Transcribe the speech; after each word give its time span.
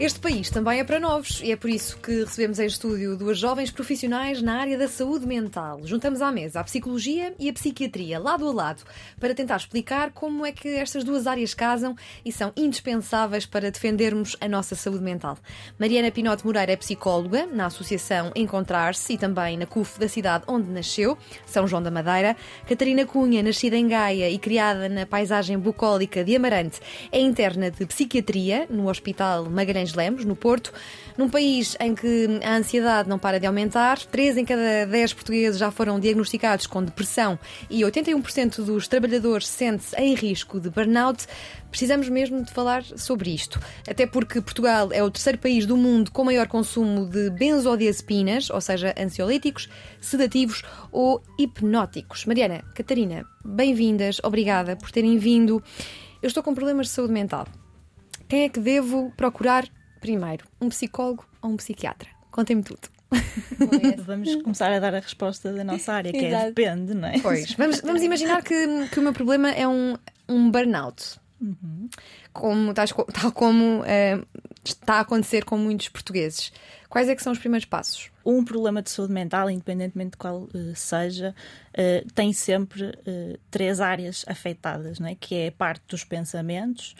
Este 0.00 0.18
país 0.18 0.48
também 0.48 0.80
é 0.80 0.84
para 0.84 0.98
novos 0.98 1.42
e 1.42 1.52
é 1.52 1.56
por 1.56 1.68
isso 1.68 1.98
que 1.98 2.24
recebemos 2.24 2.58
em 2.58 2.64
estúdio 2.64 3.18
duas 3.18 3.36
jovens 3.36 3.70
profissionais 3.70 4.40
na 4.40 4.58
área 4.58 4.78
da 4.78 4.88
saúde 4.88 5.26
mental. 5.26 5.78
Juntamos 5.84 6.22
à 6.22 6.32
mesa 6.32 6.60
a 6.60 6.64
psicologia 6.64 7.34
e 7.38 7.50
a 7.50 7.52
psiquiatria, 7.52 8.18
lado 8.18 8.48
a 8.48 8.50
lado, 8.50 8.82
para 9.20 9.34
tentar 9.34 9.56
explicar 9.56 10.10
como 10.12 10.46
é 10.46 10.52
que 10.52 10.68
estas 10.68 11.04
duas 11.04 11.26
áreas 11.26 11.52
casam 11.52 11.94
e 12.24 12.32
são 12.32 12.50
indispensáveis 12.56 13.44
para 13.44 13.70
defendermos 13.70 14.38
a 14.40 14.48
nossa 14.48 14.74
saúde 14.74 15.04
mental. 15.04 15.36
Mariana 15.78 16.10
Pinote 16.10 16.46
Moreira 16.46 16.72
é 16.72 16.76
psicóloga 16.76 17.44
na 17.44 17.66
Associação 17.66 18.32
Encontrar-se 18.34 19.12
e 19.12 19.18
também 19.18 19.58
na 19.58 19.66
CUF 19.66 20.00
da 20.00 20.08
cidade 20.08 20.44
onde 20.46 20.70
nasceu, 20.70 21.18
São 21.44 21.68
João 21.68 21.82
da 21.82 21.90
Madeira. 21.90 22.38
Catarina 22.66 23.04
Cunha, 23.04 23.42
nascida 23.42 23.76
em 23.76 23.86
Gaia 23.86 24.30
e 24.30 24.38
criada 24.38 24.88
na 24.88 25.04
paisagem 25.04 25.58
bucólica 25.58 26.24
de 26.24 26.34
Amarante, 26.34 26.80
é 27.12 27.20
interna 27.20 27.70
de 27.70 27.84
psiquiatria 27.84 28.66
no 28.70 28.88
Hospital 28.88 29.44
Magalhães 29.50 29.89
Lemos, 29.94 30.24
no 30.24 30.34
Porto, 30.36 30.72
num 31.16 31.28
país 31.28 31.76
em 31.80 31.94
que 31.94 32.40
a 32.42 32.56
ansiedade 32.56 33.08
não 33.08 33.18
para 33.18 33.38
de 33.38 33.46
aumentar, 33.46 33.98
3 33.98 34.38
em 34.38 34.44
cada 34.44 34.86
10 34.86 35.12
portugueses 35.14 35.58
já 35.58 35.70
foram 35.70 36.00
diagnosticados 36.00 36.66
com 36.66 36.82
depressão 36.82 37.38
e 37.68 37.80
81% 37.80 38.64
dos 38.64 38.88
trabalhadores 38.88 39.46
sente-se 39.46 39.94
em 39.96 40.14
risco 40.14 40.58
de 40.58 40.70
burnout. 40.70 41.26
Precisamos 41.70 42.08
mesmo 42.08 42.42
de 42.42 42.52
falar 42.52 42.82
sobre 42.82 43.30
isto. 43.30 43.60
Até 43.88 44.06
porque 44.06 44.40
Portugal 44.40 44.88
é 44.92 45.02
o 45.02 45.10
terceiro 45.10 45.38
país 45.38 45.66
do 45.66 45.76
mundo 45.76 46.10
com 46.10 46.24
maior 46.24 46.48
consumo 46.48 47.06
de 47.06 47.30
benzodiazepinas, 47.30 48.50
ou 48.50 48.60
seja, 48.60 48.94
ansiolíticos, 48.98 49.68
sedativos 50.00 50.62
ou 50.90 51.22
hipnóticos. 51.38 52.24
Mariana, 52.26 52.64
Catarina, 52.74 53.24
bem-vindas, 53.44 54.20
obrigada 54.24 54.74
por 54.76 54.90
terem 54.90 55.18
vindo. 55.18 55.62
Eu 56.22 56.26
estou 56.26 56.42
com 56.42 56.54
problemas 56.54 56.86
de 56.86 56.92
saúde 56.92 57.12
mental. 57.12 57.46
Quem 58.28 58.44
é 58.44 58.48
que 58.48 58.60
devo 58.60 59.12
procurar 59.16 59.68
primeiro? 60.00 60.46
Um 60.60 60.68
psicólogo 60.68 61.26
ou 61.42 61.50
um 61.50 61.56
psiquiatra? 61.56 62.08
Contem-me 62.30 62.62
tudo. 62.62 62.88
vamos 64.06 64.36
começar 64.36 64.72
a 64.72 64.78
dar 64.78 64.94
a 64.94 65.00
resposta 65.00 65.52
da 65.52 65.64
nossa 65.64 65.92
área, 65.92 66.12
que 66.12 66.24
é 66.24 66.46
depende, 66.46 66.94
não 66.94 67.08
é? 67.08 67.18
Pois, 67.18 67.52
vamos, 67.54 67.80
vamos 67.80 68.02
imaginar 68.02 68.42
que, 68.42 68.88
que 68.88 69.00
o 69.00 69.02
meu 69.02 69.12
problema 69.12 69.50
é 69.50 69.66
um, 69.66 69.96
um 70.28 70.50
burnout. 70.50 71.18
Uhum. 71.40 71.88
Como, 72.32 72.74
tal, 72.74 72.86
tal 72.86 73.32
como 73.32 73.80
uh, 73.80 74.26
está 74.62 74.96
a 74.96 75.00
acontecer 75.00 75.44
com 75.44 75.56
muitos 75.56 75.88
portugueses. 75.88 76.52
Quais 76.88 77.08
é 77.08 77.16
que 77.16 77.22
são 77.22 77.32
os 77.32 77.38
primeiros 77.38 77.64
passos? 77.64 78.10
Um 78.24 78.44
problema 78.44 78.82
de 78.82 78.90
saúde 78.90 79.12
mental, 79.12 79.48
independentemente 79.48 80.12
de 80.12 80.16
qual 80.18 80.42
uh, 80.42 80.76
seja, 80.76 81.34
uh, 81.72 82.12
tem 82.12 82.32
sempre 82.32 82.92
três 83.50 83.80
áreas 83.80 84.24
afetadas, 84.28 85.00
não 85.00 85.08
é? 85.08 85.14
que 85.14 85.34
é 85.34 85.48
a 85.48 85.52
parte 85.52 85.82
dos 85.88 86.04
pensamentos, 86.04 86.94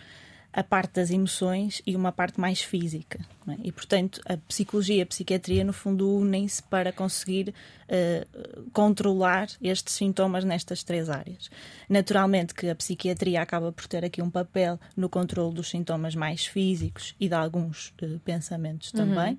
a 0.53 0.65
parte 0.65 0.95
das 0.95 1.11
emoções 1.11 1.81
e 1.87 1.95
uma 1.95 2.11
parte 2.11 2.41
mais 2.41 2.61
física. 2.61 3.20
É? 3.48 3.56
E, 3.65 3.73
portanto, 3.73 4.20
a 4.27 4.37
psicologia 4.37 4.97
e 4.97 5.03
a 5.03 5.06
psiquiatria, 5.06 5.65
no 5.65 5.73
fundo, 5.73 6.17
unem-se 6.17 6.62
para 6.62 6.93
conseguir 6.93 7.55
uh, 7.89 8.71
controlar 8.73 9.48
estes 9.62 9.95
sintomas 9.95 10.45
nestas 10.45 10.83
três 10.83 11.09
áreas. 11.09 11.51
Naturalmente 11.89 12.55
que 12.55 12.69
a 12.69 12.75
psiquiatria 12.75 13.41
acaba 13.41 13.73
por 13.73 13.87
ter 13.87 14.05
aqui 14.05 14.21
um 14.21 14.31
papel 14.31 14.78
no 14.97 15.09
controle 15.09 15.55
dos 15.55 15.71
sintomas 15.71 16.15
mais 16.15 16.47
físicos 16.47 17.15
e 17.21 17.28
de 17.28 17.34
alguns 17.34 17.94
uh, 18.03 18.19
pensamentos 18.21 18.91
também. 18.91 19.33
Uhum. 19.33 19.39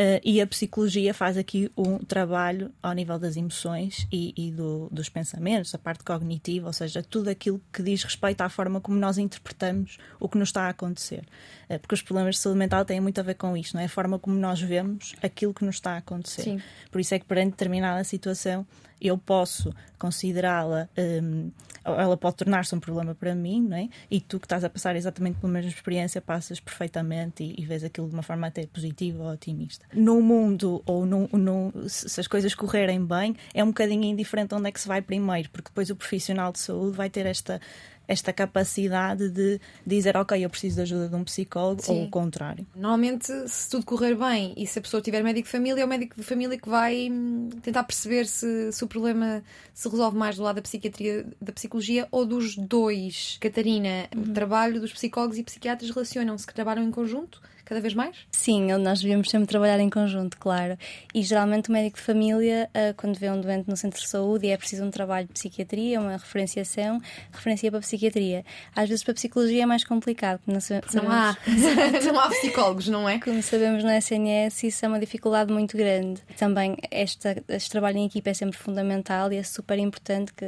Uh, 0.00 0.18
e 0.24 0.40
a 0.40 0.46
psicologia 0.46 1.12
faz 1.12 1.36
aqui 1.36 1.70
um 1.76 1.98
trabalho 1.98 2.72
ao 2.82 2.94
nível 2.94 3.18
das 3.18 3.36
emoções 3.36 4.06
e, 4.10 4.32
e 4.34 4.50
do, 4.50 4.88
dos 4.90 5.10
pensamentos, 5.10 5.74
a 5.74 5.78
parte 5.78 6.02
cognitiva, 6.02 6.68
ou 6.68 6.72
seja, 6.72 7.02
tudo 7.02 7.28
aquilo 7.28 7.60
que 7.70 7.82
diz 7.82 8.02
respeito 8.02 8.40
à 8.40 8.48
forma 8.48 8.80
como 8.80 8.96
nós 8.98 9.18
interpretamos 9.18 9.98
o 10.18 10.26
que 10.26 10.38
nos 10.38 10.48
está 10.48 10.62
a 10.62 10.68
acontecer. 10.70 11.22
Uh, 11.68 11.78
porque 11.78 11.94
os 11.94 12.00
problemas 12.00 12.36
de 12.36 12.40
saúde 12.40 12.58
mental 12.58 12.82
têm 12.82 12.98
muito 12.98 13.20
a 13.20 13.22
ver 13.22 13.34
com 13.34 13.54
isto, 13.54 13.74
não 13.74 13.82
é? 13.82 13.84
A 13.84 13.90
forma 13.90 14.18
como 14.18 14.38
nós 14.38 14.58
vemos 14.58 15.14
aquilo 15.22 15.52
que 15.52 15.66
nos 15.66 15.74
está 15.74 15.92
a 15.92 15.96
acontecer. 15.98 16.44
Sim. 16.44 16.62
Por 16.90 16.98
isso 16.98 17.14
é 17.14 17.18
que, 17.18 17.26
perante 17.26 17.50
determinada 17.50 18.02
situação, 18.02 18.66
eu 19.00 19.16
posso 19.16 19.74
considerá-la, 19.98 20.88
um, 21.22 21.50
ela 21.84 22.16
pode 22.16 22.36
tornar-se 22.36 22.74
um 22.74 22.80
problema 22.80 23.14
para 23.14 23.34
mim, 23.34 23.62
não 23.62 23.76
é? 23.76 23.88
E 24.10 24.20
tu 24.20 24.38
que 24.38 24.46
estás 24.46 24.64
a 24.64 24.70
passar 24.70 24.96
exatamente 24.96 25.38
pela 25.38 25.52
mesma 25.52 25.70
experiência, 25.70 26.20
passas 26.20 26.60
perfeitamente 26.60 27.42
e, 27.42 27.60
e 27.60 27.64
vês 27.64 27.84
aquilo 27.84 28.08
de 28.08 28.14
uma 28.14 28.22
forma 28.22 28.46
até 28.46 28.66
positiva 28.66 29.22
ou 29.22 29.30
otimista. 29.30 29.86
No 29.94 30.20
mundo, 30.20 30.82
ou 30.86 31.06
no, 31.06 31.28
no, 31.32 31.72
se 31.88 32.20
as 32.20 32.26
coisas 32.26 32.54
correrem 32.54 33.04
bem, 33.04 33.36
é 33.54 33.62
um 33.62 33.68
bocadinho 33.68 34.04
indiferente 34.04 34.54
onde 34.54 34.68
é 34.68 34.72
que 34.72 34.80
se 34.80 34.88
vai 34.88 35.02
primeiro, 35.02 35.50
porque 35.50 35.68
depois 35.68 35.90
o 35.90 35.96
profissional 35.96 36.52
de 36.52 36.60
saúde 36.60 36.96
vai 36.96 37.10
ter 37.10 37.26
esta 37.26 37.60
esta 38.06 38.32
capacidade 38.32 39.28
de 39.28 39.60
dizer, 39.86 40.16
ok, 40.16 40.44
eu 40.44 40.50
preciso 40.50 40.76
de 40.76 40.82
ajuda 40.82 41.08
de 41.08 41.14
um 41.14 41.24
psicólogo 41.24 41.82
Sim. 41.82 41.92
ou 41.92 42.04
o 42.06 42.10
contrário. 42.10 42.66
Normalmente, 42.74 43.32
se 43.48 43.70
tudo 43.70 43.86
correr 43.86 44.16
bem 44.16 44.52
e 44.56 44.66
se 44.66 44.78
a 44.78 44.82
pessoa 44.82 45.00
tiver 45.00 45.22
médico 45.22 45.46
de 45.46 45.52
família, 45.52 45.82
é 45.82 45.84
o 45.84 45.88
médico 45.88 46.16
de 46.16 46.22
família 46.22 46.58
que 46.58 46.68
vai 46.68 47.08
hum, 47.10 47.48
tentar 47.62 47.84
perceber 47.84 48.26
se, 48.26 48.72
se 48.72 48.84
o 48.84 48.88
problema 48.88 49.42
se 49.72 49.88
resolve 49.88 50.16
mais 50.16 50.36
do 50.36 50.42
lado 50.42 50.56
da 50.56 50.62
psiquiatria, 50.62 51.26
da 51.40 51.52
psicologia 51.52 52.08
ou 52.10 52.26
dos 52.26 52.56
dois. 52.56 53.38
Catarina, 53.40 54.08
uhum. 54.14 54.22
o 54.22 54.32
trabalho 54.32 54.80
dos 54.80 54.92
psicólogos 54.92 55.38
e 55.38 55.44
psiquiatras 55.44 55.90
relacionam-se, 55.90 56.46
que 56.46 56.54
trabalham 56.54 56.84
em 56.84 56.90
conjunto? 56.90 57.40
Cada 57.70 57.80
vez 57.80 57.94
mais? 57.94 58.16
Sim, 58.32 58.72
nós 58.78 59.00
devíamos 59.00 59.30
sempre 59.30 59.46
trabalhar 59.46 59.78
em 59.78 59.88
conjunto, 59.88 60.36
claro. 60.38 60.76
E 61.14 61.22
geralmente 61.22 61.68
o 61.68 61.72
médico 61.72 61.98
de 61.98 62.02
família, 62.02 62.68
ah, 62.74 62.92
quando 62.96 63.16
vê 63.16 63.30
um 63.30 63.40
doente 63.40 63.70
no 63.70 63.76
centro 63.76 64.00
de 64.00 64.08
saúde 64.08 64.48
e 64.48 64.50
é 64.50 64.56
preciso 64.56 64.84
um 64.84 64.90
trabalho 64.90 65.28
de 65.28 65.34
psiquiatria, 65.34 66.00
uma 66.00 66.16
referenciação, 66.16 67.00
referencia 67.32 67.70
para 67.70 67.78
a 67.78 67.82
psiquiatria. 67.82 68.44
Às 68.74 68.88
vezes 68.88 69.04
para 69.04 69.12
a 69.12 69.14
psicologia 69.14 69.62
é 69.62 69.66
mais 69.66 69.84
complicado. 69.84 70.40
Não, 70.48 70.60
sabemos... 70.60 70.92
não, 70.94 71.08
há. 71.08 71.36
não 72.12 72.18
há 72.18 72.28
psicólogos, 72.30 72.88
não 72.88 73.08
é? 73.08 73.20
Como 73.20 73.40
sabemos 73.40 73.84
no 73.84 73.90
SNS, 73.90 74.64
isso 74.64 74.84
é 74.84 74.88
uma 74.88 74.98
dificuldade 74.98 75.52
muito 75.52 75.76
grande. 75.76 76.20
Também 76.36 76.76
esta, 76.90 77.40
este 77.46 77.70
trabalho 77.70 77.98
em 77.98 78.06
equipa 78.06 78.30
é 78.30 78.34
sempre 78.34 78.58
fundamental 78.58 79.32
e 79.32 79.36
é 79.36 79.44
super 79.44 79.78
importante 79.78 80.32
que 80.34 80.44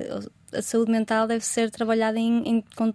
a 0.52 0.60
saúde 0.60 0.90
mental 0.90 1.28
deve 1.28 1.44
ser 1.44 1.70
trabalhada 1.70 2.18
em, 2.18 2.42
em 2.48 2.64
com 2.74 2.92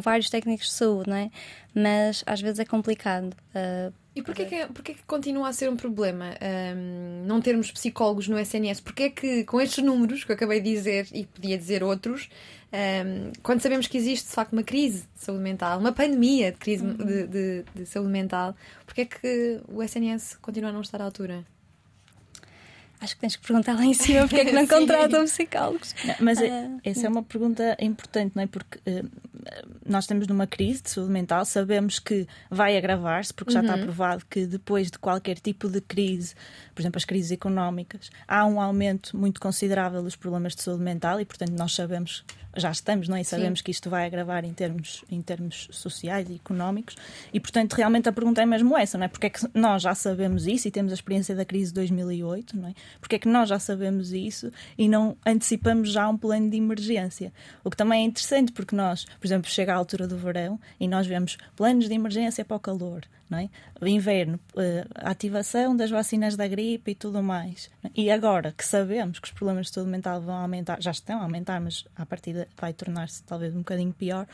vários 0.00 0.28
técnicos 0.30 0.66
de 0.66 0.72
saúde, 0.72 1.10
não 1.10 1.16
é? 1.16 1.30
Mas 1.74 2.22
às 2.26 2.40
vezes 2.40 2.58
é 2.58 2.64
complicado. 2.64 3.34
Uh, 3.54 3.92
e 4.14 4.22
porquê 4.22 4.44
que, 4.44 4.66
porquê 4.66 4.94
que 4.94 5.02
continua 5.04 5.48
a 5.48 5.52
ser 5.52 5.70
um 5.70 5.76
problema 5.76 6.34
um, 6.76 7.24
não 7.26 7.40
termos 7.40 7.70
psicólogos 7.70 8.26
no 8.26 8.38
SNS? 8.38 8.80
Porquê 8.80 9.04
é 9.04 9.10
que, 9.10 9.44
com 9.44 9.60
estes 9.60 9.84
números 9.84 10.24
que 10.24 10.32
eu 10.32 10.34
acabei 10.34 10.60
de 10.60 10.70
dizer 10.70 11.06
e 11.12 11.26
podia 11.26 11.56
dizer 11.56 11.84
outros, 11.84 12.28
um, 12.72 13.32
quando 13.42 13.60
sabemos 13.60 13.86
que 13.86 13.96
existe 13.96 14.26
de 14.26 14.34
facto 14.34 14.52
uma 14.52 14.64
crise 14.64 15.04
de 15.14 15.24
saúde 15.24 15.42
mental, 15.42 15.78
uma 15.78 15.92
pandemia 15.92 16.50
de 16.50 16.58
crise 16.58 16.84
uhum. 16.84 16.94
de, 16.94 17.26
de, 17.28 17.64
de, 17.74 17.86
saúde 17.86 18.10
mental, 18.10 18.54
porquê 18.84 19.02
é 19.02 19.04
que 19.04 19.60
o 19.68 19.82
SNS 19.82 20.36
continua 20.42 20.70
a 20.70 20.72
não 20.72 20.80
estar 20.80 21.00
à 21.00 21.04
altura? 21.04 21.44
Acho 23.00 23.14
que 23.14 23.20
tens 23.20 23.36
que 23.36 23.46
perguntar 23.46 23.74
lá 23.74 23.84
em 23.84 23.94
cima 23.94 24.22
porque 24.22 24.36
é 24.36 24.44
que 24.44 24.52
não 24.52 24.66
contratam 24.68 25.24
psicólogos. 25.24 25.94
Não, 26.04 26.14
mas 26.20 26.38
uh, 26.38 26.80
essa 26.84 27.06
é 27.06 27.08
uma 27.08 27.22
pergunta 27.22 27.76
importante, 27.80 28.32
não 28.34 28.42
é? 28.42 28.46
Porque 28.46 28.78
uh, 28.78 29.08
nós 29.86 30.04
estamos 30.04 30.26
numa 30.26 30.46
crise 30.46 30.82
de 30.82 30.90
saúde 30.90 31.10
mental, 31.10 31.44
sabemos 31.44 31.98
que 31.98 32.26
vai 32.50 32.76
agravar-se, 32.76 33.32
porque 33.32 33.52
já 33.52 33.60
está 33.60 33.74
uhum. 33.74 33.82
provado 33.84 34.24
que 34.28 34.44
depois 34.46 34.90
de 34.90 34.98
qualquer 34.98 35.38
tipo 35.38 35.68
de 35.68 35.80
crise, 35.80 36.34
por 36.74 36.82
exemplo, 36.82 36.98
as 36.98 37.04
crises 37.04 37.32
económicas, 37.32 38.10
há 38.28 38.44
um 38.44 38.60
aumento 38.60 39.16
muito 39.16 39.40
considerável 39.40 40.02
dos 40.02 40.16
problemas 40.16 40.54
de 40.54 40.62
saúde 40.62 40.82
mental 40.82 41.20
e, 41.20 41.24
portanto, 41.24 41.52
nós 41.52 41.74
sabemos, 41.74 42.24
já 42.56 42.70
estamos, 42.70 43.08
não 43.08 43.16
é? 43.16 43.20
E 43.20 43.24
sabemos 43.24 43.60
Sim. 43.60 43.64
que 43.64 43.70
isto 43.70 43.88
vai 43.88 44.06
agravar 44.06 44.44
em 44.44 44.52
termos, 44.52 45.04
em 45.10 45.22
termos 45.22 45.68
sociais 45.70 46.28
e 46.28 46.34
económicos 46.34 46.96
e, 47.32 47.40
portanto, 47.40 47.74
realmente 47.74 48.08
a 48.08 48.12
pergunta 48.12 48.42
é 48.42 48.46
mesmo 48.46 48.76
essa, 48.76 48.98
não 48.98 49.04
é? 49.04 49.08
Porque 49.08 49.26
é 49.26 49.30
que 49.30 49.46
nós 49.54 49.82
já 49.82 49.94
sabemos 49.94 50.46
isso 50.46 50.68
e 50.68 50.70
temos 50.70 50.92
a 50.92 50.94
experiência 50.94 51.34
da 51.34 51.44
crise 51.44 51.66
de 51.66 51.74
2008, 51.74 52.56
não 52.56 52.68
é? 52.68 52.74
Porque 53.00 53.16
é 53.16 53.18
que 53.18 53.28
nós 53.28 53.48
já 53.48 53.58
sabemos 53.58 54.12
isso 54.12 54.52
e 54.76 54.88
não 54.88 55.16
antecipamos 55.24 55.92
já 55.92 56.08
um 56.08 56.16
plano 56.16 56.50
de 56.50 56.56
emergência? 56.56 57.32
O 57.62 57.70
que 57.70 57.76
também 57.76 58.02
é 58.02 58.06
interessante, 58.06 58.52
porque 58.52 58.74
nós, 58.74 59.04
por 59.04 59.26
exemplo, 59.26 59.50
chega 59.50 59.72
a 59.72 59.76
altura 59.76 60.06
do 60.06 60.16
verão 60.16 60.58
e 60.78 60.88
nós 60.88 61.06
vemos 61.06 61.36
planos 61.56 61.88
de 61.88 61.94
emergência 61.94 62.44
para 62.44 62.56
o 62.56 62.60
calor, 62.60 63.02
não 63.28 63.38
é? 63.38 63.48
Inverno, 63.82 64.38
eh, 64.56 64.84
ativação 64.94 65.76
das 65.76 65.90
vacinas 65.90 66.36
da 66.36 66.46
gripe 66.46 66.90
e 66.90 66.94
tudo 66.94 67.22
mais. 67.22 67.70
E 67.94 68.10
agora 68.10 68.52
que 68.52 68.64
sabemos 68.64 69.18
que 69.18 69.28
os 69.28 69.32
problemas 69.32 69.66
de 69.66 69.74
saúde 69.74 69.90
mental 69.90 70.20
vão 70.20 70.34
aumentar, 70.34 70.82
já 70.82 70.90
estão 70.90 71.20
a 71.20 71.22
aumentar, 71.22 71.60
mas 71.60 71.84
a 71.96 72.04
partida 72.04 72.39
vai 72.56 72.72
tornar-se 72.72 73.22
talvez 73.24 73.54
um 73.54 73.58
bocadinho 73.58 73.92
pior, 73.92 74.26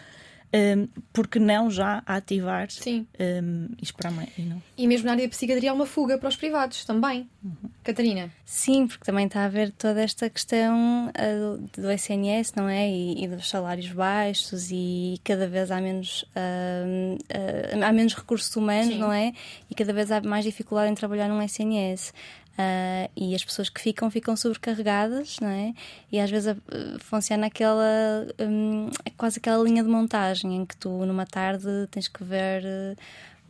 um, 0.54 0.88
porque 1.12 1.38
não 1.38 1.70
já 1.70 2.02
ativar 2.06 2.70
Sim. 2.70 3.06
Um, 3.18 3.68
e 3.80 3.84
esperar 3.84 4.12
mais. 4.12 4.28
E, 4.38 4.42
não. 4.42 4.62
e 4.76 4.86
mesmo 4.86 5.06
na 5.06 5.12
área 5.12 5.24
da 5.24 5.30
psiquiatria 5.30 5.70
há 5.70 5.74
uma 5.74 5.86
fuga 5.86 6.18
para 6.18 6.28
os 6.28 6.36
privados 6.36 6.84
também. 6.84 7.28
Uhum. 7.44 7.70
Catarina? 7.82 8.30
Sim, 8.44 8.86
porque 8.86 9.04
também 9.04 9.26
está 9.26 9.42
a 9.42 9.44
haver 9.46 9.72
toda 9.72 10.00
esta 10.00 10.30
questão 10.30 11.08
uh, 11.08 11.58
do 11.78 11.90
SNS, 11.90 12.54
não 12.54 12.68
é? 12.68 12.88
E, 12.88 13.24
e, 13.24 13.28
dos 13.28 13.48
salários 13.48 13.90
baixos 13.90 14.70
e 14.70 15.20
cada 15.24 15.48
vez 15.48 15.70
há 15.70 15.80
menos, 15.80 16.22
uh, 16.22 17.16
uh, 17.16 17.84
há 17.84 17.92
menos 17.92 18.14
recursos 18.14 18.54
humanos, 18.54 18.94
Sim. 18.94 19.00
não 19.00 19.12
é? 19.12 19.32
E 19.68 19.74
cada 19.74 19.92
vez 19.92 20.10
há 20.12 20.20
mais 20.20 20.44
dificuldade 20.44 20.90
em 20.90 20.94
trabalhar 20.94 21.28
num 21.28 21.42
SNS. 21.42 22.12
Uh, 22.56 23.10
e 23.14 23.34
as 23.34 23.44
pessoas 23.44 23.68
que 23.68 23.80
ficam, 23.80 24.10
ficam 24.10 24.34
sobrecarregadas, 24.34 25.38
não 25.40 25.48
é? 25.48 25.74
E 26.10 26.18
às 26.18 26.30
vezes 26.30 26.56
uh, 26.56 26.98
funciona 27.00 27.48
aquela, 27.48 28.26
um, 28.40 28.88
quase 29.16 29.38
aquela 29.38 29.62
linha 29.62 29.82
de 29.82 29.88
montagem 29.90 30.56
em 30.56 30.64
que 30.64 30.74
tu, 30.74 30.88
numa 31.04 31.26
tarde, 31.26 31.66
tens 31.90 32.08
que 32.08 32.24
ver 32.24 32.62
uh, 32.64 32.96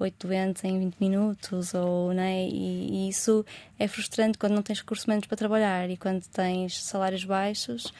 oito 0.00 0.26
doentes 0.26 0.64
em 0.64 0.79
20 0.81 0.97
minutos, 0.97 1.73
ou, 1.73 2.12
não 2.12 2.23
é? 2.23 2.49
E, 2.49 3.06
e, 3.06 3.08
isso 3.08 3.47
é 3.79 3.87
frustrante 3.87 4.38
quando 4.38 4.55
não 4.55 4.62
tens 4.62 4.81
recursos 4.81 5.06
menos 5.06 5.26
para 5.26 5.37
trabalhar 5.37 5.88
e 5.88 5.97
quando 5.97 6.25
tens 6.26 6.82
salários 6.82 7.25
baixos. 7.25 7.93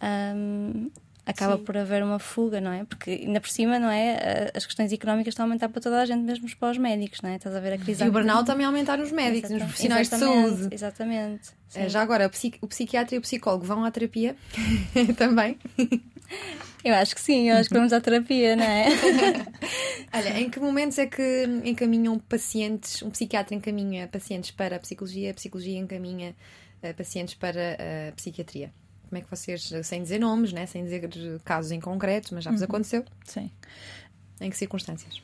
Um, 0.00 0.90
acaba 1.24 1.56
Sim. 1.56 1.64
por 1.64 1.76
haver 1.76 2.02
uma 2.02 2.18
fuga, 2.18 2.60
não 2.60 2.72
é? 2.72 2.84
Porque 2.84 3.10
ainda 3.10 3.40
por 3.40 3.48
cima, 3.48 3.78
não 3.78 3.88
é? 3.88 4.50
As 4.54 4.66
questões 4.66 4.92
económicas 4.92 5.32
estão 5.32 5.44
a 5.44 5.46
aumentar 5.46 5.68
para 5.68 5.80
toda 5.80 6.00
a 6.00 6.04
gente, 6.04 6.22
mesmo 6.22 6.48
para 6.56 6.70
os 6.70 6.78
médicos, 6.78 7.20
não 7.22 7.30
é? 7.30 7.36
Estás 7.36 7.54
a 7.54 7.60
ver 7.60 7.74
a 7.74 7.78
crise. 7.78 8.04
E 8.04 8.08
o 8.08 8.12
burnout 8.12 8.44
também 8.44 8.66
aumentar 8.66 8.98
nos 8.98 9.12
médicos, 9.12 9.50
nos 9.50 9.62
profissionais 9.62 10.08
de 10.08 10.16
saúde. 10.16 10.68
Exatamente. 10.72 11.50
É, 11.74 11.88
já 11.88 12.02
agora, 12.02 12.26
o, 12.26 12.30
psiqui 12.30 12.58
o 12.60 12.66
psiquiatra 12.66 13.14
e 13.14 13.18
o 13.18 13.22
psicólogo 13.22 13.64
vão 13.64 13.84
à 13.84 13.90
terapia 13.90 14.36
também? 15.16 15.58
Eu 16.84 16.94
acho 16.94 17.14
que 17.14 17.20
sim, 17.20 17.48
eu 17.48 17.56
acho 17.56 17.68
que 17.68 17.74
vamos 17.76 17.92
à 17.92 18.00
terapia, 18.00 18.56
não 18.56 18.64
é? 18.64 18.88
Olha, 20.12 20.40
em 20.40 20.50
que 20.50 20.58
momentos 20.58 20.98
é 20.98 21.06
que 21.06 21.44
encaminham 21.64 22.18
pacientes, 22.18 23.00
um 23.02 23.10
psiquiatra 23.10 23.54
encaminha 23.54 24.08
pacientes 24.08 24.50
para 24.50 24.76
a 24.76 24.78
psicologia, 24.80 25.30
a 25.30 25.34
psicologia 25.34 25.78
encaminha 25.78 26.34
uh, 26.82 26.94
pacientes 26.94 27.34
para 27.34 27.78
a 28.08 28.12
psiquiatria? 28.12 28.72
Como 29.12 29.18
é 29.18 29.20
que 29.20 29.30
vocês, 29.30 29.70
sem 29.84 30.02
dizer 30.02 30.18
nomes, 30.18 30.54
né? 30.54 30.64
sem 30.64 30.82
dizer 30.82 31.06
casos 31.44 31.70
em 31.70 31.78
concreto, 31.78 32.34
mas 32.34 32.44
já 32.44 32.50
vos 32.50 32.62
uhum. 32.62 32.66
aconteceu? 32.66 33.04
Sim. 33.26 33.50
Em 34.40 34.48
que 34.48 34.56
circunstâncias? 34.56 35.20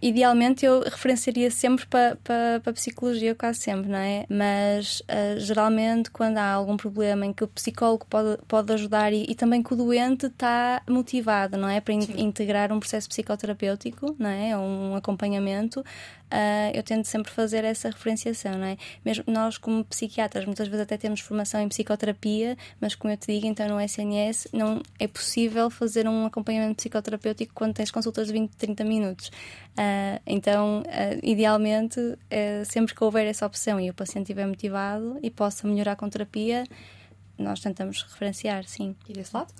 idealmente 0.00 0.64
eu 0.64 0.80
referenciaria 0.82 1.50
sempre 1.50 1.86
para 1.86 2.16
pa, 2.16 2.60
pa 2.62 2.72
psicologia, 2.72 3.34
quase 3.34 3.60
sempre, 3.60 3.90
não 3.90 3.98
é? 3.98 4.24
Mas 4.28 5.00
uh, 5.00 5.38
geralmente 5.38 6.10
quando 6.10 6.38
há 6.38 6.52
algum 6.52 6.76
problema 6.76 7.26
em 7.26 7.32
que 7.32 7.44
o 7.44 7.48
psicólogo 7.48 8.06
pode, 8.08 8.38
pode 8.46 8.72
ajudar 8.72 9.12
e, 9.12 9.26
e 9.28 9.34
também 9.34 9.62
que 9.62 9.72
o 9.72 9.76
doente 9.76 10.26
está 10.26 10.82
motivado, 10.88 11.56
não 11.56 11.68
é? 11.68 11.80
Para 11.80 11.94
in 11.94 12.02
Sim. 12.02 12.20
integrar 12.20 12.72
um 12.72 12.78
processo 12.78 13.08
psicoterapêutico, 13.08 14.14
não 14.18 14.30
é? 14.30 14.56
Um 14.56 14.94
acompanhamento, 14.94 15.84
uh, 16.32 16.70
eu 16.74 16.82
tento 16.82 17.06
sempre 17.06 17.32
fazer 17.32 17.64
essa 17.64 17.88
referenciação, 17.88 18.52
não 18.58 18.66
é? 18.66 18.76
Mesmo 19.04 19.24
nós, 19.26 19.58
como 19.58 19.84
psiquiatras, 19.84 20.44
muitas 20.44 20.68
vezes 20.68 20.82
até 20.82 20.96
temos 20.96 21.20
formação 21.20 21.60
em 21.60 21.68
psicoterapia, 21.68 22.56
mas 22.80 22.94
como 22.94 23.12
eu 23.12 23.16
te 23.16 23.32
digo, 23.32 23.46
então 23.46 23.68
no 23.68 23.80
SNS 23.80 24.48
não 24.52 24.82
é 24.98 25.06
possível 25.06 25.70
fazer 25.70 26.06
um 26.08 26.26
acompanhamento 26.26 26.76
psicoterapêutico 26.76 27.52
quando 27.54 27.74
tens 27.74 27.90
consultas 27.90 28.28
de 28.28 28.32
20, 28.32 28.50
30 28.56 28.84
minutos. 28.84 29.28
Uh, 29.28 30.20
então, 30.26 30.82
uh, 30.82 31.20
idealmente, 31.22 32.00
sempre 32.66 32.94
que 32.94 33.02
houver 33.02 33.26
essa 33.26 33.46
opção 33.46 33.80
e 33.80 33.90
o 33.90 33.94
paciente 33.94 34.24
estiver 34.24 34.46
motivado 34.46 35.18
e 35.22 35.30
possa 35.30 35.66
melhorar 35.66 35.96
com 35.96 36.08
terapia, 36.08 36.64
nós 37.38 37.60
tentamos 37.60 38.02
referenciar, 38.02 38.64
sim. 38.64 38.96
E 39.08 39.12
desse 39.12 39.34
lado? 39.34 39.52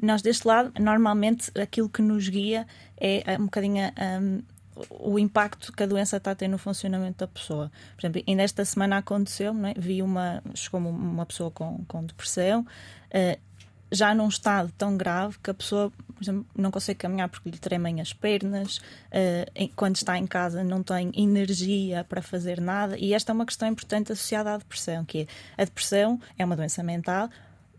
Nós, 0.00 0.22
deste 0.22 0.48
lado, 0.48 0.72
normalmente 0.80 1.50
aquilo 1.60 1.88
que 1.88 2.00
nos 2.00 2.28
guia 2.28 2.66
é 2.96 3.36
um 3.38 3.44
bocadinho 3.44 3.92
um, 4.22 4.42
o 4.90 5.18
impacto 5.18 5.72
que 5.72 5.82
a 5.82 5.86
doença 5.86 6.16
está 6.16 6.32
a 6.32 6.34
ter 6.34 6.48
no 6.48 6.58
funcionamento 6.58 7.18
da 7.18 7.26
pessoa. 7.26 7.70
Por 7.96 8.00
exemplo, 8.06 8.22
ainda 8.26 8.42
esta 8.42 8.64
semana 8.64 8.98
aconteceu, 8.98 9.54
é? 9.66 9.74
vi 9.76 10.02
uma, 10.02 10.42
chegou 10.54 10.80
uma 10.80 11.26
pessoa 11.26 11.50
com, 11.50 11.84
com 11.86 12.04
depressão, 12.04 12.60
uh, 12.60 13.48
já 13.90 14.14
num 14.14 14.28
estado 14.28 14.70
tão 14.76 14.96
grave 14.96 15.38
que 15.42 15.50
a 15.50 15.54
pessoa, 15.54 15.90
por 16.14 16.22
exemplo, 16.22 16.46
não 16.54 16.70
consegue 16.70 16.98
caminhar 16.98 17.28
porque 17.28 17.48
lhe 17.48 17.58
tremem 17.58 18.00
as 18.00 18.12
pernas, 18.12 18.78
uh, 18.78 19.70
quando 19.74 19.96
está 19.96 20.18
em 20.18 20.26
casa 20.26 20.62
não 20.62 20.82
tem 20.82 21.10
energia 21.16 22.04
para 22.04 22.20
fazer 22.20 22.60
nada, 22.60 22.98
e 22.98 23.14
esta 23.14 23.32
é 23.32 23.34
uma 23.34 23.46
questão 23.46 23.68
importante 23.68 24.12
associada 24.12 24.54
à 24.54 24.56
depressão, 24.58 25.04
que 25.04 25.20
é 25.56 25.62
a 25.62 25.64
depressão 25.64 26.20
é 26.38 26.44
uma 26.44 26.56
doença 26.56 26.82
mental, 26.82 27.30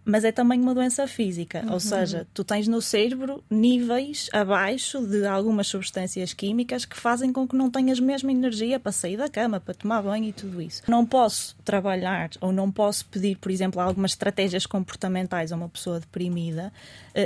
mas 0.09 0.23
é 0.23 0.31
também 0.31 0.59
uma 0.59 0.73
doença 0.73 1.07
física, 1.07 1.63
uhum. 1.65 1.73
ou 1.73 1.79
seja, 1.79 2.27
tu 2.33 2.43
tens 2.43 2.67
no 2.67 2.81
cérebro 2.81 3.43
níveis 3.49 4.29
abaixo 4.33 5.05
de 5.05 5.25
algumas 5.25 5.67
substâncias 5.67 6.33
químicas 6.33 6.85
que 6.85 6.97
fazem 6.97 7.31
com 7.31 7.47
que 7.47 7.55
não 7.55 7.69
tenhas 7.69 7.99
mesmo 7.99 8.29
energia 8.29 8.79
para 8.79 8.91
sair 8.91 9.17
da 9.17 9.29
cama, 9.29 9.59
para 9.59 9.73
tomar 9.73 10.01
banho 10.01 10.25
e 10.25 10.33
tudo 10.33 10.61
isso. 10.61 10.81
Não 10.87 11.05
posso 11.05 11.55
trabalhar 11.63 12.31
ou 12.41 12.51
não 12.51 12.71
posso 12.71 13.05
pedir, 13.05 13.37
por 13.37 13.51
exemplo, 13.51 13.79
algumas 13.79 14.11
estratégias 14.11 14.65
comportamentais 14.65 15.51
a 15.51 15.55
uma 15.55 15.69
pessoa 15.69 15.99
deprimida 15.99 16.71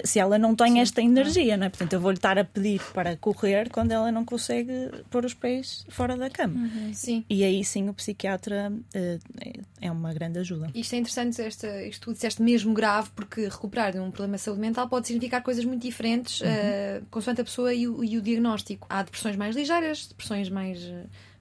se 0.06 0.20
ela 0.20 0.38
não 0.38 0.56
tem 0.56 0.74
Sim, 0.74 0.80
esta 0.80 1.02
energia, 1.02 1.58
não 1.58 1.66
é? 1.66 1.70
Portanto, 1.70 1.94
eu 1.94 2.00
vou-lhe 2.00 2.18
estar 2.18 2.38
a 2.38 2.44
pedir 2.44 2.82
para 2.94 3.16
correr 3.18 3.70
quando 3.70 3.92
ela 3.92 4.12
não 4.12 4.26
consegue 4.26 4.90
pôr 5.10 5.26
os 5.26 5.34
pés 5.34 5.86
fora 5.90 6.18
da 6.18 6.30
cama. 6.30 6.60
Uhum. 6.60 6.94
Sim. 6.94 7.26
E 7.30 7.44
aí 7.44 7.64
sim 7.64 7.90
o 7.90 7.94
psiquiatra 7.94 8.72
uh, 8.72 9.60
é 9.82 9.92
uma 9.92 10.14
grande 10.14 10.40
ajuda. 10.40 10.72
Isto 10.74 10.94
é 10.94 10.98
interessante, 10.98 11.42
esta, 11.42 11.84
isto 11.84 12.08
tu 12.08 12.14
disseste 12.14 12.42
mesmo 12.42 12.74
grave, 12.74 13.10
porque 13.16 13.48
recuperar 13.48 13.92
de 13.92 14.00
um 14.00 14.12
problema 14.12 14.38
de 14.38 14.44
saúde 14.44 14.62
mental 14.62 14.88
pode 14.88 15.08
significar 15.08 15.42
coisas 15.42 15.66
muito 15.66 15.82
diferentes 15.82 16.42
uhum. 16.42 16.48
uh, 16.48 17.06
consoante 17.10 17.42
a 17.42 17.44
pessoa 17.44 17.74
e 17.74 17.88
o, 17.88 18.04
e 18.04 18.18
o, 18.18 18.22
diagnóstico. 18.22 18.88
Há 18.90 19.04
depressões 19.04 19.36
mais 19.36 19.56
ligeiras, 19.56 20.08
depressões 20.08 20.50
mais, 20.50 20.80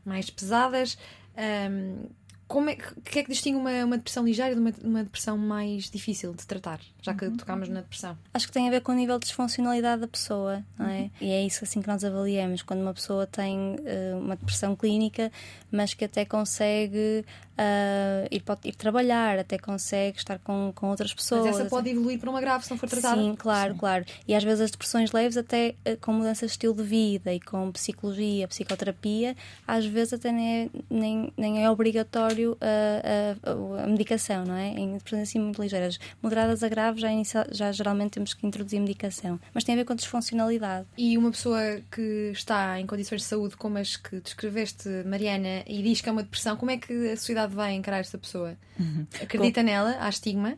mais 0.05 0.31
pesadas. 0.31 0.97
Um, 1.35 2.07
como 2.53 2.69
é, 2.69 2.77
que 2.77 3.19
é 3.19 3.23
que 3.25 3.31
distingue 3.31 3.57
uma, 3.57 3.71
uma 3.83 3.97
depressão 3.97 4.27
ligeira 4.27 4.55
de 4.55 4.61
uma, 4.61 4.73
uma 4.85 5.03
depressão 5.03 5.39
mais 5.39 5.91
difícil 5.91 6.35
de 6.35 6.47
tratar, 6.47 6.81
já 7.01 7.15
que 7.15 7.25
uhum. 7.25 7.35
tocámos 7.35 7.67
na 7.71 7.81
depressão? 7.81 8.17
Acho 8.35 8.47
que 8.47 8.53
tem 8.53 8.69
a 8.69 8.71
ver 8.71 8.83
com 8.83 8.93
o 8.93 8.95
nível 8.95 9.19
de 9.19 9.25
disfuncionalidade 9.25 10.03
da 10.03 10.07
pessoa, 10.07 10.63
não 10.79 10.87
é? 10.87 11.01
Uhum. 11.01 11.11
E 11.23 11.31
é 11.31 11.43
isso 11.47 11.65
assim 11.65 11.81
que 11.81 11.89
nós 11.89 12.05
avaliamos. 12.05 12.61
Quando 12.61 12.83
uma 12.83 12.93
pessoa 12.93 13.27
tem 13.27 13.57
uh, 13.77 14.19
uma 14.19 14.37
depressão 14.37 14.77
clínica, 14.77 15.33
mas 15.71 15.95
que 15.95 16.05
até 16.05 16.27
consegue 16.27 17.25
uh, 17.53 18.29
ir, 18.31 18.41
pode 18.41 18.69
ir 18.69 18.75
trabalhar, 18.75 19.39
até 19.39 19.57
consegue 19.59 20.19
estar 20.19 20.39
com, 20.39 20.73
com 20.75 20.91
outras 20.91 21.15
pessoas. 21.15 21.47
Mas 21.47 21.61
essa 21.61 21.71
pode 21.71 21.89
evoluir 21.89 22.19
para 22.19 22.29
uma 22.29 22.41
grave 22.41 22.65
se 22.65 22.71
não 22.71 22.77
for 22.77 22.89
tratada. 22.89 23.17
Sim, 23.17 23.35
claro, 23.35 23.73
Sim. 23.73 23.79
claro. 23.79 24.05
E 24.29 24.35
às 24.35 24.45
vezes 24.45 24.61
as 24.61 24.71
depressões 24.71 25.11
leves, 25.11 25.39
até 25.39 25.75
uh, 25.89 25.97
com 26.03 26.13
mudanças 26.13 26.51
de 26.51 26.53
estilo 26.53 26.75
de 26.75 26.83
vida 26.83 27.33
e 27.33 27.41
com 27.41 27.73
psicologia, 27.73 28.47
psicoterapia, 28.47 29.35
às 29.67 29.87
vezes 29.87 30.13
até 30.13 30.31
nem 30.31 30.53
é, 30.53 30.71
nem, 30.91 31.33
nem 31.35 31.65
é 31.65 31.71
obrigatório 31.71 32.42
a, 32.61 33.51
a, 33.51 33.85
a, 33.85 33.87
medicação, 33.87 34.45
não 34.45 34.55
é? 34.55 34.69
Em 34.69 34.93
depressões 34.95 35.29
assim 35.29 35.39
muito 35.39 35.61
ligeiras. 35.61 35.99
Moderadas 36.23 36.63
a 36.63 36.69
graves, 36.69 37.01
já, 37.01 37.11
inicia, 37.11 37.47
já 37.51 37.73
geralmente 37.73 38.13
temos 38.13 38.35
que 38.35 38.47
introduzir 38.47 38.81
medicação. 38.81 39.41
Mas 39.55 39.65
tem 39.65 39.75
a 39.75 39.79
ver 39.79 39.85
com 39.85 39.95
disfuncionalidade. 39.95 40.87
E 40.97 41.17
uma 41.17 41.31
pessoa 41.31 41.81
que 41.91 42.31
está 42.33 42.81
em 42.81 42.87
condições 42.87 43.23
de 43.23 43.27
saúde 43.27 43.57
como 43.57 43.79
as 43.79 43.97
que 43.97 44.21
descreveste, 44.21 44.89
Mariana, 45.07 45.63
e 45.67 45.83
diz 45.83 46.01
que 46.01 46.09
é 46.09 46.13
uma 46.13 46.23
depressão, 46.23 46.57
como 46.57 46.71
é 46.71 46.77
que 46.77 47.11
a 47.11 47.17
sociedade 47.17 47.55
vai 47.55 47.75
encarar 47.75 47.99
esta 47.99 48.19
pessoa? 48.19 48.57
Uhum. 48.79 49.07
Acredita 49.21 49.61
Com... 49.61 49.67
nela? 49.67 49.97
Há 50.01 50.09
estigma? 50.09 50.57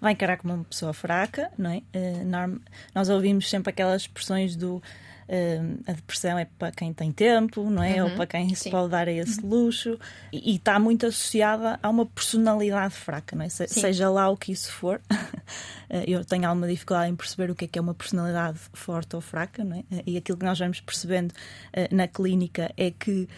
Vai 0.00 0.12
encarar 0.12 0.36
como 0.36 0.54
uma 0.54 0.64
pessoa 0.64 0.92
fraca, 0.92 1.50
não 1.58 1.70
é? 1.70 1.82
Uh, 1.94 2.24
norm... 2.24 2.58
Nós 2.94 3.08
ouvimos 3.08 3.48
sempre 3.48 3.70
aquelas 3.70 4.02
expressões 4.02 4.56
do 4.56 4.82
Uh, 5.30 5.80
a 5.86 5.92
depressão 5.92 6.36
é 6.36 6.44
para 6.44 6.72
quem 6.72 6.92
tem 6.92 7.12
tempo, 7.12 7.70
não 7.70 7.84
é? 7.84 8.02
Uhum, 8.02 8.10
Ou 8.10 8.16
para 8.16 8.26
quem 8.26 8.52
se 8.52 8.68
pode 8.68 8.90
dar 8.90 9.06
a 9.06 9.12
esse 9.12 9.40
luxo. 9.40 9.96
E, 10.32 10.52
e, 10.52 10.56
está 10.56 10.76
muito 10.80 11.06
associada 11.06 11.78
a 11.80 11.88
uma 11.88 12.04
personalidade 12.04 12.94
fraca, 12.94 13.36
não 13.36 13.44
é? 13.44 13.48
Se, 13.48 13.68
seja 13.68 14.10
lá 14.10 14.28
o 14.28 14.36
que 14.36 14.50
isso 14.50 14.72
for. 14.72 15.00
eu 16.04 16.24
tenho 16.24 16.48
alguma 16.48 16.66
dificuldade 16.66 17.12
em 17.12 17.14
perceber 17.14 17.48
o 17.48 17.54
que 17.54 17.66
é 17.66 17.68
que 17.68 17.78
é 17.78 17.82
uma 17.82 17.94
personalidade 17.94 18.58
forte 18.72 19.14
ou 19.14 19.22
fraca, 19.22 19.62
não 19.62 19.76
é? 19.76 19.84
E 20.04 20.16
aquilo 20.16 20.36
que 20.36 20.44
nós 20.44 20.58
vamos 20.58 20.80
percebendo 20.80 21.30
uh, 21.30 21.94
na 21.94 22.08
clínica 22.08 22.72
é 22.76 22.90
que. 22.90 23.28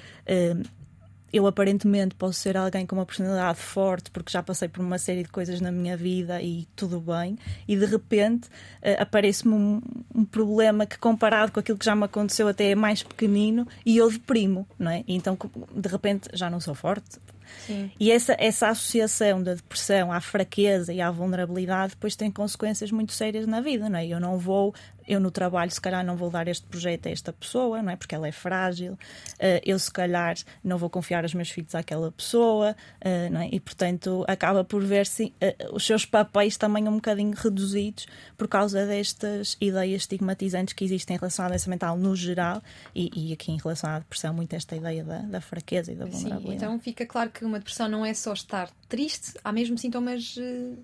Eu 1.32 1.46
aparentemente 1.46 2.14
posso 2.14 2.38
ser 2.38 2.56
alguém 2.56 2.86
com 2.86 2.96
uma 2.96 3.06
personalidade 3.06 3.58
forte 3.58 4.10
porque 4.10 4.30
já 4.30 4.42
passei 4.42 4.68
por 4.68 4.80
uma 4.80 4.98
série 4.98 5.22
de 5.22 5.28
coisas 5.28 5.60
na 5.60 5.72
minha 5.72 5.96
vida 5.96 6.42
e 6.42 6.66
tudo 6.76 7.00
bem, 7.00 7.38
e 7.66 7.76
de 7.76 7.86
repente 7.86 8.48
uh, 8.48 9.00
aparece-me 9.00 9.54
um, 9.54 9.80
um, 10.14 10.24
problema 10.24 10.86
que 10.86 10.98
comparado 10.98 11.52
com 11.52 11.60
aquilo 11.60 11.78
que 11.78 11.84
já 11.84 11.96
me 11.96 12.04
aconteceu 12.04 12.48
até 12.48 12.70
é 12.70 12.74
mais 12.74 13.02
pequenino 13.02 13.66
e 13.84 13.96
eu 13.96 14.10
deprimo, 14.10 14.66
não 14.78 14.90
é? 14.90 15.04
E 15.06 15.14
então 15.14 15.38
de 15.74 15.88
repente 15.88 16.28
já 16.34 16.50
não 16.50 16.60
sou 16.60 16.74
forte, 16.74 17.18
Sim. 17.66 17.90
E 17.98 18.10
essa, 18.10 18.36
essa 18.38 18.68
associação 18.68 19.42
da 19.42 19.54
depressão 19.54 20.12
à 20.12 20.20
fraqueza 20.20 20.92
e 20.92 21.00
à 21.00 21.10
vulnerabilidade 21.10 21.90
depois 21.90 22.16
tem 22.16 22.30
consequências 22.30 22.90
muito 22.90 23.12
sérias 23.12 23.46
na 23.46 23.60
vida, 23.60 23.88
não 23.88 23.98
é? 23.98 24.06
Eu 24.06 24.20
não 24.20 24.38
vou 24.38 24.74
eu 25.06 25.20
no 25.20 25.30
trabalho, 25.30 25.70
se 25.70 25.80
calhar, 25.80 26.04
não 26.04 26.16
vou 26.16 26.30
dar 26.30 26.48
este 26.48 26.66
projeto 26.66 27.06
a 27.06 27.10
esta 27.10 27.32
pessoa, 27.32 27.82
não 27.82 27.92
é? 27.92 27.96
Porque 27.96 28.14
ela 28.14 28.26
é 28.26 28.32
frágil. 28.32 28.92
Uh, 28.92 29.60
eu, 29.64 29.78
se 29.78 29.90
calhar, 29.90 30.36
não 30.62 30.78
vou 30.78 30.88
confiar 30.90 31.24
os 31.24 31.34
meus 31.34 31.50
filhos 31.50 31.74
àquela 31.74 32.10
pessoa, 32.12 32.76
uh, 33.04 33.32
não 33.32 33.40
é? 33.40 33.48
E, 33.52 33.60
portanto, 33.60 34.24
acaba 34.28 34.64
por 34.64 34.82
ver-se 34.84 35.32
uh, 35.42 35.74
os 35.74 35.84
seus 35.84 36.04
papéis 36.04 36.56
também 36.56 36.88
um 36.88 36.94
bocadinho 36.94 37.34
reduzidos 37.34 38.06
por 38.36 38.48
causa 38.48 38.86
destas 38.86 39.56
ideias 39.60 40.02
estigmatizantes 40.02 40.74
que 40.74 40.84
existem 40.84 41.16
em 41.16 41.18
relação 41.18 41.44
à 41.44 41.48
doença 41.48 41.70
mental 41.70 41.96
no 41.96 42.14
geral 42.16 42.62
e, 42.94 43.10
e 43.14 43.32
aqui 43.32 43.52
em 43.52 43.58
relação 43.58 43.90
à 43.90 43.98
depressão, 43.98 44.32
muito 44.34 44.54
esta 44.54 44.76
ideia 44.76 45.04
da, 45.04 45.18
da 45.18 45.40
fraqueza 45.40 45.92
e 45.92 45.94
da 45.94 46.06
vulnerabilidade. 46.06 46.48
Sim, 46.48 46.56
então 46.56 46.78
fica 46.78 47.06
claro 47.06 47.30
que 47.30 47.44
uma 47.44 47.58
depressão 47.58 47.88
não 47.88 48.04
é 48.04 48.14
só 48.14 48.32
estar 48.32 48.70
triste, 48.88 49.32
há 49.42 49.52
mesmo 49.52 49.78
sintomas 49.78 50.36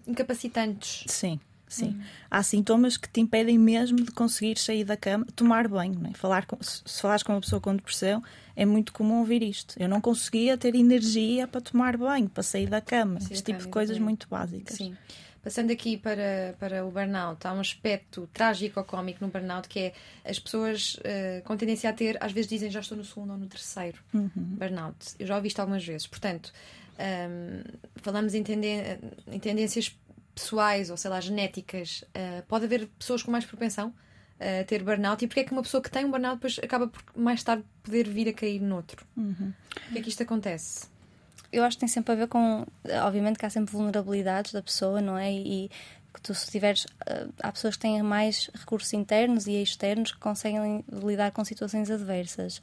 incapacitantes. 0.07 1.05
Sim. 1.07 1.41
Sim. 1.69 1.89
Uhum. 1.89 2.01
Há 2.31 2.43
sintomas 2.43 2.97
que 2.97 3.09
te 3.09 3.21
impedem 3.21 3.59
mesmo 3.59 3.99
de 3.99 4.11
conseguir 4.11 4.59
sair 4.59 4.85
da 4.85 4.97
cama, 4.97 5.27
tomar 5.35 5.69
banho. 5.69 6.01
É? 6.11 6.15
Falar 6.15 6.47
com, 6.47 6.57
se 6.63 7.01
falares 7.01 7.23
com 7.23 7.33
uma 7.33 7.41
pessoa 7.41 7.61
com 7.61 7.75
depressão, 7.75 8.23
é 8.57 8.65
muito 8.65 8.93
comum 8.93 9.19
ouvir 9.21 9.43
isto. 9.43 9.75
Eu 9.79 9.89
não 9.89 10.01
conseguia 10.01 10.57
ter 10.57 10.75
energia 10.75 11.47
para 11.47 11.61
tomar 11.61 11.97
banho, 11.97 12.29
para 12.29 12.43
sair 12.43 12.69
da 12.69 12.81
cama. 12.81 13.21
Sim, 13.21 13.33
este 13.33 13.45
tipo 13.45 13.61
de 13.61 13.69
coisas 13.69 13.99
muito 13.99 14.29
básicas. 14.29 14.77
Sim. 14.77 14.97
Passando 15.43 15.71
aqui 15.71 15.97
para, 15.97 16.55
para 16.59 16.85
o 16.85 16.91
burnout, 16.91 17.47
há 17.47 17.53
um 17.53 17.61
aspecto 17.61 18.29
trágico 18.33 18.81
ou 18.81 18.85
cómico 18.85 19.25
no 19.25 19.31
burnout 19.31 19.69
que 19.69 19.79
é 19.79 19.93
as 20.25 20.39
pessoas 20.39 20.97
uh, 20.97 21.43
com 21.45 21.57
tendência 21.57 21.89
a 21.89 21.93
ter, 21.93 22.19
às 22.21 22.33
vezes 22.33 22.51
dizem 22.51 22.71
já 22.71 22.81
estou 22.81 22.99
no 22.99 23.05
segundo 23.05 23.31
ou 23.31 23.39
no 23.39 23.47
terceiro 23.47 23.99
uhum. 24.13 24.31
burnout. 24.35 24.97
Eu 25.19 25.27
já 25.27 25.37
ouvi 25.37 25.49
isto 25.49 25.61
algumas 25.61 25.85
vezes. 25.85 26.07
Portanto, 26.07 26.53
um, 26.99 27.03
ehm, 27.03 27.63
falamos 27.97 28.35
em, 28.35 28.43
tenden 28.43 28.99
em 29.29 29.39
tendências 29.39 29.97
pessoais 30.39 30.91
ou 30.91 30.97
sei 30.97 31.11
lá, 31.11 31.21
genéticas, 31.21 32.05
uh, 32.09 32.43
pode 32.47 32.65
haver 32.65 32.87
pessoas 32.99 33.23
com 33.23 33.31
mais 33.31 33.45
propensão 33.45 33.93
a 34.41 34.65
ter 34.65 34.85
burnout 34.85 35.25
e 35.25 35.27
porque 35.27 35.41
é 35.41 35.45
que 35.45 35.53
uma 35.53 35.63
pessoa 35.63 35.83
que 35.83 35.91
tem 35.91 36.05
um 36.05 36.11
burnout 36.11 36.37
depois 36.37 36.61
acaba 36.63 36.87
por 36.87 37.03
mais 37.17 37.43
tarde 37.43 37.65
poder 37.83 38.09
vir 38.09 38.29
a 38.29 38.33
cair 38.33 38.61
noutro? 38.61 39.05
Uhum. 39.17 39.53
Por 39.69 39.93
que 39.93 39.99
é 39.99 40.03
que 40.03 40.09
isto 40.09 40.23
acontece? 40.23 40.87
Eu 41.53 41.65
acho 41.65 41.77
que 41.77 41.81
tem 41.81 41.89
sempre 41.89 42.13
a 42.13 42.15
ver 42.15 42.29
com. 42.29 42.67
Obviamente 43.05 43.39
que 43.39 43.47
há 43.47 43.51
sempre 43.51 43.73
vulnerabilidades 43.73 44.53
da 44.53 44.63
pessoa, 44.63 45.01
não 45.01 45.17
é? 45.17 45.33
E 45.33 45.71
que 46.13 46.21
tu, 46.21 46.35
se 46.35 46.51
tiveres. 46.51 46.85
Uh, 46.85 47.33
há 47.43 47.51
pessoas 47.51 47.77
que 47.77 47.83
têm 47.83 48.03
mais 48.03 48.51
recursos 48.55 48.93
internos 48.93 49.47
e 49.47 49.61
externos 49.63 50.13
que 50.13 50.19
conseguem 50.19 50.85
lidar 50.93 51.33
com 51.33 51.45
situações 51.45 51.91
adversas. 51.91 52.61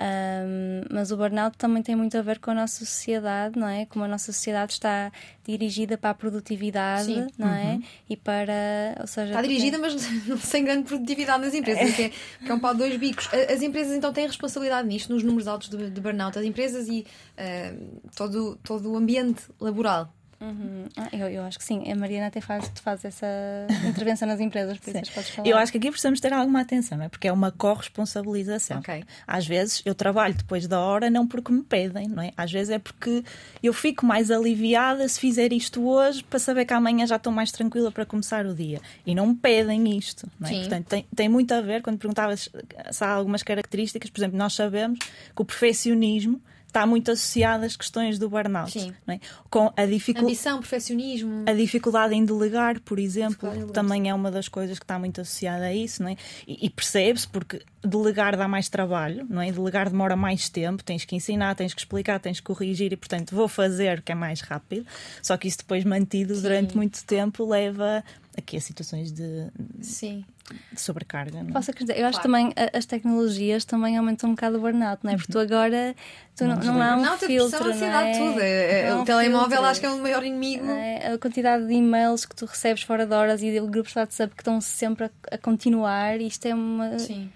Um, 0.00 0.82
mas 0.90 1.12
o 1.12 1.16
burnout 1.16 1.56
também 1.56 1.82
tem 1.82 1.94
muito 1.94 2.16
a 2.16 2.22
ver 2.22 2.38
com 2.38 2.50
a 2.50 2.54
nossa 2.54 2.84
sociedade, 2.84 3.58
não 3.58 3.68
é? 3.68 3.86
Como 3.86 4.04
a 4.04 4.08
nossa 4.08 4.32
sociedade 4.32 4.72
está 4.72 5.12
dirigida 5.44 5.96
para 5.96 6.10
a 6.10 6.14
produtividade, 6.14 7.04
Sim. 7.04 7.26
não 7.38 7.48
é? 7.48 7.62
uhum. 7.62 7.70
é? 7.74 7.80
E 8.10 8.16
para. 8.16 8.96
Ou 9.00 9.06
seja, 9.06 9.28
está 9.28 9.42
dirigida, 9.42 9.78
mas 9.78 9.94
sem 10.42 10.64
grande 10.64 10.84
produtividade 10.84 11.44
nas 11.44 11.54
empresas, 11.54 11.90
é. 11.90 11.92
Que, 11.92 12.02
é, 12.02 12.10
que 12.44 12.50
é 12.50 12.54
um 12.54 12.58
pau 12.58 12.72
de 12.72 12.78
dois 12.78 12.96
bicos. 12.96 13.28
As 13.32 13.62
empresas 13.62 13.96
então 13.96 14.12
têm 14.12 14.26
responsabilidade 14.26 14.88
nisto, 14.88 15.12
nos 15.12 15.22
números 15.22 15.46
altos 15.46 15.68
de, 15.68 15.90
de 15.90 16.00
burnout, 16.00 16.38
as 16.38 16.44
empresas 16.44 16.88
e 16.88 17.06
uh, 17.38 18.00
todo, 18.16 18.58
todo 18.62 18.92
o 18.92 18.96
ambiente 18.96 19.42
laboral. 19.60 20.12
Uhum. 20.42 20.86
Ah, 20.96 21.08
eu, 21.12 21.28
eu, 21.28 21.44
acho 21.44 21.56
que 21.56 21.64
sim. 21.64 21.90
A 21.90 21.94
Mariana 21.94 22.26
até 22.26 22.40
faz, 22.40 22.70
faz 22.82 23.04
essa 23.04 23.26
intervenção 23.88 24.26
nas 24.26 24.40
empresas, 24.40 24.76
por 24.76 24.90
isso 24.90 25.12
podes 25.12 25.30
falar. 25.30 25.48
Eu 25.48 25.56
acho 25.56 25.70
que 25.70 25.78
aqui 25.78 25.88
precisamos 25.88 26.20
ter 26.20 26.32
alguma 26.32 26.60
atenção, 26.60 26.98
não 26.98 27.04
é? 27.04 27.08
Porque 27.08 27.28
é 27.28 27.32
uma 27.32 27.52
corresponsabilização. 27.52 28.80
Okay. 28.80 29.04
Às 29.24 29.46
vezes 29.46 29.82
eu 29.84 29.94
trabalho 29.94 30.34
depois 30.34 30.66
da 30.66 30.80
hora 30.80 31.08
não 31.08 31.28
porque 31.28 31.52
me 31.52 31.62
pedem, 31.62 32.08
não 32.08 32.22
é? 32.22 32.32
Às 32.36 32.50
vezes 32.50 32.70
é 32.70 32.78
porque 32.80 33.22
eu 33.62 33.72
fico 33.72 34.04
mais 34.04 34.30
aliviada 34.32 35.06
se 35.08 35.20
fizer 35.20 35.52
isto 35.52 35.86
hoje 35.86 36.24
para 36.24 36.40
saber 36.40 36.64
que 36.64 36.74
amanhã 36.74 37.06
já 37.06 37.16
estou 37.16 37.32
mais 37.32 37.52
tranquila 37.52 37.92
para 37.92 38.04
começar 38.04 38.44
o 38.44 38.54
dia. 38.54 38.80
E 39.06 39.14
não 39.14 39.28
me 39.28 39.34
pedem 39.36 39.96
isto, 39.96 40.28
não 40.40 40.48
é? 40.48 40.52
Sim. 40.52 40.60
Portanto, 40.60 40.86
tem, 40.86 41.06
tem 41.14 41.28
muito 41.28 41.52
a 41.54 41.60
ver, 41.60 41.82
quando 41.82 41.98
perguntavas 41.98 42.48
se 42.90 43.04
há 43.04 43.10
algumas 43.10 43.44
características, 43.44 44.10
por 44.10 44.18
exemplo, 44.18 44.36
nós 44.36 44.54
sabemos 44.54 44.98
que 44.98 45.42
o 45.42 45.44
perfeccionismo 45.44 46.40
está 46.72 46.86
muito 46.86 47.10
associada 47.10 47.66
às 47.66 47.76
questões 47.76 48.18
do 48.18 48.30
burnout. 48.30 48.72
Sim. 48.72 48.94
É? 49.06 49.20
Com 49.50 49.70
a 49.76 49.84
dificuldade. 49.84 50.32
Ambição, 50.32 50.58
perfeccionismo. 50.58 51.44
A 51.46 51.52
dificuldade 51.52 52.14
em 52.14 52.24
delegar, 52.24 52.80
por 52.80 52.98
exemplo, 52.98 53.70
também 53.72 54.08
é 54.08 54.14
uma 54.14 54.30
das 54.30 54.48
coisas 54.48 54.78
que 54.78 54.84
está 54.84 54.98
muito 54.98 55.20
associada 55.20 55.66
a 55.66 55.74
isso, 55.74 56.02
não 56.02 56.08
é? 56.08 56.16
E, 56.48 56.66
e 56.66 56.70
percebe-se 56.70 57.28
porque 57.28 57.62
delegar 57.84 58.36
dá 58.36 58.48
mais 58.48 58.70
trabalho, 58.70 59.26
não 59.28 59.42
é? 59.42 59.52
Delegar 59.52 59.90
demora 59.90 60.16
mais 60.16 60.48
tempo, 60.48 60.82
tens 60.82 61.04
que 61.04 61.14
ensinar, 61.14 61.54
tens 61.54 61.74
que 61.74 61.80
explicar, 61.80 62.18
tens 62.18 62.40
que 62.40 62.46
corrigir 62.46 62.92
e, 62.92 62.96
portanto, 62.96 63.34
vou 63.34 63.48
fazer 63.48 64.00
que 64.00 64.12
é 64.12 64.14
mais 64.14 64.40
rápido. 64.40 64.86
Só 65.20 65.36
que 65.36 65.48
isso 65.48 65.58
depois 65.58 65.84
mantido 65.84 66.34
Sim. 66.34 66.42
durante 66.42 66.76
muito 66.76 67.04
tempo 67.04 67.46
leva 67.46 68.02
aqui 68.42 68.56
a 68.56 68.60
situações 68.60 69.10
de, 69.10 69.48
Sim. 69.80 70.24
de 70.72 70.80
sobrecarga. 70.80 71.42
Não? 71.42 71.50
É? 71.50 71.52
Posso 71.52 71.70
acreditar. 71.70 71.98
Eu 71.98 72.06
acho 72.06 72.18
que 72.18 72.24
também 72.24 72.52
as 72.72 72.84
tecnologias 72.84 73.64
também 73.64 73.96
aumentam 73.96 74.30
um 74.30 74.34
bocado 74.34 74.58
o 74.58 74.60
burnout, 74.60 75.04
não 75.04 75.12
é? 75.12 75.16
Porque 75.16 75.32
tu 75.32 75.38
agora 75.38 75.94
tu 76.36 76.44
não, 76.44 76.56
não, 76.56 76.74
não 76.74 76.82
há 76.82 76.96
um 76.96 77.02
não, 77.02 77.18
filtro. 77.18 77.68
Não, 77.68 77.78
não 77.78 78.00
é? 78.00 78.12
tudo. 78.12 78.40
É, 78.40 78.80
é, 78.88 78.94
o 78.94 79.04
telemóvel 79.04 79.48
filtro. 79.48 79.66
acho 79.66 79.80
que 79.80 79.86
é 79.86 79.90
o 79.90 80.02
maior 80.02 80.24
inimigo. 80.24 80.70
É, 80.70 81.14
a 81.14 81.18
quantidade 81.18 81.66
de 81.66 81.72
e-mails 81.72 82.26
que 82.26 82.36
tu 82.36 82.44
recebes 82.44 82.82
fora 82.82 83.06
de 83.06 83.14
horas 83.14 83.42
e 83.42 83.50
de 83.50 83.60
grupos 83.60 83.92
de 83.92 83.98
WhatsApp 83.98 84.34
que 84.34 84.42
estão 84.42 84.60
sempre 84.60 85.06
a, 85.06 85.10
a 85.32 85.38
continuar, 85.38 86.20
isto 86.20 86.46
é 86.46 86.54
uma. 86.54 86.98
Sim 86.98 87.30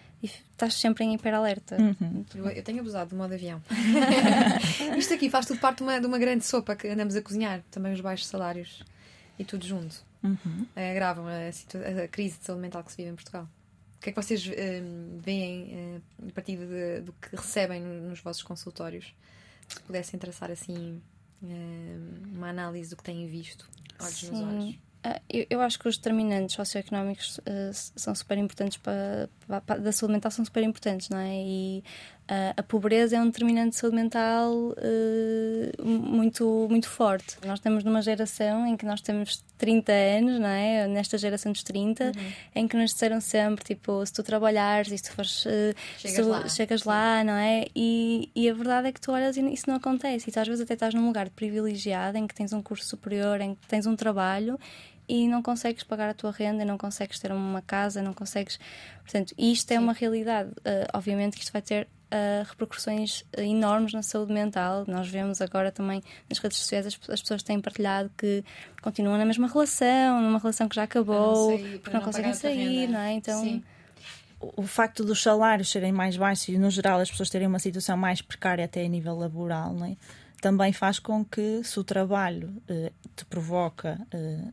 estás 0.56 0.74
sempre 0.74 1.04
em 1.04 1.14
hiperalerta. 1.14 1.76
Uhum. 1.76 2.24
Eu, 2.34 2.48
eu, 2.48 2.62
tenho 2.62 2.80
abusado 2.80 3.10
do 3.10 3.16
modo 3.16 3.34
avião. 3.34 3.62
Isto 4.96 5.12
aqui 5.12 5.28
faz 5.28 5.44
tudo 5.44 5.60
parte 5.60 5.78
de 5.78 5.82
uma, 5.82 6.00
de 6.00 6.06
uma 6.06 6.18
grande 6.18 6.44
sopa 6.44 6.74
que 6.74 6.88
andamos 6.88 7.14
a 7.14 7.20
cozinhar, 7.20 7.60
também 7.70 7.92
os 7.92 8.00
baixos 8.00 8.26
salários 8.26 8.82
e 9.38 9.44
tudo 9.44 9.66
junto. 9.66 10.05
Uhum. 10.22 10.66
Agravam 10.74 11.26
a, 11.26 12.02
a, 12.04 12.08
crise 12.08 12.38
de 12.38 12.44
saúde 12.44 12.62
mental 12.62 12.82
que 12.82 12.90
se 12.90 12.96
vive 12.98 13.10
em 13.10 13.14
Portugal. 13.14 13.48
O 13.96 14.00
que 14.00 14.10
é 14.10 14.12
que 14.12 14.22
vocês 14.22 14.46
um, 14.46 15.18
veem 15.18 15.96
uh, 16.20 16.28
a 16.28 16.32
partir 16.32 16.56
de, 16.56 17.00
do 17.00 17.12
que 17.14 17.34
recebem 17.34 17.80
nos 17.80 18.20
vossos 18.20 18.42
consultórios? 18.42 19.14
Se 19.68 19.80
pudessem 19.80 20.18
traçar 20.18 20.50
assim 20.50 21.02
uh, 21.42 22.34
uma 22.34 22.50
análise 22.50 22.90
do 22.90 22.96
que 22.96 23.02
têm 23.02 23.26
visto, 23.26 23.68
olhos 24.00 24.14
Sim. 24.14 24.30
nos 24.30 24.40
olhos. 24.40 24.86
Ah, 25.02 25.20
eu, 25.28 25.46
eu, 25.50 25.60
acho 25.60 25.78
que 25.78 25.88
os 25.88 25.96
determinantes 25.96 26.56
socioeconómicos 26.56 27.38
uh, 27.38 27.70
são 27.72 28.12
super 28.12 28.36
importantes 28.38 28.76
para, 28.76 29.30
para, 29.64 29.78
da 29.78 29.92
saúde 29.92 30.14
mental 30.14 30.32
são 30.32 30.44
super 30.44 30.64
importantes, 30.64 31.08
não 31.08 31.18
é? 31.18 31.32
E 31.32 31.84
a 32.56 32.62
pobreza 32.62 33.16
é 33.16 33.20
um 33.20 33.26
determinante 33.26 33.70
de 33.70 33.76
saúde 33.76 33.96
mental 33.96 34.52
uh, 34.52 35.84
muito 35.84 36.66
muito 36.68 36.88
forte. 36.88 37.36
Nós 37.44 37.58
estamos 37.58 37.84
numa 37.84 38.02
geração 38.02 38.66
em 38.66 38.76
que 38.76 38.84
nós 38.84 39.00
temos 39.00 39.44
30 39.58 39.92
anos, 39.92 40.40
não 40.40 40.48
é? 40.48 40.88
Nesta 40.88 41.16
geração 41.16 41.52
dos 41.52 41.62
30, 41.62 42.04
uhum. 42.04 42.12
em 42.54 42.66
que 42.66 42.76
nos 42.76 42.90
disseram 42.90 43.20
sempre, 43.20 43.64
tipo, 43.64 44.04
se 44.04 44.12
tu 44.12 44.22
trabalhares 44.22 44.90
e 44.90 44.98
se 44.98 45.04
tu 45.04 45.12
fores 45.12 45.46
chegas, 45.98 46.16
tu, 46.16 46.28
lá. 46.28 46.48
chegas 46.48 46.84
lá, 46.84 47.22
não 47.22 47.34
é? 47.34 47.66
E, 47.74 48.28
e 48.34 48.50
a 48.50 48.54
verdade 48.54 48.88
é 48.88 48.92
que 48.92 49.00
tu 49.00 49.12
olhas 49.12 49.36
e 49.36 49.40
isso 49.52 49.64
não 49.68 49.76
acontece. 49.76 50.28
E 50.28 50.32
tu 50.32 50.40
às 50.40 50.48
vezes 50.48 50.62
até 50.62 50.74
estás 50.74 50.94
num 50.94 51.06
lugar 51.06 51.30
privilegiado 51.30 52.18
em 52.18 52.26
que 52.26 52.34
tens 52.34 52.52
um 52.52 52.60
curso 52.60 52.86
superior, 52.86 53.40
em 53.40 53.54
que 53.54 53.66
tens 53.68 53.86
um 53.86 53.94
trabalho 53.94 54.58
e 55.08 55.28
não 55.28 55.42
consegues 55.42 55.82
pagar 55.82 56.08
a 56.08 56.14
tua 56.14 56.30
renda, 56.30 56.64
não 56.64 56.76
consegues 56.76 57.18
ter 57.18 57.32
uma 57.32 57.62
casa, 57.62 58.02
não 58.02 58.12
consegues. 58.12 58.58
Portanto, 59.02 59.34
isto 59.38 59.70
é 59.70 59.74
Sim. 59.74 59.78
é 59.78 59.80
uma 59.80 59.92
realidade. 59.92 60.50
Uh, 60.50 60.88
obviamente 60.94 61.36
que 61.36 61.42
isto 61.42 61.52
vai 61.52 61.62
ter 61.62 61.84
uh, 61.84 62.44
repercussões 62.48 63.24
enormes 63.36 63.92
na 63.92 64.02
saúde 64.02 64.32
mental. 64.32 64.84
Nós 64.86 65.08
vemos 65.08 65.40
agora 65.40 65.70
também 65.70 66.02
nas 66.28 66.38
redes 66.38 66.58
sociais 66.58 66.86
as, 66.86 66.98
as, 67.08 67.20
pessoas 67.22 67.42
têm 67.42 67.60
partilhado 67.60 68.10
que 68.16 68.44
continuam 68.82 69.16
na 69.16 69.24
mesma 69.24 69.48
relação, 69.48 70.20
numa 70.20 70.38
relação 70.38 70.68
que 70.68 70.76
já 70.76 70.82
acabou, 70.82 71.50
não 71.50 71.58
sair, 71.58 71.78
porque 71.78 71.90
não, 71.90 72.00
não 72.00 72.06
conseguem 72.06 72.34
sair, 72.34 72.88
não 72.88 73.00
é? 73.00 73.12
Então. 73.12 73.40
Sim 73.42 73.62
o 74.38 74.64
facto 74.64 75.02
dos 75.02 75.22
salários 75.22 75.70
serem 75.70 75.90
mais 75.90 76.14
baixos 76.14 76.48
e, 76.48 76.58
no 76.58 76.70
geral, 76.70 77.00
as 77.00 77.10
pessoas 77.10 77.30
terem 77.30 77.48
uma 77.48 77.58
situação 77.58 77.96
mais 77.96 78.20
precária 78.20 78.66
até 78.66 78.84
a 78.84 78.88
nível 78.88 79.16
laboral, 79.16 79.72
não 79.72 79.86
é? 79.86 79.96
também 80.40 80.72
faz 80.72 80.98
com 80.98 81.24
que, 81.24 81.62
se 81.64 81.80
o 81.80 81.84
trabalho 81.84 82.62
eh, 82.68 82.92
te 83.14 83.24
provoca 83.24 83.98
eh, 84.12 84.44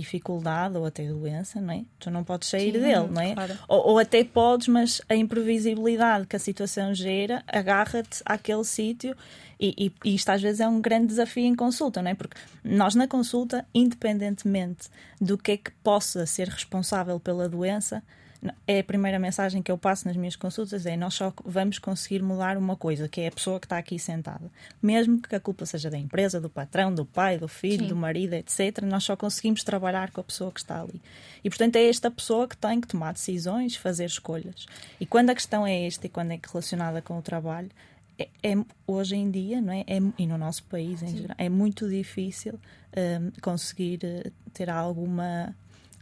dificuldade 0.00 0.76
ou 0.76 0.84
até 0.84 1.06
doença, 1.06 1.60
não 1.60 1.72
é? 1.72 1.84
Tu 1.98 2.10
não 2.10 2.24
podes 2.24 2.48
sair 2.48 2.72
Sim, 2.72 2.80
dele, 2.80 3.08
não 3.10 3.20
é? 3.20 3.34
Claro. 3.34 3.58
Ou, 3.68 3.88
ou, 3.90 3.98
até 3.98 4.24
podes, 4.24 4.68
mas 4.68 5.00
a 5.08 5.14
imprevisibilidade 5.14 6.26
que 6.26 6.36
a 6.36 6.38
situação 6.38 6.94
gera 6.94 7.42
agarra-te 7.46 8.22
àquele 8.24 8.64
sítio 8.64 9.16
e, 9.60 9.92
e, 10.04 10.14
isto 10.14 10.28
às 10.30 10.42
vezes 10.42 10.60
é 10.60 10.66
um 10.66 10.80
grande 10.80 11.06
desafio 11.06 11.44
em 11.44 11.54
consulta, 11.54 12.02
não 12.02 12.10
é? 12.10 12.14
Porque 12.14 12.36
nós 12.64 12.94
na 12.94 13.06
consulta, 13.06 13.64
independentemente 13.72 14.88
do 15.20 15.38
que 15.38 15.52
é 15.52 15.56
que 15.56 15.70
possa 15.84 16.26
ser 16.26 16.48
responsável 16.48 17.20
pela 17.20 17.48
doença, 17.48 18.02
é 18.66 18.80
a 18.80 18.84
primeira 18.84 19.18
mensagem 19.18 19.62
que 19.62 19.70
eu 19.70 19.78
passo 19.78 20.06
nas 20.08 20.16
minhas 20.16 20.34
consultas 20.34 20.84
é 20.84 20.96
nós 20.96 21.14
só 21.14 21.32
vamos 21.44 21.78
conseguir 21.78 22.22
mudar 22.22 22.56
uma 22.56 22.76
coisa, 22.76 23.08
que 23.08 23.20
é 23.20 23.28
a 23.28 23.30
pessoa 23.30 23.60
que 23.60 23.66
está 23.66 23.78
aqui 23.78 23.98
sentada. 23.98 24.50
Mesmo 24.82 25.20
que 25.20 25.34
a 25.34 25.40
culpa 25.40 25.64
seja 25.64 25.88
da 25.88 25.96
empresa, 25.96 26.40
do 26.40 26.50
patrão, 26.50 26.92
do 26.92 27.04
pai, 27.04 27.38
do 27.38 27.46
filho, 27.46 27.84
Sim. 27.84 27.88
do 27.88 27.96
marido, 27.96 28.34
etc., 28.34 28.82
nós 28.82 29.04
só 29.04 29.16
conseguimos 29.16 29.62
trabalhar 29.62 30.10
com 30.10 30.20
a 30.20 30.24
pessoa 30.24 30.50
que 30.50 30.58
está 30.58 30.80
ali. 30.80 31.00
E 31.44 31.48
portanto 31.48 31.76
é 31.76 31.88
esta 31.88 32.10
pessoa 32.10 32.48
que 32.48 32.56
tem 32.56 32.80
que 32.80 32.88
tomar 32.88 33.12
decisões, 33.12 33.76
fazer 33.76 34.06
escolhas. 34.06 34.66
E 34.98 35.06
quando 35.06 35.30
a 35.30 35.34
questão 35.34 35.66
é 35.66 35.86
esta 35.86 36.06
e 36.06 36.10
quando 36.10 36.32
é 36.32 36.40
relacionada 36.42 37.00
com 37.00 37.18
o 37.18 37.22
trabalho, 37.22 37.70
é, 38.18 38.28
é, 38.42 38.54
hoje 38.86 39.16
em 39.16 39.30
dia, 39.30 39.60
não 39.60 39.72
é? 39.72 39.80
é? 39.80 39.98
E 40.18 40.26
no 40.26 40.36
nosso 40.36 40.64
país 40.64 41.02
em 41.02 41.08
Sim. 41.08 41.16
geral, 41.18 41.36
é 41.38 41.48
muito 41.48 41.88
difícil 41.88 42.58
um, 42.96 43.30
conseguir 43.40 44.00
uh, 44.04 44.30
ter 44.52 44.68
alguma 44.68 45.54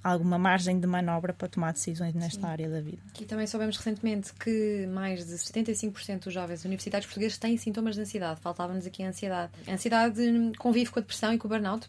alguma 0.03 0.39
margem 0.39 0.81
de 0.81 0.87
manobra 0.87 1.33
para 1.33 1.49
tomar 1.49 1.73
decisões 1.73 2.15
nesta 2.15 2.41
Sim. 2.41 2.47
área 2.47 2.69
da 2.69 2.81
vida. 2.81 3.03
E 3.21 3.25
também 3.25 3.47
soubemos 3.47 3.77
recentemente 3.77 4.33
que 4.35 4.87
mais 4.87 5.27
de 5.27 5.35
75% 5.35 6.25
dos 6.25 6.35
jovens 6.35 6.65
universitários 6.65 7.07
portugueses 7.07 7.39
têm 7.39 7.57
sintomas 7.57 7.95
de 7.95 8.03
ansiedade. 8.03 8.41
Faltava-nos 8.41 8.87
aqui 8.87 9.03
a 9.03 9.09
ansiedade. 9.09 9.53
A 9.67 9.73
ansiedade 9.73 10.21
convive 10.59 10.91
com 10.91 10.99
a 10.99 11.03
depressão 11.03 11.33
e 11.33 11.39
com 11.39 11.47
o 11.47 11.51
burnout, 11.51 11.89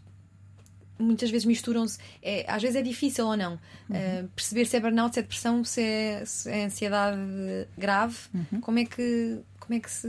muitas 1.02 1.30
vezes 1.30 1.46
misturam-se. 1.46 1.98
É, 2.22 2.46
às 2.48 2.62
vezes 2.62 2.78
é 2.78 2.82
difícil 2.82 3.26
ou 3.26 3.36
não 3.36 3.54
uhum. 3.90 4.26
uh, 4.26 4.28
perceber 4.36 4.66
se 4.66 4.78
é 4.78 4.80
burnout, 4.80 5.14
se 5.14 5.20
é 5.20 5.24
depressão, 5.24 5.64
se 5.64 5.82
é, 5.82 6.26
se 6.26 6.50
é 6.50 6.66
ansiedade 6.66 7.18
grave. 7.78 8.18
Uhum. 8.34 8.62
Como 8.62 8.80
é 8.80 8.86
que 8.86 9.40
como 9.72 9.76
é 9.76 9.80
que 9.80 9.90
se 9.90 10.08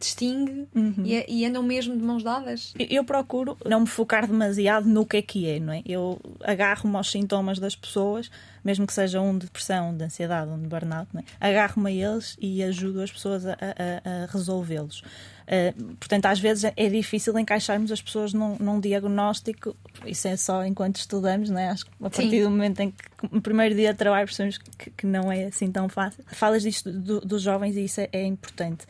distingue 0.00 0.66
uhum. 0.74 1.04
e, 1.04 1.14
é, 1.14 1.24
e, 1.28 1.46
andam 1.46 1.62
mesmo 1.62 1.96
de 1.96 2.02
mãos 2.02 2.24
dadas? 2.24 2.74
Eu, 2.76 2.86
eu, 2.90 3.04
procuro 3.04 3.56
não 3.64 3.82
me 3.82 3.86
focar 3.86 4.26
demasiado 4.26 4.88
no 4.88 5.06
que 5.06 5.18
é 5.18 5.22
que 5.22 5.48
é, 5.48 5.60
não 5.60 5.72
é? 5.72 5.82
Eu 5.86 6.20
agarro-me 6.42 6.96
aos 6.96 7.08
sintomas 7.08 7.60
das 7.60 7.76
pessoas, 7.76 8.28
mesmo 8.64 8.84
que 8.84 8.92
seja 8.92 9.20
um 9.20 9.38
de 9.38 9.46
depressão, 9.46 9.90
um 9.90 9.96
de 9.96 10.02
ansiedade, 10.02 10.50
um 10.50 10.60
de 10.60 10.66
burnout, 10.66 11.08
é? 11.16 11.22
agarro-me 11.40 11.90
a 11.90 12.10
eles 12.10 12.36
e 12.40 12.60
ajudo 12.64 13.02
as 13.02 13.12
pessoas 13.12 13.46
a, 13.46 13.52
a, 13.52 14.24
a 14.24 14.26
resolvê-los. 14.32 15.04
Uh, 15.42 15.96
portanto, 15.96 16.26
às 16.26 16.38
vezes 16.38 16.70
é 16.76 16.88
difícil 16.88 17.36
encaixarmos 17.38 17.90
as 17.90 18.00
pessoas 18.00 18.32
num, 18.32 18.56
num, 18.58 18.80
diagnóstico, 18.80 19.76
isso 20.06 20.28
é 20.28 20.36
só 20.36 20.64
enquanto 20.64 20.96
estudamos, 20.96 21.50
não 21.50 21.58
é? 21.58 21.68
Acho 21.68 21.84
que 21.86 21.90
a 22.00 22.10
partir 22.10 22.30
Sim. 22.30 22.42
do 22.44 22.50
momento 22.50 22.80
em 22.80 22.90
que 22.90 23.04
no 23.30 23.40
primeiro 23.40 23.74
dia 23.74 23.92
de 23.92 23.98
trabalho 23.98 24.26
percebemos 24.26 24.58
que, 24.58 24.90
que 24.90 25.06
não 25.06 25.30
é 25.30 25.44
assim 25.44 25.70
tão 25.70 25.88
fácil. 25.88 26.24
Falas 26.28 26.62
disto 26.62 26.92
do, 26.92 27.20
dos 27.20 27.42
jovens 27.42 27.76
e 27.76 27.84
isso 27.84 28.00
é, 28.00 28.08
é 28.12 28.24
importante 28.24 28.86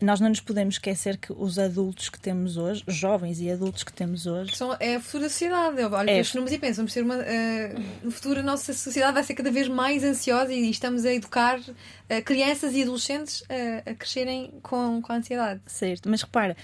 nós 0.00 0.20
não 0.20 0.28
nos 0.28 0.40
podemos 0.40 0.76
esquecer 0.76 1.16
que 1.16 1.32
os 1.32 1.58
adultos 1.58 2.08
que 2.08 2.20
temos 2.20 2.56
hoje, 2.56 2.84
jovens 2.86 3.40
e 3.40 3.50
adultos 3.50 3.82
que 3.82 3.92
temos 3.92 4.26
hoje. 4.26 4.54
São, 4.54 4.76
é 4.78 4.96
a 4.96 5.00
futura 5.00 5.28
sociedade. 5.28 5.80
Eu 5.80 5.88
olho 5.88 6.02
é. 6.02 6.12
para 6.12 6.18
estes 6.18 6.34
números 6.34 6.54
e 6.54 6.58
penso, 6.58 6.76
vamos 6.76 6.92
ser 6.92 7.02
uma. 7.02 7.16
Uh, 7.16 8.04
no 8.04 8.10
futuro, 8.10 8.40
a 8.40 8.42
nossa 8.42 8.72
sociedade 8.72 9.14
vai 9.14 9.24
ser 9.24 9.34
cada 9.34 9.50
vez 9.50 9.68
mais 9.68 10.04
ansiosa 10.04 10.52
e 10.52 10.70
estamos 10.70 11.04
a 11.04 11.12
educar 11.12 11.58
uh, 11.58 12.22
crianças 12.24 12.74
e 12.74 12.82
adolescentes 12.82 13.40
uh, 13.42 13.90
a 13.90 13.94
crescerem 13.94 14.52
com, 14.62 15.02
com 15.02 15.12
a 15.12 15.16
ansiedade. 15.16 15.60
Certo, 15.66 16.08
mas 16.08 16.22
repara, 16.22 16.56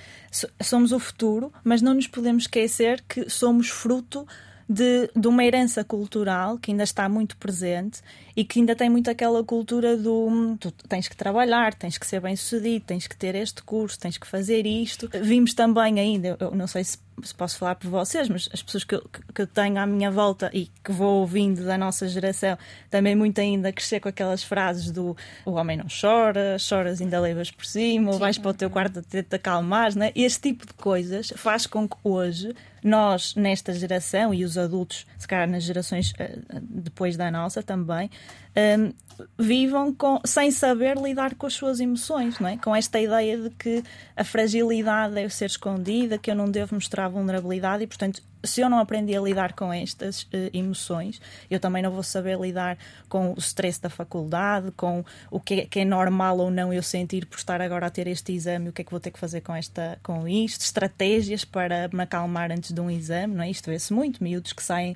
somos 0.63 0.93
o 0.93 0.99
futuro, 0.99 1.53
mas 1.65 1.83
não 1.83 1.95
nos 1.95 2.07
podemos 2.07 2.45
esquecer 2.45 3.03
que 3.09 3.29
somos 3.29 3.69
fruto 3.69 4.27
de, 4.69 5.11
de 5.15 5.29
uma 5.29 5.45
herança 5.45 5.85
cultural 5.85 6.59
que 6.59 6.71
ainda 6.71 6.85
está 6.85 7.09
muito 7.09 7.37
presente 7.37 8.01
e 8.37 8.45
que 8.45 8.59
ainda 8.59 8.75
tem 8.75 8.91
muito 8.91 9.11
aquela 9.11 9.43
cultura 9.45 9.97
do 9.97 10.27
hum, 10.27 10.57
tu 10.57 10.73
tens 10.89 11.09
que 11.09 11.17
trabalhar, 11.17 11.75
tens 11.75 11.99
que 11.99 12.07
ser 12.07 12.21
bem 12.21 12.35
sucedido, 12.35 12.85
tens 12.85 13.07
que 13.07 13.17
ter 13.17 13.35
este 13.35 13.63
curso, 13.63 13.99
tens 13.99 14.19
que 14.19 14.27
fazer 14.27 14.67
isto. 14.67 15.09
Vimos 15.23 15.55
também 15.55 16.01
ainda, 16.01 16.37
eu 16.41 16.51
não 16.51 16.67
sei 16.67 16.83
se, 16.83 16.99
se 17.23 17.35
posso 17.35 17.59
falar 17.59 17.77
por 17.77 17.89
vocês, 17.89 18.29
mas 18.29 18.49
as 18.53 18.63
pessoas 18.63 18.83
que 18.83 18.95
eu, 18.97 19.09
que 19.33 19.43
eu 19.43 19.47
tenho 19.47 19.79
à 19.79 19.87
minha 19.87 20.11
volta 20.11 20.51
e 20.53 20.69
que 20.83 20.91
vou 20.91 21.21
ouvindo 21.21 21.65
da 21.65 21.79
nossa 21.79 22.09
geração, 22.09 22.59
também 22.91 23.15
muito 23.15 23.41
ainda 23.41 23.73
crescer 23.73 24.01
com 24.01 24.09
aquelas 24.09 24.43
frases 24.43 24.91
do 24.91 25.17
o 25.45 25.53
homem 25.53 25.77
não 25.77 25.87
chora, 25.89 26.59
choras 26.59 27.01
ainda 27.01 27.21
levas 27.21 27.51
por 27.51 27.65
cima, 27.65 28.11
ou 28.11 28.19
vais 28.19 28.37
para 28.37 28.51
o 28.51 28.55
teu 28.55 28.69
quarto 28.69 28.99
a 28.99 29.03
te 29.03 29.37
acalmar, 29.37 29.97
né? 29.97 30.11
este 30.15 30.51
tipo 30.51 30.67
de 30.67 30.73
coisas 30.75 31.33
faz 31.37 31.67
com 31.67 31.89
que 31.89 31.97
hoje 32.03 32.55
nós, 32.85 33.35
nesta 33.35 33.73
geração, 33.73 34.35
e 34.35 34.45
os 34.45 34.59
adultos, 34.59 35.07
se 35.17 35.27
calhar 35.27 35.49
nas 35.49 35.63
gerações 35.63 36.13
eh, 36.19 36.39
depois 36.61 37.17
da 37.17 37.31
nossa 37.31 37.63
também, 37.63 38.11
um, 38.57 38.93
vivam 39.39 39.93
com, 39.95 40.21
sem 40.25 40.51
saber 40.51 40.97
lidar 40.97 41.35
com 41.35 41.47
as 41.47 41.55
suas 41.55 41.81
emoções, 41.81 42.39
não 42.39 42.49
é? 42.49 42.57
com 42.57 42.75
esta 42.75 43.01
ideia 43.01 43.39
de 43.39 43.51
que 43.51 43.83
a 44.17 44.25
fragilidade 44.25 45.15
deve 45.15 45.33
ser 45.33 45.47
escondida, 45.47 46.19
que 46.19 46.31
eu 46.31 46.35
não 46.35 46.51
devo 46.51 46.75
mostrar 46.75 47.09
vulnerabilidade 47.09 47.85
e, 47.85 47.87
portanto, 47.87 48.23
se 48.43 48.61
eu 48.61 48.69
não 48.69 48.79
aprendi 48.79 49.17
a 49.17 49.21
lidar 49.21 49.55
com 49.55 49.73
estas 49.73 50.23
uh, 50.25 50.51
emoções, 50.53 51.21
eu 51.51 51.59
também 51.59 51.83
não 51.83 51.91
vou 51.91 52.03
saber 52.03 52.39
lidar 52.39 52.77
com 53.09 53.33
o 53.33 53.39
stress 53.39 53.81
da 53.81 53.89
faculdade, 53.89 54.71
com 54.73 55.05
o 55.31 55.41
que 55.41 55.61
é, 55.61 55.67
que 55.67 55.81
é, 55.81 55.85
normal 55.85 56.39
ou 56.39 56.51
não 56.51 56.73
eu 56.73 56.83
sentir 56.83 57.25
por 57.25 57.39
estar 57.39 57.61
agora 57.63 57.87
a 57.87 57.91
ter 57.91 58.07
este 58.07 58.33
exame, 58.33 58.69
o 58.69 58.73
que 58.73 58.83
é 58.83 58.85
que 58.85 58.91
vou 58.91 59.01
ter 59.01 59.11
que 59.11 59.19
fazer 59.19 59.41
com, 59.41 59.55
esta, 59.55 59.99
com 60.03 60.29
isto, 60.29 60.61
estratégias 60.61 61.45
para 61.45 61.89
me 61.93 62.03
acalmar 62.03 62.53
antes 62.53 62.73
de 62.73 62.81
um 62.81 62.91
exame, 62.91 63.35
não 63.35 63.45
é? 63.45 63.51
Isto 63.51 63.71
vê-se 63.71 63.93
muito, 63.93 64.23
miúdos 64.23 64.53
que 64.53 64.63
saem 64.63 64.95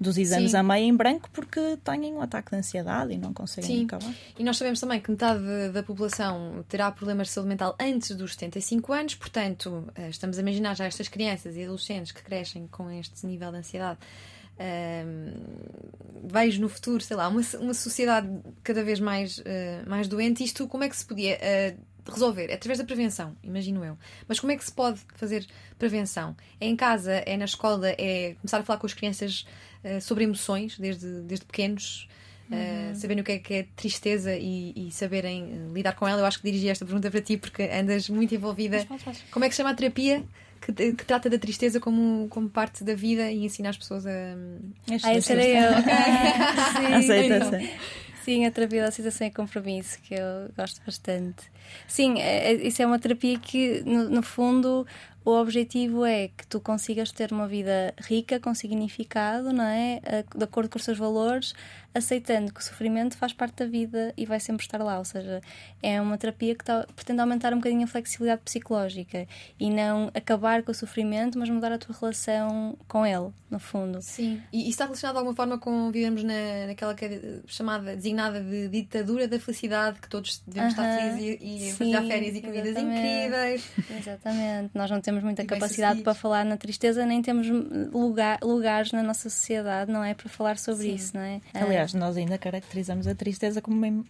dos 0.00 0.16
exames 0.16 0.52
Sim. 0.52 0.56
a 0.56 0.62
meio 0.62 0.84
em 0.84 0.94
branco 0.94 1.28
porque 1.32 1.78
têm 1.82 2.14
um 2.14 2.20
ataque 2.20 2.50
de 2.50 2.56
ansiedade 2.56 3.12
e 3.12 3.18
não 3.18 3.32
conseguem 3.32 3.78
Sim. 3.78 3.84
acabar. 3.84 4.14
E 4.38 4.44
nós 4.44 4.56
sabemos 4.56 4.80
também 4.80 5.00
que 5.00 5.10
metade 5.10 5.68
da 5.72 5.82
população 5.82 6.64
terá 6.68 6.90
problemas 6.90 7.28
de 7.28 7.32
saúde 7.34 7.48
mental 7.48 7.76
antes 7.80 8.14
dos 8.16 8.32
75 8.34 8.92
anos, 8.92 9.14
portanto, 9.14 9.84
eh, 9.94 10.08
estamos 10.08 10.38
a 10.38 10.40
imaginar 10.40 10.74
já 10.76 10.84
estas 10.84 11.08
crianças 11.08 11.56
e 11.56 11.62
adolescentes 11.62 12.12
que 12.12 12.22
crescem 12.22 12.66
com 12.68 12.90
este 12.90 13.26
nível 13.26 13.50
de 13.50 13.58
ansiedade. 13.58 13.98
Um, 14.60 15.34
vejo 16.24 16.60
no 16.60 16.68
futuro, 16.68 17.00
sei 17.00 17.16
lá, 17.16 17.28
uma, 17.28 17.40
uma 17.60 17.74
sociedade 17.74 18.28
cada 18.64 18.82
vez 18.82 18.98
mais, 18.98 19.38
uh, 19.38 19.42
mais 19.86 20.08
doente. 20.08 20.42
Isto 20.42 20.66
como 20.66 20.82
é 20.82 20.88
que 20.88 20.96
se 20.96 21.04
podia 21.04 21.36
uh, 21.36 22.10
resolver? 22.10 22.50
É 22.50 22.54
através 22.54 22.78
da 22.78 22.84
prevenção, 22.84 23.36
imagino 23.42 23.84
eu. 23.84 23.96
Mas 24.26 24.40
como 24.40 24.52
é 24.52 24.56
que 24.56 24.64
se 24.64 24.72
pode 24.72 25.00
fazer 25.14 25.46
prevenção? 25.78 26.36
É 26.60 26.66
em 26.66 26.74
casa, 26.74 27.12
é 27.12 27.36
na 27.36 27.44
escola, 27.44 27.90
é 27.90 28.34
começar 28.40 28.58
a 28.58 28.62
falar 28.64 28.80
com 28.80 28.86
as 28.86 28.94
crianças 28.94 29.46
uh, 29.84 30.00
sobre 30.00 30.24
emoções 30.24 30.78
desde, 30.78 31.22
desde 31.22 31.44
pequenos. 31.44 32.08
Uh, 32.50 32.96
saberem 32.96 33.20
o 33.20 33.24
que 33.24 33.32
é, 33.32 33.38
que 33.38 33.54
é 33.54 33.66
tristeza 33.76 34.34
e, 34.34 34.72
e 34.74 34.90
saberem 34.90 35.70
lidar 35.74 35.94
com 35.94 36.08
ela. 36.08 36.22
Eu 36.22 36.24
acho 36.24 36.38
que 36.38 36.50
dirigi 36.50 36.68
esta 36.68 36.84
pergunta 36.84 37.10
para 37.10 37.20
ti 37.20 37.36
porque 37.36 37.62
andas 37.64 38.08
muito 38.08 38.34
envolvida. 38.34 38.86
Como 39.30 39.44
é 39.44 39.48
que 39.48 39.54
se 39.54 39.58
chama 39.58 39.70
a 39.70 39.74
terapia? 39.74 40.24
que, 40.60 40.92
que, 40.92 41.04
trata 41.04 41.30
da 41.30 41.38
tristeza 41.38 41.80
como, 41.80 42.26
como 42.28 42.48
parte 42.48 42.84
da 42.84 42.94
vida 42.94 43.30
e 43.30 43.44
ensina 43.44 43.70
as 43.70 43.76
pessoas 43.76 44.06
a. 44.06 44.10
Ah, 45.02 45.14
esse 45.14 45.32
era 45.32 45.46
eu. 45.46 45.72
Sim, 46.76 46.94
aceita, 46.94 47.60
Sim, 48.24 48.44
a 48.44 48.50
terapia 48.50 48.82
da 48.82 48.88
aceitação 48.88 49.26
e 49.26 49.30
compromisso, 49.30 49.98
que 50.02 50.14
eu 50.14 50.50
gosto 50.56 50.82
bastante. 50.84 51.44
Sim, 51.86 52.18
é, 52.18 52.52
é, 52.52 52.54
isso 52.54 52.82
é 52.82 52.86
uma 52.86 52.98
terapia 52.98 53.38
que, 53.38 53.82
no, 53.86 54.10
no 54.10 54.22
fundo, 54.22 54.86
o 55.28 55.38
objetivo 55.38 56.06
é 56.06 56.28
que 56.28 56.46
tu 56.46 56.58
consigas 56.58 57.12
ter 57.12 57.32
uma 57.32 57.46
vida 57.46 57.92
rica, 58.00 58.40
com 58.40 58.54
significado, 58.54 59.52
não 59.52 59.64
é? 59.64 60.00
De 60.34 60.42
acordo 60.42 60.70
com 60.70 60.78
os 60.78 60.84
seus 60.84 60.96
valores, 60.96 61.54
aceitando 61.98 62.52
que 62.52 62.60
o 62.60 62.62
sofrimento 62.62 63.16
faz 63.16 63.32
parte 63.32 63.56
da 63.56 63.66
vida 63.66 64.12
e 64.16 64.24
vai 64.24 64.40
sempre 64.40 64.64
estar 64.64 64.82
lá. 64.82 64.98
Ou 64.98 65.04
seja, 65.04 65.40
é 65.82 66.00
uma 66.00 66.16
terapia 66.16 66.54
que 66.54 66.64
tá, 66.64 66.86
pretende 66.94 67.20
aumentar 67.20 67.52
um 67.52 67.56
bocadinho 67.56 67.84
a 67.84 67.86
flexibilidade 67.86 68.42
psicológica 68.42 69.26
e 69.58 69.70
não 69.70 70.10
acabar 70.14 70.62
com 70.62 70.72
o 70.72 70.74
sofrimento, 70.74 71.38
mas 71.38 71.48
mudar 71.50 71.72
a 71.72 71.78
tua 71.78 71.94
relação 71.98 72.76
com 72.86 73.04
ele, 73.04 73.30
no 73.50 73.58
fundo. 73.58 74.00
Sim. 74.02 74.40
E 74.52 74.62
isso 74.62 74.70
está 74.70 74.84
relacionado 74.84 75.14
de 75.14 75.18
alguma 75.18 75.36
forma 75.36 75.58
com 75.58 75.90
vivemos 75.90 76.22
na, 76.22 76.66
naquela 76.66 76.94
que 76.94 77.04
é 77.04 77.40
chamada, 77.46 77.96
designada 77.96 78.40
de 78.40 78.68
ditadura 78.68 79.26
da 79.28 79.38
felicidade, 79.38 80.00
que 80.00 80.08
todos 80.08 80.42
devemos 80.46 80.74
uh 80.74 80.76
-huh. 80.76 80.84
estar 80.84 80.98
felizes 80.98 81.40
e, 81.40 81.68
e 81.68 81.72
fazer 81.72 82.06
férias 82.06 82.36
e 82.36 82.40
comidas 82.40 82.76
incríveis. 82.76 83.70
Exatamente. 83.98 84.70
Nós 84.74 84.90
não 84.90 85.00
temos 85.00 85.22
muita 85.22 85.44
capacidade 85.44 86.02
para 86.02 86.14
falar 86.14 86.44
na 86.44 86.56
tristeza, 86.56 87.04
nem 87.04 87.22
temos 87.22 87.46
lugar, 87.92 88.38
lugares 88.42 88.92
na 88.92 89.02
nossa 89.02 89.28
sociedade, 89.30 89.90
não 89.90 90.04
é? 90.04 90.14
Para 90.14 90.28
falar 90.28 90.58
sobre 90.58 90.84
Sim. 90.84 90.94
isso, 90.94 91.16
não 91.16 91.22
é? 91.22 91.40
Aliás, 91.54 91.87
nós 91.94 92.16
ainda 92.16 92.36
caracterizamos 92.36 93.06
a 93.06 93.14
tristeza 93.14 93.62
como 93.62 94.04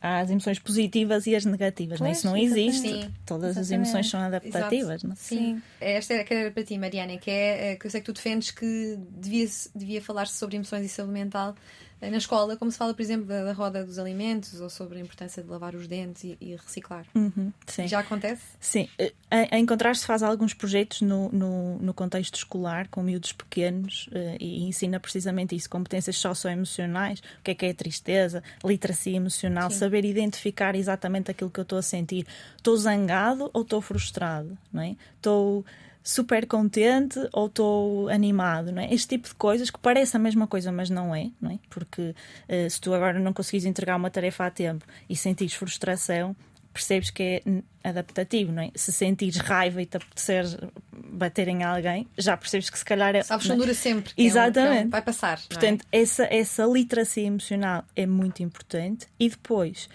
as 0.00 0.30
emoções 0.30 0.58
positivas 0.58 1.26
e 1.26 1.34
as 1.34 1.44
negativas, 1.44 1.98
pois, 1.98 2.08
não? 2.08 2.12
Isso 2.12 2.26
não 2.26 2.36
existe. 2.36 2.88
Sim. 2.88 3.14
Todas 3.26 3.56
exatamente. 3.56 3.60
as 3.60 3.70
emoções 3.70 4.10
são 4.10 4.20
adaptativas, 4.20 5.02
não? 5.02 5.16
Sim. 5.16 5.62
Esta 5.80 6.14
era, 6.14 6.34
era 6.34 6.50
para 6.50 6.64
ti, 6.64 6.78
Mariana, 6.78 7.16
que 7.18 7.30
é 7.30 7.76
que 7.76 7.86
eu 7.86 7.90
sei 7.90 8.00
que 8.00 8.06
tu 8.06 8.12
defendes 8.12 8.50
que 8.50 8.98
devia, 9.10 9.46
devia 9.74 10.02
falar-se 10.02 10.34
sobre 10.34 10.56
emoções 10.56 10.84
e 10.84 10.88
saúde 10.88 11.12
mental 11.12 11.54
na 12.00 12.16
escola, 12.16 12.56
como 12.56 12.70
se 12.70 12.78
fala, 12.78 12.94
por 12.94 13.02
exemplo, 13.02 13.26
da, 13.26 13.44
da, 13.44 13.52
roda 13.52 13.84
dos 13.84 13.98
alimentos 13.98 14.60
ou 14.60 14.70
sobre 14.70 14.98
a 14.98 15.00
importância 15.00 15.42
de 15.42 15.48
lavar 15.48 15.74
os 15.74 15.88
dentes 15.88 16.22
e, 16.24 16.38
e 16.40 16.54
reciclar. 16.54 17.04
Uhum. 17.14 17.52
Já 17.86 18.00
acontece? 18.00 18.42
Sim. 18.60 18.88
A, 19.30 19.56
a 19.56 19.58
Encontrar-se 19.58 20.06
faz 20.06 20.22
alguns 20.22 20.54
projetos 20.54 21.00
no, 21.00 21.28
no, 21.30 21.78
no, 21.78 21.92
contexto 21.92 22.36
escolar, 22.36 22.86
com 22.88 23.02
miúdos 23.02 23.32
pequenos, 23.32 24.08
uh, 24.08 24.36
e 24.38 24.64
ensina 24.64 25.00
precisamente 25.00 25.56
isso: 25.56 25.68
competências 25.68 26.16
socioemocionais, 26.16 27.18
o 27.18 27.42
que 27.42 27.50
é 27.50 27.54
que 27.54 27.66
é 27.66 27.70
a 27.70 27.74
tristeza, 27.74 28.42
literacia 28.64 29.16
emocional, 29.16 29.70
sim. 29.70 29.78
saber 29.78 30.04
identificar 30.04 30.76
exatamente 30.76 31.30
aquilo 31.30 31.50
que 31.50 31.58
eu 31.58 31.62
estou 31.62 31.78
a 31.78 31.82
sentir. 31.82 32.26
Estou 32.56 32.76
zangado 32.76 33.50
ou 33.52 33.62
estou 33.62 33.80
frustrado? 33.80 34.56
Não 34.72 34.82
é? 34.82 34.96
Estou 35.16 35.64
super 36.08 36.46
contente 36.46 37.18
ou 37.34 37.48
estou 37.48 38.08
animado, 38.08 38.72
não 38.72 38.80
é? 38.80 38.94
Este 38.94 39.08
tipo 39.08 39.28
de 39.28 39.34
coisas 39.34 39.68
que 39.68 39.78
parece 39.78 40.16
a 40.16 40.18
mesma 40.18 40.46
coisa, 40.46 40.72
mas 40.72 40.88
não 40.88 41.14
é, 41.14 41.30
não 41.38 41.50
é? 41.50 41.58
Porque 41.68 42.00
uh, 42.00 42.70
se 42.70 42.80
tu 42.80 42.94
agora 42.94 43.18
não 43.18 43.34
conseguires 43.34 43.66
entregar 43.66 43.94
uma 43.94 44.08
tarefa 44.08 44.46
a 44.46 44.50
tempo 44.50 44.86
e 45.06 45.14
sentires 45.14 45.52
frustração, 45.52 46.34
percebes 46.72 47.10
que 47.10 47.22
é 47.22 47.88
adaptativo, 47.90 48.50
não 48.50 48.62
é? 48.62 48.70
Se 48.74 48.90
sentires 48.90 49.36
raiva 49.36 49.82
e 49.82 49.86
te 49.86 49.98
apetecer 49.98 50.46
bater 50.90 51.46
em 51.46 51.62
alguém, 51.62 52.08
já 52.16 52.38
percebes 52.38 52.70
que 52.70 52.78
se 52.78 52.86
calhar 52.86 53.14
é. 53.14 53.22
Sabes 53.22 53.44
que 53.44 53.50
não 53.50 53.58
dura 53.58 53.74
sempre. 53.74 54.14
Exatamente. 54.16 54.84
É 54.84 54.86
um, 54.86 54.88
vai 54.90 55.02
passar. 55.02 55.38
Portanto, 55.46 55.84
é? 55.92 56.00
essa, 56.00 56.24
essa 56.30 56.64
literacia 56.64 57.26
emocional 57.26 57.84
é 57.94 58.06
muito 58.06 58.42
importante 58.42 59.06
e 59.20 59.28
depois 59.28 59.90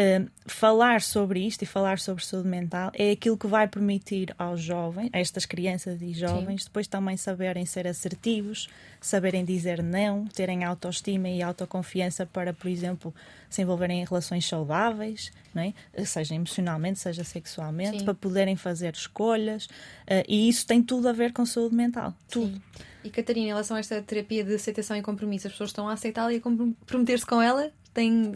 Uh, 0.00 0.30
falar 0.46 1.02
sobre 1.02 1.46
isto 1.46 1.60
e 1.60 1.66
falar 1.66 1.98
sobre 1.98 2.24
saúde 2.24 2.48
mental 2.48 2.90
é 2.94 3.10
aquilo 3.10 3.36
que 3.36 3.46
vai 3.46 3.68
permitir 3.68 4.34
aos 4.38 4.62
jovens, 4.62 5.10
a 5.12 5.18
estas 5.18 5.44
crianças 5.44 6.00
e 6.00 6.14
jovens, 6.14 6.62
Sim. 6.62 6.68
depois 6.68 6.86
também 6.86 7.18
saberem 7.18 7.66
ser 7.66 7.86
assertivos, 7.86 8.66
saberem 8.98 9.44
dizer 9.44 9.82
não, 9.82 10.26
terem 10.26 10.64
autoestima 10.64 11.28
e 11.28 11.42
autoconfiança 11.42 12.24
para, 12.24 12.54
por 12.54 12.68
exemplo, 12.68 13.14
se 13.50 13.60
envolverem 13.60 14.00
em 14.00 14.04
relações 14.06 14.48
saudáveis, 14.48 15.30
não 15.54 15.62
é? 15.62 15.74
seja 16.06 16.34
emocionalmente, 16.34 16.98
seja 16.98 17.22
sexualmente, 17.22 17.98
Sim. 17.98 18.04
para 18.06 18.14
poderem 18.14 18.56
fazer 18.56 18.94
escolhas. 18.94 19.66
Uh, 19.66 20.24
e 20.26 20.48
isso 20.48 20.66
tem 20.66 20.82
tudo 20.82 21.10
a 21.10 21.12
ver 21.12 21.34
com 21.34 21.44
saúde 21.44 21.74
mental. 21.74 22.14
Tudo. 22.26 22.54
Sim. 22.54 22.62
E 23.04 23.10
Catarina, 23.10 23.46
em 23.46 23.50
relação 23.50 23.76
a 23.76 23.80
esta 23.80 24.00
terapia 24.00 24.44
de 24.44 24.54
aceitação 24.54 24.96
e 24.96 25.02
compromisso, 25.02 25.46
as 25.46 25.52
pessoas 25.52 25.70
estão 25.70 25.88
a 25.88 25.92
aceitá-la 25.92 26.32
e 26.32 26.36
a 26.36 26.40
comprometer-se 26.40 27.26
com 27.26 27.42
ela? 27.42 27.70
Tem 27.92 28.32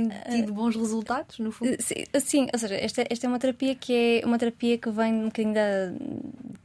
tem 0.00 0.40
tido 0.40 0.52
bons 0.52 0.76
resultados, 0.76 1.38
no 1.38 1.52
fundo? 1.52 1.76
Sim, 1.80 2.04
sim, 2.20 2.48
ou 2.52 2.58
seja, 2.58 2.74
esta, 2.74 3.04
esta 3.08 3.26
é 3.26 3.28
uma 3.28 3.38
terapia 3.38 3.74
que 3.74 4.20
é 4.22 4.26
uma 4.26 4.38
terapia 4.38 4.78
que 4.78 4.90
vem 4.90 5.12
um 5.14 5.24
bocadinho 5.26 5.54
da, 5.54 5.92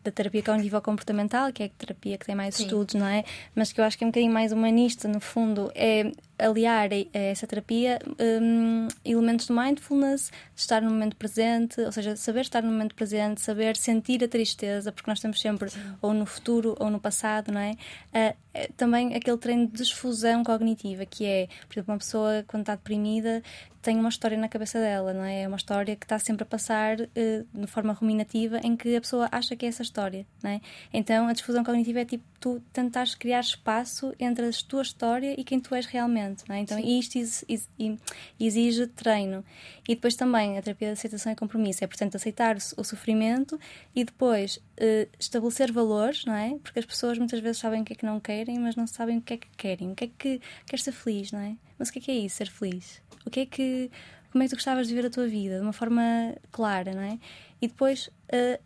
da 0.04 0.12
terapia 0.12 0.44
cognitivo-comportamental, 0.44 1.52
que 1.52 1.64
é 1.64 1.66
a 1.66 1.70
terapia 1.70 2.18
que 2.18 2.26
tem 2.26 2.36
mais 2.36 2.56
sim. 2.56 2.64
estudos, 2.64 2.96
não 2.96 3.08
é? 3.08 3.24
Mas 3.56 3.72
que 3.72 3.82
eu 3.82 3.86
acho 3.86 3.98
que 3.98 4.04
é 4.04 4.08
um 4.08 4.12
bocadinho 4.12 4.32
mais 4.32 4.52
humanista, 4.52 5.08
no 5.08 5.20
fundo. 5.20 5.72
É 5.76 6.12
aliar 6.40 6.90
a 6.92 7.18
essa 7.18 7.48
terapia 7.48 8.00
um, 8.20 8.88
elementos 9.04 9.48
de 9.48 9.54
mindfulness, 9.54 10.32
de 10.56 10.62
estar 10.62 10.82
no 10.82 10.90
momento 10.90 11.16
presente, 11.16 11.82
ou 11.82 11.92
seja, 11.92 12.16
saber 12.16 12.42
estar 12.42 12.62
no 12.62 12.72
momento 12.72 12.96
presente, 12.96 13.42
saber 13.42 13.76
sentir 13.76 14.24
a 14.24 14.28
tristeza, 14.28 14.92
porque 14.92 15.10
nós 15.10 15.18
estamos 15.18 15.40
sempre 15.42 15.70
Sim. 15.70 15.80
ou 16.02 16.14
no 16.14 16.26
futuro 16.26 16.76
ou 16.80 16.90
no 16.90 17.00
passado, 17.00 17.52
não 17.52 17.62
é? 17.62 17.76
Uh, 18.14 18.74
também 18.76 19.16
aquele 19.16 19.38
treino 19.38 19.68
de 19.68 19.74
desfusão 19.74 20.44
cognitiva, 20.44 21.06
que 21.06 21.26
é, 21.26 21.48
por 21.68 21.74
exemplo, 21.74 21.94
uma 21.94 22.00
pessoa 22.00 22.44
quando 22.48 22.62
está 22.62 22.76
deprimida 22.76 23.44
tem 23.82 23.98
uma 23.98 24.10
história 24.10 24.38
na 24.38 24.48
cabeça 24.48 24.80
dela, 24.80 25.14
não 25.14 25.24
é? 25.24 25.44
É 25.44 25.48
uma 25.48 25.58
história 25.58 25.96
que 25.96 26.06
está 26.06 26.20
sempre 26.20 26.44
a 26.44 26.46
passar 26.46 27.00
uh, 27.00 27.08
de 27.54 27.68
forma 27.68 27.94
ruminativa 27.94 28.60
em 28.64 28.76
que 28.76 28.96
a 28.96 29.02
pessoa 29.02 29.30
acha 29.32 29.56
que 29.56 29.66
é 29.66 29.70
essa 29.70 29.82
história, 29.82 30.26
não 30.44 30.52
é? 30.52 30.62
Então 30.94 31.28
a 31.28 31.34
difusão 31.34 31.64
cognitiva 31.64 32.00
é 32.00 32.06
tipo 32.06 32.24
tu 32.40 32.62
tentares 32.72 33.16
criar 33.16 33.40
espaço 33.40 34.14
entre 34.20 34.46
a 34.46 34.50
tua 34.68 34.82
história 34.82 35.40
e 35.40 35.44
quem 35.44 35.60
tu 35.60 35.74
és 35.74 35.86
realmente, 35.86 36.44
não 36.48 36.56
é? 36.56 36.60
Então 36.60 36.78
Sim. 36.78 37.00
isto 37.00 37.18
exige, 37.18 38.00
exige 38.40 38.88
treino. 38.88 39.44
E 39.88 39.96
depois 39.96 40.16
também 40.16 40.58
a 40.58 40.62
terapia 40.62 40.90
de 40.90 40.94
aceitação 40.94 41.32
e 41.32 41.36
compromisso 41.36 41.84
é, 41.84 41.88
portanto, 41.88 42.16
aceitar 42.16 42.58
o 42.78 42.84
sofrimento 42.84 43.60
e 43.96 44.04
depois 44.04 44.58
uh, 44.58 45.10
estabelecer 45.20 45.72
valores, 45.72 46.26
não 46.26 46.36
é? 46.36 46.58
Porque 46.62 46.80
as 46.80 46.86
pessoas 46.86 47.18
muitas 47.18 47.40
vezes 47.40 47.60
sabem 47.60 47.82
o 47.82 47.86
que 47.86 47.94
é 47.94 47.96
que 47.96 48.06
não 48.06 48.20
querem, 48.20 48.60
mas 48.60 48.76
não 48.76 48.86
sabem 48.88 49.18
o 49.18 49.22
que 49.22 49.34
é 49.34 49.38
que 49.38 49.48
querem. 49.58 49.92
O 49.92 49.96
que 49.96 50.06
é 50.06 50.10
que 50.18 50.42
quer 50.66 50.80
ser 50.80 50.92
feliz, 50.92 51.32
não 51.32 51.40
é? 51.40 51.56
Mas 51.78 51.90
o 51.90 51.94
que 51.94 52.00
é 52.00 52.02
que 52.02 52.12
é 52.12 52.16
isso, 52.16 52.38
ser 52.38 52.50
feliz? 52.50 53.02
O 53.28 53.30
que 53.30 53.42
é 53.42 53.46
que. 53.46 53.92
Como 54.32 54.44
é 54.44 54.48
que 54.48 54.52
tu 54.52 54.58
gostavas 54.58 54.88
de 54.88 54.96
viver 54.96 55.08
a 55.08 55.10
tua 55.12 55.28
vida? 55.28 55.58
De 55.58 55.62
uma 55.62 55.74
forma 55.74 56.36
clara, 56.52 56.94
não 56.94 57.02
é? 57.02 57.20
E 57.62 57.68
depois. 57.68 58.08
Uh, 58.08 58.62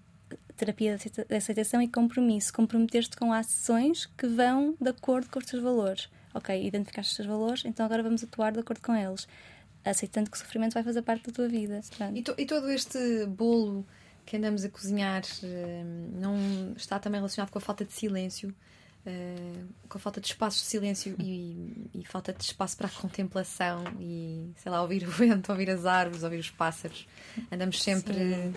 terapia 0.55 0.95
de 0.95 1.35
aceitação 1.35 1.81
e 1.81 1.87
compromisso. 1.87 2.53
Comprometer-te 2.53 3.17
com 3.17 3.33
ações 3.33 4.05
que 4.05 4.27
vão 4.27 4.75
de 4.79 4.89
acordo 4.89 5.27
com 5.29 5.39
os 5.39 5.45
teus 5.45 5.61
valores. 5.61 6.07
Ok, 6.33 6.65
identificaste 6.65 7.11
os 7.11 7.17
teus 7.17 7.27
valores, 7.27 7.65
então 7.65 7.85
agora 7.85 8.03
vamos 8.03 8.23
atuar 8.23 8.51
de 8.51 8.59
acordo 8.59 8.81
com 8.81 8.95
eles. 8.95 9.27
Aceitando 9.83 10.29
que 10.29 10.37
o 10.37 10.39
sofrimento 10.39 10.73
vai 10.73 10.83
fazer 10.83 11.01
parte 11.01 11.25
da 11.25 11.33
tua 11.33 11.47
vida. 11.47 11.81
E, 12.13 12.21
to, 12.21 12.35
e, 12.37 12.45
todo 12.45 12.69
este 12.69 13.25
bolo 13.25 13.85
que 14.25 14.37
andamos 14.37 14.63
a 14.63 14.69
cozinhar 14.69 15.23
eh, 15.43 15.83
não 16.13 16.73
está 16.77 16.99
também 16.99 17.19
relacionado 17.19 17.49
com 17.49 17.57
a 17.57 17.61
falta 17.61 17.83
de 17.83 17.91
silêncio? 17.91 18.53
Uh, 19.03 19.65
com 19.89 19.97
a 19.97 20.01
falta 20.01 20.21
de 20.21 20.27
espaço 20.27 20.59
de 20.59 20.65
silêncio 20.65 21.15
e, 21.19 21.89
e, 21.91 22.05
falta 22.05 22.31
de 22.31 22.43
espaço 22.43 22.77
para 22.77 22.85
a 22.85 22.89
contemplação 22.89 23.83
e, 23.99 24.51
sei 24.57 24.71
lá, 24.71 24.79
ouvir 24.79 25.03
o 25.07 25.09
vento, 25.09 25.51
ouvir 25.51 25.71
as 25.71 25.87
árvores, 25.87 26.21
ouvir 26.21 26.37
os 26.37 26.51
pássaros. 26.51 27.07
Andamos 27.51 27.81
sempre 27.81 28.13
Sim. 28.13 28.53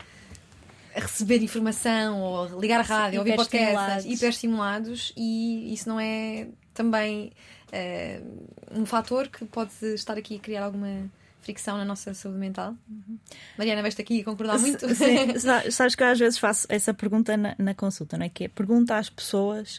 a 0.94 1.00
receber 1.00 1.42
informação 1.42 2.20
ou 2.20 2.60
ligar 2.60 2.78
a 2.80 2.82
rádio, 2.82 3.20
ouvir 3.20 3.36
podcasts 3.36 4.04
hiperestimulados 4.04 5.14
e 5.16 5.72
isso 5.72 5.88
não 5.88 5.98
é 5.98 6.48
também 6.74 7.32
uh, 7.72 8.78
um 8.78 8.84
fator 8.84 9.28
que 9.28 9.46
pode 9.46 9.72
estar 9.94 10.18
aqui 10.18 10.36
a 10.36 10.38
criar 10.40 10.64
alguma 10.64 11.10
fricção 11.40 11.76
na 11.76 11.84
nossa 11.84 12.12
saúde 12.14 12.38
mental? 12.38 12.74
Uhum. 12.88 13.18
Mariana, 13.56 13.82
vais-te 13.82 14.00
aqui 14.00 14.24
concordar 14.24 14.58
muito? 14.58 14.88
Sim, 14.94 15.38
sabes 15.70 15.94
que 15.94 16.02
eu 16.02 16.08
às 16.08 16.18
vezes 16.18 16.38
faço 16.38 16.66
essa 16.68 16.92
pergunta 16.92 17.36
na, 17.36 17.54
na 17.58 17.74
consulta, 17.74 18.16
não 18.16 18.26
é? 18.26 18.28
Que 18.28 18.44
é 18.44 18.48
pergunta 18.48 18.96
às 18.96 19.08
pessoas 19.08 19.78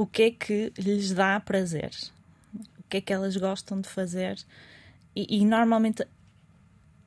o 0.00 0.06
que 0.06 0.22
é 0.22 0.30
que 0.30 0.72
lhes 0.78 1.12
dá 1.12 1.38
prazer, 1.38 1.90
o 2.54 2.82
que 2.88 2.96
é 2.96 3.00
que 3.02 3.12
elas 3.12 3.36
gostam 3.36 3.82
de 3.82 3.86
fazer, 3.86 4.38
e, 5.14 5.42
e 5.42 5.44
normalmente 5.44 6.06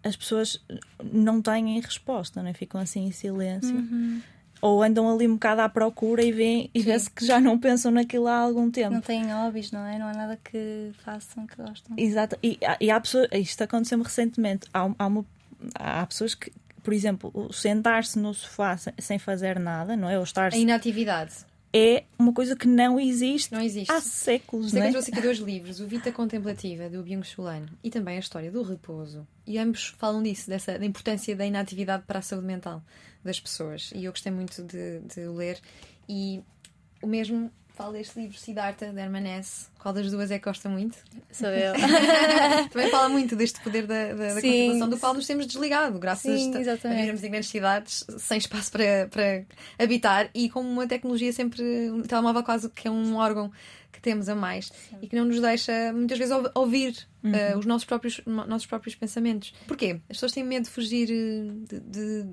as 0.04 0.16
pessoas 0.16 0.64
não 1.04 1.42
têm 1.42 1.80
resposta, 1.80 2.44
não 2.44 2.52
é? 2.52 2.54
ficam 2.54 2.80
assim 2.80 3.08
em 3.08 3.12
silêncio. 3.12 3.76
Uhum. 3.76 4.22
Ou 4.62 4.84
andam 4.84 5.12
ali 5.12 5.28
um 5.28 5.34
bocado 5.34 5.62
à 5.62 5.70
procura 5.70 6.24
e 6.24 6.32
vêem 6.32 6.70
e 6.72 6.82
vê-se 6.84 7.10
que 7.10 7.26
já 7.26 7.42
não 7.42 7.58
pensam 7.58 7.92
naquilo 7.92 8.28
há 8.28 8.38
algum 8.38 8.70
tempo. 8.70 8.94
Não 8.94 9.02
têm 9.02 9.26
hobbies, 9.34 9.72
não 9.72 9.84
é? 9.88 9.98
Não 9.98 10.06
há 10.06 10.14
nada 10.14 10.40
que 10.44 10.92
façam 11.04 11.48
que 11.48 11.58
gostam. 11.58 11.96
Exato. 11.98 12.38
E, 12.44 12.60
e 12.80 12.92
há 12.92 13.02
pessoas, 13.02 13.28
isto 13.34 13.64
aconteceu-me 13.64 14.04
recentemente. 14.04 14.68
Há, 14.72 14.88
há, 15.00 15.08
uma, 15.08 15.26
há 15.74 16.06
pessoas 16.06 16.36
que, 16.36 16.54
por 16.84 16.94
exemplo, 16.94 17.52
sentar-se 17.52 18.20
no 18.20 18.36
sofá 18.36 18.78
sem 19.00 19.18
fazer 19.18 19.60
nada, 19.60 19.98
não 19.98 20.08
é? 20.08 20.18
Ou 20.18 20.24
estar. 20.24 20.54
A 20.54 20.58
inatividade 20.58 21.52
é 21.74 22.04
uma 22.20 22.32
coisa 22.32 22.56
que 22.56 22.68
não 22.68 23.00
existe, 23.00 23.52
não 23.52 23.60
existe. 23.60 23.92
há 23.92 24.00
séculos. 24.00 24.70
Sei 24.70 24.80
não 24.80 24.88
é? 24.88 24.92
que 24.92 24.98
eu 24.98 25.02
trouxe 25.02 25.12
aqui 25.12 25.22
dois 25.22 25.40
livros, 25.40 25.80
o 25.80 25.88
Vita 25.88 26.12
Contemplativa, 26.12 26.88
do 26.88 27.02
Byung-Chul 27.02 27.46
e 27.84 27.90
também 27.90 28.18
a 28.18 28.20
História 28.20 28.52
do 28.52 28.62
Repouso. 28.62 29.28
E 29.48 29.58
ambos 29.58 29.96
falam 29.98 30.22
disso, 30.22 30.50
dessa, 30.50 30.78
da 30.78 30.86
importância 30.86 31.36
da 31.36 31.46
inatividade 31.46 32.04
para 32.06 32.20
a 32.20 32.22
saúde 32.22 32.46
mental 32.46 32.84
das 33.24 33.40
pessoas. 33.40 33.92
E 33.96 34.06
eu 34.06 34.12
gostei 34.12 34.32
muito 34.32 34.62
de, 34.62 35.00
de 35.00 35.28
ler. 35.28 35.60
E 36.08 36.44
o 37.02 37.08
mesmo 37.08 37.52
fala 37.74 37.94
deste 37.94 38.20
livro, 38.20 38.38
Siddhartha, 38.38 38.92
de 38.92 39.00
Hermanesse. 39.00 39.68
Qual 39.80 39.94
das 39.94 40.10
duas 40.12 40.32
é 40.32 40.38
que 40.38 40.46
gosta 40.46 40.70
muito? 40.70 40.98
Sou 41.32 41.50
eu. 41.50 41.74
Também 42.72 42.90
fala 42.90 43.10
muito 43.10 43.36
deste 43.36 43.60
poder 43.62 43.86
da, 43.88 44.14
da, 44.14 44.34
da 44.36 44.42
contemplação, 44.42 44.90
do 44.90 44.98
qual 44.98 45.14
nos 45.14 45.28
temos 45.28 45.48
desligado, 45.48 46.00
graças 46.00 46.40
Sim, 46.40 46.54
a, 46.56 46.74
vivermos 46.90 47.24
em 47.24 47.30
grandes 47.30 47.50
cidades, 47.50 48.06
sem 48.18 48.38
espaço 48.38 48.72
para, 48.72 49.08
para 49.10 49.44
habitar 49.78 50.30
e 50.34 50.50
com 50.50 50.62
uma 50.62 50.88
tecnologia 50.88 51.34
sempre. 51.34 51.64
um 51.90 52.02
telemóvel 52.04 52.44
quase 52.44 52.70
que 52.70 52.88
é 52.88 52.92
um 52.92 53.16
órgão 53.16 53.52
que 53.92 54.00
temos 54.00 54.30
a 54.30 54.36
mais 54.36 54.66
Sim. 54.66 54.98
e 55.02 55.08
que 55.08 55.16
não 55.16 55.26
nos 55.26 55.40
deixa 55.40 55.92
muitas 55.94 56.18
vezes 56.18 56.34
ouvir 56.56 57.08
uhum. 57.24 57.32
uh, 57.32 57.58
os 57.58 57.66
nossos 57.66 57.86
próprios, 57.86 58.22
nossos 58.26 58.66
próprios 58.66 58.96
pensamentos. 58.96 59.54
Porquê? 59.68 60.00
As 60.10 60.18
pessoas 60.18 60.32
têm 60.32 60.44
medo 60.44 60.64
de 60.64 60.70
fugir 60.70 61.10
eh, 61.12 61.52
de, 61.68 61.80
de 61.80 62.28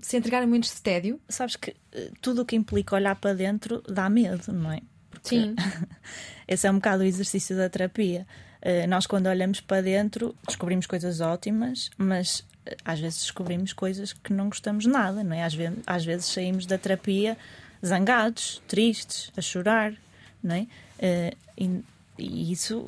se 0.00 0.16
entregar 0.16 0.42
a 0.42 0.46
momentos 0.46 0.74
de 0.74 0.80
tédio? 0.80 1.20
Sabes 1.28 1.56
que 1.56 1.70
uh, 1.70 2.12
tudo 2.20 2.42
o 2.42 2.44
que 2.44 2.56
implica 2.56 2.94
olhar 2.96 3.16
para 3.16 3.34
dentro 3.34 3.82
dá 3.88 4.08
medo, 4.08 4.52
não 4.52 4.72
é? 4.72 4.80
Porque 5.10 5.28
Sim. 5.28 5.56
esse 6.46 6.66
é 6.66 6.70
um 6.70 6.76
bocado 6.76 7.02
o 7.02 7.06
exercício 7.06 7.56
da 7.56 7.68
terapia. 7.68 8.26
Uh, 8.62 8.86
nós, 8.88 9.06
quando 9.06 9.26
olhamos 9.26 9.60
para 9.60 9.82
dentro, 9.82 10.34
descobrimos 10.46 10.86
coisas 10.86 11.20
ótimas, 11.20 11.90
mas 11.96 12.40
uh, 12.40 12.76
às 12.84 13.00
vezes 13.00 13.20
descobrimos 13.20 13.72
coisas 13.72 14.12
que 14.12 14.32
não 14.32 14.48
gostamos 14.48 14.86
nada, 14.86 15.22
não 15.24 15.34
é? 15.34 15.44
Às 15.44 15.54
vezes, 15.54 15.78
às 15.86 16.04
vezes 16.04 16.26
saímos 16.26 16.66
da 16.66 16.78
terapia 16.78 17.36
zangados, 17.84 18.62
tristes, 18.66 19.30
a 19.36 19.40
chorar, 19.40 19.92
não 20.42 20.54
é? 20.54 20.66
E, 22.18 22.52
isso, 22.52 22.84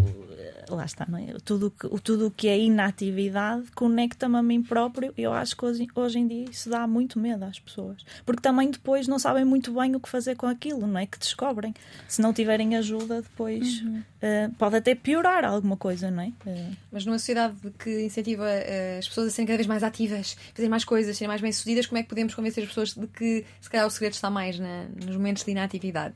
lá 0.69 0.85
está, 0.85 1.07
não 1.09 1.19
é? 1.19 1.35
Tudo 1.45 1.71
que, 1.71 1.89
tudo 2.01 2.31
que 2.31 2.49
é 2.49 2.59
inatividade 2.59 3.71
conecta-me 3.75 4.37
a 4.37 4.43
mim 4.43 4.63
próprio. 4.63 5.13
Eu 5.17 5.33
acho 5.33 5.57
que 5.57 5.65
hoje, 5.65 5.87
hoje 5.95 6.19
em 6.19 6.27
dia 6.27 6.45
isso 6.51 6.71
dá 6.71 6.87
muito 6.87 7.19
medo 7.19 7.45
às 7.45 7.59
pessoas. 7.59 8.05
Porque 8.25 8.43
também 8.43 8.71
depois 8.71 9.09
não 9.09 9.19
sabem 9.19 9.45
muito 9.45 9.73
bem 9.73 9.95
o 9.95 10.01
que 10.01 10.09
fazer 10.09 10.37
com 10.37 10.47
aquilo, 10.47 10.87
não 10.87 10.99
é? 10.99 11.07
Que 11.07 11.19
descobrem. 11.19 11.75
Se 12.07 12.21
não 12.21 12.33
tiverem 12.33 12.77
ajuda, 12.77 13.23
depois 13.23 13.83
uhum. 13.83 13.99
uh, 13.99 14.55
pode 14.59 14.77
até 14.77 14.95
piorar 14.95 15.45
alguma 15.45 15.77
coisa, 15.77 16.11
não 16.11 16.23
é? 16.23 16.29
Uh... 16.47 16.77
Mas 16.93 17.05
numa 17.05 17.19
sociedade 17.19 17.57
que 17.79 18.03
incentiva 18.03 18.45
uh, 18.45 18.99
as 18.99 19.09
pessoas 19.09 19.29
a 19.29 19.31
serem 19.31 19.47
cada 19.47 19.57
vez 19.57 19.67
mais 19.67 19.83
ativas, 19.83 20.37
fazerem 20.53 20.71
mais 20.71 20.85
coisas, 20.85 21.17
serem 21.17 21.29
mais 21.29 21.41
bem-sucedidas, 21.41 21.87
como 21.87 21.99
é 21.99 22.03
que 22.03 22.09
podemos 22.09 22.35
convencer 22.35 22.65
as 22.65 22.69
pessoas 22.69 22.95
de 22.95 23.07
que 23.07 23.45
se 23.61 23.71
calhar 23.71 23.87
o 23.87 23.91
segredo 23.91 24.15
está 24.15 24.31
mais 24.31 24.59
na, 24.59 24.87
nos 25.05 25.17
momentos 25.17 25.45
de 25.45 25.51
inatividade? 25.51 26.15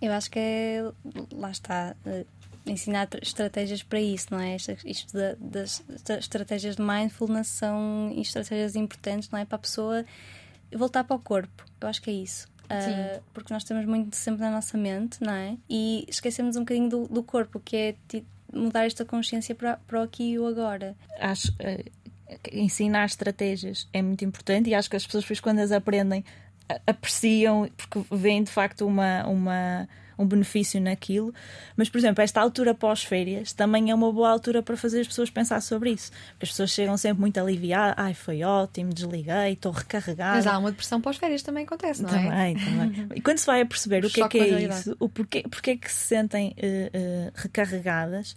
Eu 0.00 0.12
acho 0.12 0.30
que 0.30 0.38
é, 0.38 0.90
lá 1.32 1.50
está, 1.50 1.94
eh, 2.06 2.24
ensinar 2.66 3.08
estratégias 3.22 3.82
para 3.82 4.00
isso, 4.00 4.28
não 4.30 4.40
é? 4.40 4.56
Isto 4.84 5.16
das 5.38 5.82
estratégias 6.18 6.76
de 6.76 6.82
mindfulness 6.82 7.48
são 7.48 8.12
estratégias 8.16 8.76
importantes, 8.76 9.30
não 9.30 9.38
é? 9.38 9.44
Para 9.44 9.56
a 9.56 9.60
pessoa 9.60 10.04
voltar 10.72 11.04
para 11.04 11.16
o 11.16 11.18
corpo. 11.18 11.64
Eu 11.80 11.88
acho 11.88 12.00
que 12.00 12.10
é 12.10 12.14
isso. 12.14 12.48
Uh, 12.66 13.20
porque 13.34 13.52
nós 13.52 13.62
estamos 13.62 13.84
muito 13.84 14.14
sempre 14.14 14.42
na 14.42 14.50
nossa 14.50 14.78
mente, 14.78 15.18
não 15.20 15.32
é? 15.32 15.56
E 15.68 16.04
esquecemos 16.08 16.54
um 16.56 16.60
bocadinho 16.60 16.88
do, 16.88 17.08
do 17.08 17.22
corpo, 17.22 17.58
que 17.58 17.76
é 17.76 17.94
mudar 18.52 18.86
esta 18.86 19.04
consciência 19.04 19.54
para, 19.54 19.76
para 19.78 20.00
o 20.00 20.02
aqui 20.02 20.32
e 20.32 20.38
o 20.38 20.46
agora. 20.46 20.94
Acho 21.18 21.50
uh, 21.52 21.90
ensinar 22.52 23.06
estratégias 23.06 23.88
é 23.92 24.00
muito 24.00 24.24
importante 24.24 24.70
e 24.70 24.74
acho 24.74 24.88
que 24.88 24.94
as 24.94 25.04
pessoas 25.04 25.24
depois 25.24 25.40
quando 25.40 25.58
as 25.58 25.72
aprendem 25.72 26.24
apreciam 26.86 27.68
porque 27.76 28.02
veem 28.14 28.42
de 28.42 28.50
facto 28.50 28.86
uma, 28.86 29.26
uma 29.26 29.88
um 30.20 30.26
benefício 30.26 30.80
naquilo. 30.80 31.32
Mas, 31.76 31.88
por 31.88 31.98
exemplo, 31.98 32.22
esta 32.22 32.40
altura 32.40 32.74
pós-férias 32.74 33.52
também 33.52 33.90
é 33.90 33.94
uma 33.94 34.12
boa 34.12 34.28
altura 34.28 34.62
para 34.62 34.76
fazer 34.76 35.00
as 35.00 35.06
pessoas 35.06 35.30
pensar 35.30 35.60
sobre 35.62 35.92
isso. 35.92 36.12
Porque 36.32 36.44
as 36.44 36.50
pessoas 36.50 36.70
chegam 36.70 36.96
sempre 36.98 37.20
muito 37.20 37.40
aliviadas, 37.40 37.94
ai, 37.96 38.12
foi 38.12 38.42
ótimo, 38.42 38.92
desliguei, 38.92 39.52
estou 39.52 39.72
recarregada. 39.72 40.36
Mas 40.36 40.46
há 40.46 40.58
uma 40.58 40.70
depressão 40.70 41.00
pós-férias 41.00 41.42
também 41.42 41.64
acontece, 41.64 42.02
não 42.02 42.10
também, 42.10 42.54
é? 42.54 42.64
Também, 42.64 43.08
E 43.14 43.20
quando 43.20 43.38
se 43.38 43.46
vai 43.46 43.62
a 43.62 43.66
perceber 43.66 44.04
o, 44.04 44.08
o 44.08 44.10
que 44.10 44.22
é 44.22 44.28
que 44.28 44.38
é 44.38 44.68
isso, 44.68 44.94
o 45.00 45.08
porquê, 45.08 45.42
porquê 45.50 45.70
é 45.70 45.76
que 45.76 45.90
se 45.90 46.08
sentem 46.08 46.48
uh, 46.50 46.52
uh, 46.52 47.32
recarregadas, 47.34 48.36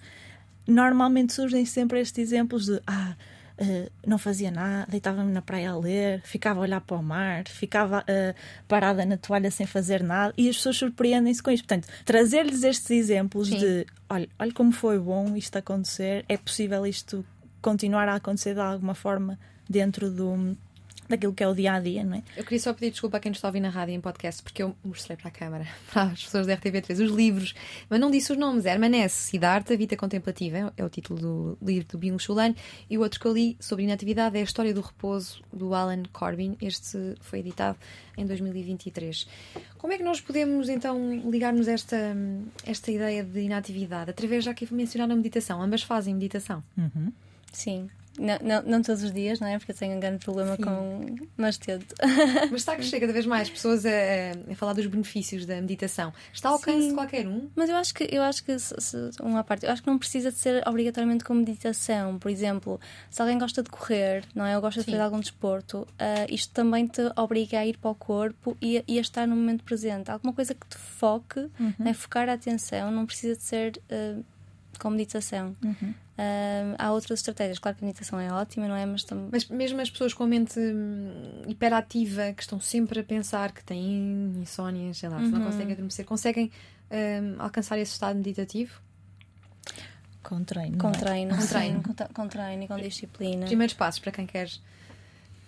normalmente 0.65 1.34
surgem 1.34 1.65
sempre 1.65 2.00
estes 2.00 2.17
exemplos 2.32 2.65
de 2.67 2.82
ah, 2.88 3.15
Uh, 3.63 3.89
não 4.06 4.17
fazia 4.17 4.52
nada, 4.52 4.86
deitava-me 4.89 5.32
na 5.32 5.41
praia 5.41 5.71
a 5.71 5.78
ler, 5.78 6.21
ficava 6.23 6.60
a 6.60 6.63
olhar 6.63 6.82
para 6.82 6.97
o 6.97 7.04
mar, 7.04 7.47
ficava 7.47 8.02
uh, 8.02 8.36
parada 8.67 9.06
na 9.06 9.15
toalha 9.15 9.49
sem 9.49 9.65
fazer 9.65 10.04
nada 10.04 10.34
e 10.38 10.49
as 10.49 10.58
pessoas 10.58 10.78
surpreendem-se 10.78 11.41
com 11.41 11.49
isto. 11.49 11.65
Portanto, 11.65 11.88
trazer-lhes 12.04 12.63
estes 12.63 12.91
exemplos 12.91 13.47
Sim. 13.47 13.60
de 13.60 13.86
olha, 14.10 14.28
olha 14.38 14.54
como 14.54 14.71
foi 14.71 14.99
bom 14.99 15.36
isto 15.36 15.56
acontecer, 15.56 16.26
é 16.28 16.36
possível 16.36 16.86
isto 16.86 17.26
continuar 17.62 18.10
a 18.10 18.15
acontecer 18.15 18.54
de 18.54 18.60
alguma 18.60 18.93
forma 18.93 19.39
dentro 19.69 20.12
do, 20.12 20.58
daquilo 21.13 21.34
que 21.34 21.43
é 21.43 21.47
o 21.47 21.54
dia 21.54 21.73
a 21.73 21.80
dia, 21.80 22.04
não 22.04 22.17
é? 22.17 22.23
Eu 22.36 22.43
queria 22.43 22.60
só 22.60 22.73
pedir 22.73 22.91
desculpa 22.91 23.17
a 23.17 23.19
quem 23.19 23.30
nos 23.30 23.38
está 23.38 23.47
a 23.47 23.49
ouvir 23.49 23.60
na 23.60 23.69
rádio 23.69 23.93
e 23.93 23.95
em 23.95 24.02
podcast, 24.02 24.41
porque 24.41 24.62
eu 24.62 24.76
mostrei 24.84 25.15
para 25.15 25.28
a 25.28 25.32
câmara, 25.32 25.67
para 25.91 26.04
as 26.04 26.23
pessoas 26.23 26.47
da 26.47 26.58
RTV3, 26.58 27.06
os 27.06 27.12
livros, 27.12 27.54
mas 27.89 27.99
não 27.99 28.12
disse 28.12 28.32
os 28.32 28.38
nomes. 28.38 28.65
Hermanesse, 28.65 29.30
Siddhartha, 29.30 29.76
Vita 29.78 29.95
Contemplativa, 29.95 30.73
é 30.76 30.84
o 30.84 30.89
título 30.89 31.19
do 31.19 31.58
livro 31.62 31.88
do 31.89 31.97
Byung 31.97 32.19
Chulan, 32.19 32.56
e 32.89 32.97
o 32.97 33.02
outro 33.02 33.19
que 33.19 33.26
eu 33.26 33.34
li 33.34 33.58
sobre 33.60 33.84
inatividade 33.84 34.38
é 34.38 34.41
a 34.41 34.43
História 34.43 34.73
do 34.73 34.82
Repouso, 34.82 35.41
do 35.52 35.73
Alan 35.73 36.04
Corbin. 36.12 36.58
Este 36.62 37.15
foi 37.21 37.39
editado 37.39 37.78
em 38.17 38.26
2023. 38.26 39.28
Como 39.78 39.93
é 39.93 39.97
que 39.97 40.04
nós 40.04 40.21
podemos 40.21 40.69
então 40.69 41.19
ligarmos 41.30 41.67
esta, 41.67 42.15
esta 42.65 42.91
ideia 42.91 43.23
de 43.23 43.41
inatividade? 43.41 44.12
Através, 44.12 44.43
já 44.43 44.54
que 44.54 44.71
mencionar 44.73 45.12
a 45.12 45.15
meditação, 45.15 45.62
ambas 45.62 45.84
fazem 45.84 46.13
meditação. 46.13 46.63
Uhum. 46.78 47.12
Sim, 47.52 47.89
não, 48.17 48.38
não, 48.41 48.62
não, 48.63 48.82
todos 48.82 49.04
os 49.04 49.12
dias, 49.12 49.39
não 49.39 49.47
é? 49.47 49.58
Porque 49.58 49.71
eu 49.71 49.76
tenho 49.76 49.95
um 49.95 49.99
grande 49.99 50.23
problema 50.23 50.56
Sim. 50.56 50.63
com. 50.63 51.15
Mas 51.36 51.58
tento. 51.58 51.95
Mas 52.52 52.62
está 52.62 52.73
a 52.73 52.76
crescer 52.76 52.99
cada 52.99 53.12
vez 53.12 53.26
mais 53.26 53.49
pessoas 53.49 53.86
a, 53.86 53.89
a, 54.52 54.56
falar 54.56 54.73
dos 54.73 54.86
benefícios 54.86 55.45
da 55.45 55.56
meditação. 55.56 56.13
Está 56.32 56.49
ao 56.49 56.56
alcance 56.56 56.89
de 56.89 56.93
qualquer 56.93 57.28
um? 57.28 57.49
Mas 57.56 57.69
eu 57.69 57.76
acho 57.76 57.93
que, 57.93 58.08
eu 58.12 58.21
acho 58.21 58.43
que 58.43 58.58
se, 58.60 58.76
se, 58.80 58.97
uma 59.21 59.43
parte, 59.43 59.65
eu 59.65 59.71
acho 59.71 59.82
que 59.82 59.88
não 59.88 59.97
precisa 59.97 60.32
de 60.32 60.38
ser 60.38 60.67
obrigatoriamente 60.67 61.23
com 61.23 61.34
meditação. 61.34 62.19
Por 62.19 62.30
exemplo, 62.30 62.80
se 63.10 63.21
alguém 63.21 63.39
gosta 63.39 63.63
de 63.63 63.69
correr, 63.69 64.23
não 64.36 64.45
é? 64.45 64.56
Ou 64.56 64.62
gosta 64.62 64.82
de 64.82 64.86
fazer 64.86 65.02
algum 65.02 65.19
desporto, 65.19 65.80
uh, 65.80 65.88
isto 66.30 66.54
também 66.54 66.86
te 66.86 67.02
obriga 67.15 67.60
a 67.60 67.65
ir 67.65 67.78
para 67.78 67.89
o 67.89 67.95
corpo 67.95 68.56
e 68.62 68.78
a, 68.78 68.84
e 68.88 68.97
a, 68.99 69.02
estar 69.02 69.28
no 69.28 69.36
momento 69.36 69.63
presente. 69.63 70.12
Alguma 70.12 70.34
coisa 70.34 70.54
que 70.54 70.67
te 70.67 70.78
foque, 70.78 71.39
uhum. 71.60 71.73
né? 71.80 71.93
focar 71.93 72.30
a 72.30 72.34
atenção, 72.34 72.91
não 72.91 73.06
precisa 73.06 73.36
de 73.36 73.43
ser. 73.43 73.82
Uh, 73.89 74.23
com 74.80 74.89
meditação. 74.89 75.56
Uhum. 75.63 75.93
Uh, 76.13 76.76
há 76.78 76.91
outras 76.91 77.19
estratégias. 77.19 77.58
Claro 77.58 77.78
que 77.78 77.84
a 77.84 77.88
meditação 77.88 78.19
é 78.19 78.32
ótima, 78.32 78.67
não 78.67 78.76
é? 78.76 78.86
Mas, 78.86 79.04
tam... 79.04 79.30
Mas 79.32 79.47
mesmo 79.47 79.82
as 79.82 79.89
pessoas 79.89 80.13
com 80.13 80.23
a 80.23 80.28
mente 80.28 80.60
hum, 80.60 81.41
hiperativa, 81.47 82.34
que 82.34 82.43
estão 82.43 82.60
sempre 82.60 82.99
a 82.99 83.04
pensar 83.04 83.52
que 83.52 83.63
têm 83.63 84.34
insónias, 84.38 84.97
sei 84.97 85.10
lá, 85.10 85.17
uhum. 85.17 85.30
não 85.30 85.45
conseguem 85.45 85.73
adormecer, 85.73 86.06
conseguem 86.06 86.52
um, 86.91 87.41
alcançar 87.41 87.80
esse 87.80 87.93
estado 87.93 88.15
meditativo? 88.15 88.80
Com 90.21 90.43
treino. 90.43 90.78
Com 90.78 90.89
é? 90.89 90.91
treino, 90.91 91.36
com 91.36 91.45
treino. 91.45 91.84
Com, 92.13 92.28
treino 92.28 92.63
e 92.63 92.67
com 92.67 92.78
disciplina. 92.78 93.45
Primeiros 93.47 93.73
passos 93.73 93.99
para 93.99 94.12
quem 94.12 94.28
quer 94.28 94.49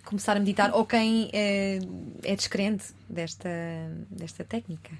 começar 0.04 0.36
a 0.36 0.40
meditar 0.40 0.74
ou 0.74 0.86
quem 0.86 1.30
é, 1.32 1.80
é 2.24 2.36
descrente 2.36 2.86
desta, 3.08 3.50
desta 4.10 4.44
técnica 4.44 4.92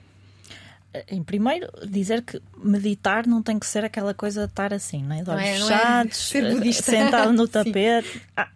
em 1.08 1.24
primeiro, 1.24 1.68
dizer 1.88 2.22
que 2.22 2.42
meditar 2.58 3.28
não 3.28 3.42
tem 3.42 3.60
que 3.60 3.66
ser 3.66 3.84
aquela 3.84 4.14
coisa 4.14 4.46
de 4.46 4.52
estar 4.52 4.74
assim, 4.74 5.04
né? 5.04 5.24
de 5.24 5.30
olhos 5.30 5.44
é, 5.44 5.54
fechados, 5.54 6.36
é 6.36 6.72
sentado 6.72 7.34
no 7.34 7.48
tapete. 7.50 8.22
Há, 8.36 8.50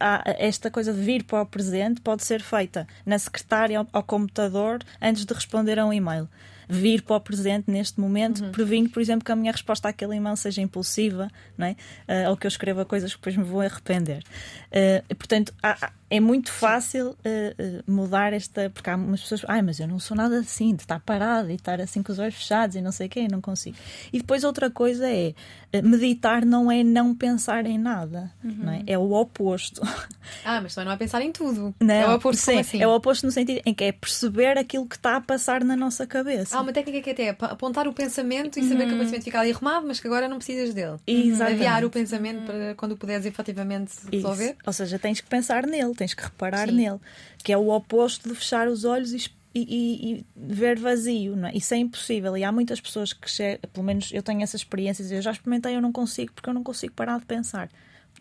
há, 0.00 0.22
esta 0.38 0.70
coisa 0.70 0.92
de 0.92 1.00
vir 1.00 1.24
para 1.24 1.42
o 1.42 1.46
presente 1.46 2.00
pode 2.00 2.24
ser 2.24 2.42
feita 2.42 2.86
na 3.04 3.18
secretária 3.18 3.78
ao, 3.78 3.86
ao 3.92 4.02
computador 4.02 4.80
antes 5.00 5.24
de 5.24 5.34
responder 5.34 5.78
a 5.78 5.86
um 5.86 5.92
e-mail 5.92 6.28
vir 6.68 7.02
para 7.02 7.16
o 7.16 7.20
presente 7.20 7.70
neste 7.70 8.00
momento, 8.00 8.42
uhum. 8.42 8.52
previndo, 8.52 8.90
por 8.90 9.00
exemplo, 9.00 9.24
que 9.24 9.32
a 9.32 9.36
minha 9.36 9.52
resposta 9.52 9.88
àquele 9.88 10.16
e-mail 10.16 10.36
seja 10.36 10.62
impulsiva, 10.62 11.30
não 11.56 11.66
é? 11.66 11.76
Uh, 12.08 12.30
ou 12.30 12.36
que 12.36 12.46
eu 12.46 12.48
escreva 12.48 12.84
coisas 12.84 13.12
que 13.12 13.18
depois 13.18 13.36
me 13.36 13.44
vou 13.44 13.60
arrepender. 13.60 14.22
Uh, 14.70 15.14
portanto, 15.14 15.52
há, 15.62 15.92
é 16.14 16.20
muito 16.20 16.52
fácil 16.52 17.10
uh, 17.10 17.90
mudar 17.90 18.32
esta. 18.32 18.70
Porque 18.70 18.88
há 18.88 18.94
umas 18.94 19.20
pessoas. 19.20 19.44
Ai, 19.48 19.62
mas 19.62 19.80
eu 19.80 19.88
não 19.88 19.98
sou 19.98 20.16
nada 20.16 20.38
assim, 20.38 20.74
de 20.74 20.82
estar 20.82 21.00
parada 21.00 21.50
e 21.50 21.56
estar 21.56 21.80
assim 21.80 22.02
com 22.02 22.12
os 22.12 22.20
olhos 22.20 22.36
fechados 22.36 22.76
e 22.76 22.80
não 22.80 22.92
sei 22.92 23.08
o 23.08 23.10
quê, 23.10 23.26
não 23.28 23.40
consigo. 23.40 23.76
E 24.12 24.18
depois 24.18 24.44
outra 24.44 24.70
coisa 24.70 25.10
é 25.10 25.34
meditar 25.82 26.44
não 26.44 26.70
é 26.70 26.84
não 26.84 27.14
pensar 27.14 27.66
em 27.66 27.78
nada, 27.78 28.30
uhum. 28.44 28.56
não 28.58 28.72
é? 28.72 28.82
é 28.86 28.98
o 28.98 29.12
oposto. 29.12 29.82
Ah, 30.42 30.58
mas 30.60 30.74
também 30.74 30.86
não 30.86 30.92
é 30.94 30.96
pensar 30.96 31.20
em 31.20 31.30
tudo. 31.30 31.74
Não, 31.78 31.94
é 31.94 32.08
o 32.08 32.14
oposto 32.14 32.40
sim, 32.40 32.58
assim? 32.58 32.82
É 32.82 32.86
o 32.86 32.94
oposto 32.94 33.26
no 33.26 33.32
sentido 33.32 33.60
em 33.64 33.74
que 33.74 33.84
é 33.84 33.92
perceber 33.92 34.56
aquilo 34.56 34.86
que 34.86 34.96
está 34.96 35.16
a 35.16 35.20
passar 35.20 35.62
na 35.62 35.76
nossa 35.76 36.06
cabeça. 36.06 36.56
Há 36.56 36.62
uma 36.62 36.72
técnica 36.72 37.02
que 37.02 37.10
até 37.10 37.24
é 37.24 37.36
apontar 37.40 37.86
o 37.86 37.92
pensamento 37.92 38.58
e 38.58 38.62
saber 38.62 38.84
uhum. 38.84 38.88
que 38.88 38.94
o 38.94 38.98
pensamento 38.98 39.24
fica 39.24 39.40
ali 39.40 39.52
arrumado, 39.52 39.86
mas 39.86 40.00
que 40.00 40.06
agora 40.06 40.28
não 40.28 40.38
precisas 40.38 40.72
dele. 40.72 40.96
Exatamente. 41.06 41.60
Aviar 41.60 41.84
o 41.84 41.90
pensamento 41.90 42.40
uhum. 42.40 42.46
para 42.46 42.74
quando 42.74 42.96
puderes 42.96 43.26
efetivamente 43.26 43.92
resolver. 44.10 44.50
Isso. 44.50 44.58
Ou 44.66 44.72
seja, 44.72 44.98
tens 44.98 45.20
que 45.20 45.28
pensar 45.28 45.66
nele, 45.66 45.94
tens 46.04 46.14
que 46.14 46.22
reparar 46.22 46.68
Sim. 46.68 46.74
nele, 46.74 47.00
que 47.42 47.52
é 47.52 47.56
o 47.56 47.68
oposto 47.70 48.28
de 48.28 48.34
fechar 48.34 48.68
os 48.68 48.84
olhos 48.84 49.12
e, 49.12 49.30
e, 49.54 49.62
e 49.64 50.26
ver 50.36 50.78
vazio. 50.78 51.34
Não 51.34 51.48
é? 51.48 51.56
Isso 51.56 51.72
é 51.72 51.78
impossível. 51.78 52.36
E 52.36 52.44
há 52.44 52.52
muitas 52.52 52.80
pessoas 52.80 53.12
que, 53.12 53.26
pelo 53.72 53.84
menos 53.84 54.10
eu 54.12 54.22
tenho 54.22 54.42
essas 54.42 54.60
experiências, 54.60 55.10
eu 55.10 55.22
já 55.22 55.32
experimentei, 55.32 55.74
eu 55.74 55.80
não 55.80 55.92
consigo, 55.92 56.32
porque 56.32 56.48
eu 56.48 56.54
não 56.54 56.62
consigo 56.62 56.92
parar 56.92 57.18
de 57.18 57.26
pensar. 57.26 57.70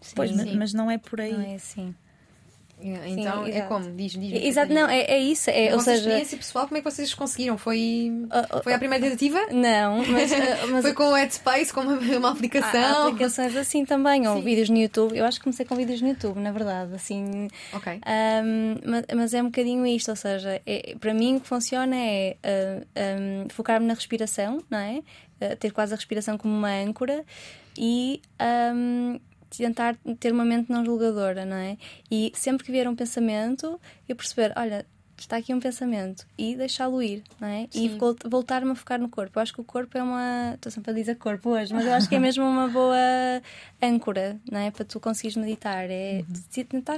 Sim, 0.01 0.13
pois, 0.15 0.31
sim. 0.31 0.57
Mas 0.57 0.73
não 0.73 0.89
é 0.89 0.97
por 0.97 1.19
aí. 1.19 1.33
Não 1.33 1.41
é 1.41 1.55
assim. 1.55 1.93
Então 2.83 3.45
Sim, 3.45 3.51
é 3.51 3.61
como, 3.61 3.91
diz, 3.91 4.11
diz 4.11 4.43
Exato, 4.43 4.73
não, 4.73 4.89
é, 4.89 5.01
é 5.01 5.17
isso. 5.19 5.49
É, 5.49 5.69
a 5.69 5.75
ou 5.75 5.79
seja, 5.79 5.97
experiência 5.99 6.37
pessoal, 6.37 6.67
como 6.67 6.77
é 6.77 6.81
que 6.81 6.91
vocês 6.91 7.13
conseguiram? 7.13 7.57
Foi, 7.57 8.11
uh, 8.25 8.57
uh, 8.57 8.63
foi 8.63 8.73
a 8.73 8.77
primeira 8.77 9.03
tentativa? 9.03 9.39
Não, 9.51 10.05
mas, 10.05 10.31
uh, 10.31 10.35
mas 10.71 10.81
foi 10.81 10.93
com 10.93 11.05
o 11.05 11.13
Headspace, 11.13 11.73
com 11.73 11.81
uma, 11.81 11.93
uma 12.17 12.31
aplicação. 12.31 13.05
Há 13.05 13.07
aplicações 13.07 13.55
assim 13.55 13.85
também, 13.85 14.27
ou 14.27 14.37
Sim. 14.37 14.43
vídeos 14.43 14.69
no 14.69 14.77
YouTube. 14.77 15.17
Eu 15.17 15.25
acho 15.25 15.39
que 15.39 15.43
comecei 15.43 15.65
com 15.65 15.75
vídeos 15.75 16.01
no 16.01 16.09
YouTube, 16.09 16.39
na 16.39 16.51
verdade. 16.51 16.93
Assim, 16.93 17.47
ok. 17.71 17.93
Um, 17.95 18.75
mas, 18.85 19.05
mas, 19.15 19.33
é 19.33 19.41
um 19.41 19.45
bocadinho 19.45 19.85
isto, 19.87 20.09
ou 20.09 20.17
seja, 20.17 20.61
é, 20.65 20.95
para 20.99 21.13
mim 21.13 21.37
o 21.37 21.39
que 21.39 21.47
funciona 21.47 21.95
é 21.95 22.35
um, 22.97 23.49
focar-me 23.49 23.85
na 23.85 23.93
respiração, 23.93 24.61
não 24.69 24.79
é? 24.79 25.01
ter 25.59 25.71
quase 25.71 25.93
a 25.93 25.97
respiração 25.97 26.37
como 26.37 26.55
uma 26.55 26.71
âncora 26.71 27.25
e 27.77 28.21
um, 28.73 29.19
tentar 29.57 29.95
ter 30.19 30.31
uma 30.31 30.45
mente 30.45 30.71
não 30.71 30.85
julgadora, 30.85 31.45
não 31.45 31.55
é? 31.55 31.77
E 32.09 32.31
sempre 32.35 32.65
que 32.65 32.71
vier 32.71 32.87
um 32.87 32.95
pensamento, 32.95 33.79
eu 34.07 34.15
perceber, 34.15 34.53
olha, 34.55 34.85
está 35.17 35.37
aqui 35.37 35.53
um 35.53 35.59
pensamento 35.59 36.25
e 36.37 36.55
deixá-lo 36.55 37.01
ir, 37.01 37.23
não 37.39 37.47
é? 37.47 37.67
Sim. 37.69 37.85
E 37.85 38.27
voltar-me 38.27 38.71
a 38.71 38.75
focar 38.75 38.99
no 38.99 39.09
corpo. 39.09 39.37
Eu 39.37 39.41
acho 39.41 39.53
que 39.53 39.61
o 39.61 39.63
corpo 39.63 39.97
é 39.97 40.03
uma. 40.03 40.53
Estou 40.55 40.71
sempre 40.71 40.91
a 40.91 40.93
dizer 40.93 41.15
corpo 41.15 41.49
hoje, 41.51 41.73
mas 41.73 41.85
eu 41.85 41.93
acho 41.93 42.09
que 42.09 42.15
é 42.15 42.19
mesmo 42.19 42.43
uma 42.43 42.67
boa 42.67 42.97
âncora, 43.81 44.39
não 44.51 44.59
é? 44.59 44.71
Para 44.71 44.85
tu 44.85 44.99
conseguires 44.99 45.37
meditar. 45.37 45.89
É 45.89 46.23
uhum. 46.27 46.63
tentar 46.65 46.97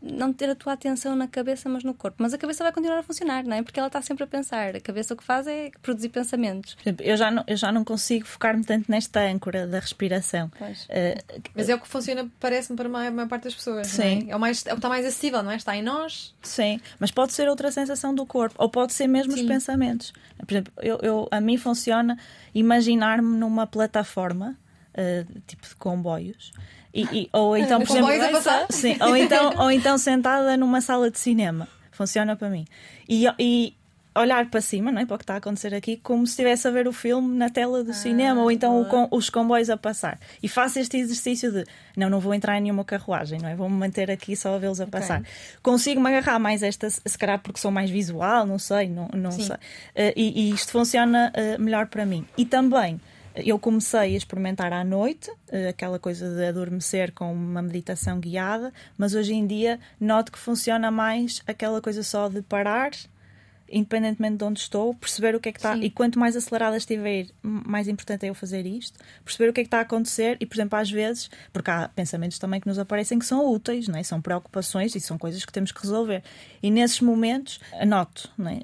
não 0.00 0.32
ter 0.32 0.48
a 0.48 0.54
tua 0.54 0.74
atenção 0.74 1.16
na 1.16 1.26
cabeça, 1.26 1.68
mas 1.68 1.82
no 1.82 1.92
corpo. 1.92 2.16
Mas 2.18 2.32
a 2.32 2.38
cabeça 2.38 2.62
vai 2.62 2.72
continuar 2.72 2.98
a 2.98 3.02
funcionar, 3.02 3.44
não 3.44 3.56
é? 3.56 3.62
Porque 3.62 3.80
ela 3.80 3.88
está 3.88 4.00
sempre 4.00 4.24
a 4.24 4.26
pensar. 4.26 4.76
A 4.76 4.80
cabeça 4.80 5.12
o 5.12 5.16
que 5.16 5.24
faz 5.24 5.46
é 5.46 5.70
produzir 5.82 6.08
pensamentos. 6.08 6.76
Eu 7.00 7.16
já 7.16 7.30
não, 7.30 7.44
eu 7.46 7.56
já 7.56 7.72
não 7.72 7.84
consigo 7.84 8.24
focar-me 8.26 8.64
tanto 8.64 8.90
nesta 8.90 9.20
âncora 9.20 9.66
da 9.66 9.80
respiração. 9.80 10.46
Uh, 10.60 11.42
mas 11.54 11.68
é 11.68 11.74
o 11.74 11.80
que 11.80 11.88
funciona, 11.88 12.30
parece-me, 12.38 12.76
para 12.76 12.86
a 12.86 12.90
maior, 12.90 13.12
maior 13.12 13.28
parte 13.28 13.44
das 13.44 13.54
pessoas. 13.54 13.88
Sim. 13.88 14.28
É? 14.28 14.30
é? 14.30 14.36
o 14.36 14.40
mais, 14.40 14.64
é 14.66 14.70
o 14.70 14.74
que 14.74 14.78
está 14.78 14.88
mais 14.88 15.04
acessível, 15.04 15.42
não 15.42 15.50
é? 15.50 15.56
Está 15.56 15.76
em 15.76 15.82
nós. 15.82 16.34
Sim, 16.42 16.80
mas 17.00 17.10
pode 17.10 17.32
ser 17.32 17.48
outra 17.48 17.72
sensação 17.72 18.14
do 18.14 18.24
corpo, 18.24 18.54
ou 18.58 18.68
pode 18.68 18.92
ser 18.92 19.08
mesmo 19.08 19.32
Sim. 19.32 19.40
os 19.40 19.46
pensamentos. 19.46 20.12
Por 20.38 20.52
exemplo, 20.52 20.72
eu, 20.80 20.98
eu 21.02 21.28
a 21.30 21.40
mim 21.40 21.56
funciona 21.56 22.16
imaginar-me 22.54 23.36
numa 23.36 23.66
plataforma, 23.66 24.56
uh, 24.94 25.40
tipo 25.46 25.66
de 25.66 25.74
comboios 25.74 26.52
e, 26.92 27.02
e, 27.04 27.28
ou 27.32 27.56
então, 27.56 27.80
por 27.80 27.96
exemplo, 28.10 28.40
sim, 28.70 28.96
ou, 29.00 29.16
então, 29.16 29.52
ou 29.58 29.70
então 29.70 29.98
sentada 29.98 30.56
numa 30.56 30.80
sala 30.80 31.10
de 31.10 31.18
cinema. 31.18 31.68
Funciona 31.92 32.36
para 32.36 32.48
mim. 32.48 32.64
E, 33.08 33.26
e 33.38 33.74
olhar 34.18 34.48
para 34.50 34.60
cima, 34.60 34.90
não 34.90 35.00
é? 35.00 35.06
Para 35.06 35.14
o 35.14 35.18
que 35.18 35.24
está 35.24 35.34
a 35.34 35.36
acontecer 35.38 35.74
aqui, 35.74 35.96
como 35.96 36.26
se 36.26 36.32
estivesse 36.32 36.66
a 36.66 36.70
ver 36.70 36.88
o 36.88 36.92
filme 36.92 37.36
na 37.36 37.48
tela 37.48 37.84
do 37.84 37.90
ah, 37.90 37.94
cinema, 37.94 38.42
ou 38.42 38.50
então 38.50 38.82
o, 38.82 39.16
os 39.16 39.30
comboios 39.30 39.70
a 39.70 39.76
passar. 39.76 40.18
E 40.42 40.48
faço 40.48 40.78
este 40.78 40.96
exercício 40.96 41.52
de 41.52 41.64
não, 41.96 42.10
não 42.10 42.20
vou 42.20 42.34
entrar 42.34 42.58
em 42.58 42.62
nenhuma 42.62 42.84
carruagem, 42.84 43.38
não 43.40 43.48
é? 43.48 43.54
Vou-me 43.54 43.76
manter 43.76 44.10
aqui 44.10 44.36
só 44.36 44.54
a 44.54 44.58
vê-los 44.58 44.80
a 44.80 44.84
okay. 44.84 45.00
passar. 45.00 45.22
Consigo-me 45.62 46.08
agarrar 46.08 46.38
mais 46.38 46.62
esta, 46.62 46.88
se 46.90 47.18
calhar 47.18 47.38
porque 47.40 47.60
sou 47.60 47.70
mais 47.70 47.90
visual, 47.90 48.46
não 48.46 48.58
sei, 48.58 48.88
não, 48.88 49.08
não 49.14 49.30
sei. 49.30 49.46
Uh, 49.46 49.58
e, 50.16 50.48
e, 50.48 50.54
isto 50.54 50.72
funciona 50.72 51.32
uh, 51.34 51.62
melhor 51.62 51.86
para 51.86 52.04
mim. 52.04 52.26
E 52.36 52.44
também 52.44 53.00
Eu 53.44 53.58
comecei 53.58 54.00
a 54.00 54.06
experimentar 54.06 54.72
à 54.72 54.82
noite, 54.82 55.30
uh, 55.30 55.68
aquela 55.68 55.98
coisa 55.98 56.28
de 56.34 56.44
adormecer 56.46 57.12
com 57.12 57.32
uma 57.32 57.62
meditação 57.62 58.18
guiada, 58.18 58.72
mas 58.96 59.14
hoje 59.14 59.34
em 59.34 59.46
dia 59.46 59.78
noto 60.00 60.32
que 60.32 60.38
funciona 60.38 60.90
mais 60.90 61.42
aquela 61.46 61.80
coisa 61.80 62.02
só 62.02 62.28
de 62.28 62.42
parar 62.42 62.90
independentemente 63.70 64.36
de 64.36 64.44
onde 64.44 64.60
estou, 64.60 64.94
perceber 64.94 65.34
o 65.34 65.40
que 65.40 65.48
é 65.48 65.52
que 65.52 65.58
está. 65.58 65.76
E 65.76 65.90
quanto 65.90 66.18
mais 66.18 66.36
acelerada 66.36 66.76
estiver, 66.76 67.26
mais 67.42 67.88
importante 67.88 68.26
é 68.26 68.30
eu 68.30 68.34
fazer 68.34 68.66
isto, 68.66 68.98
perceber 69.24 69.50
o 69.50 69.52
que 69.52 69.60
é 69.60 69.64
que 69.64 69.68
está 69.68 69.78
a 69.78 69.82
acontecer 69.82 70.36
e, 70.40 70.46
por 70.46 70.56
exemplo, 70.56 70.78
às 70.78 70.90
vezes, 70.90 71.30
porque 71.52 71.70
há 71.70 71.88
pensamentos 71.88 72.38
também 72.38 72.60
que 72.60 72.66
nos 72.66 72.78
aparecem 72.78 73.18
que 73.18 73.26
são 73.26 73.50
úteis, 73.50 73.88
não 73.88 73.98
é? 73.98 74.02
são 74.02 74.20
preocupações 74.20 74.94
e 74.94 75.00
são 75.00 75.18
coisas 75.18 75.44
que 75.44 75.52
temos 75.52 75.72
que 75.72 75.80
resolver. 75.80 76.22
E 76.62 76.70
nesses 76.70 77.00
momentos, 77.00 77.60
anoto, 77.72 78.30
não 78.36 78.50
é? 78.50 78.58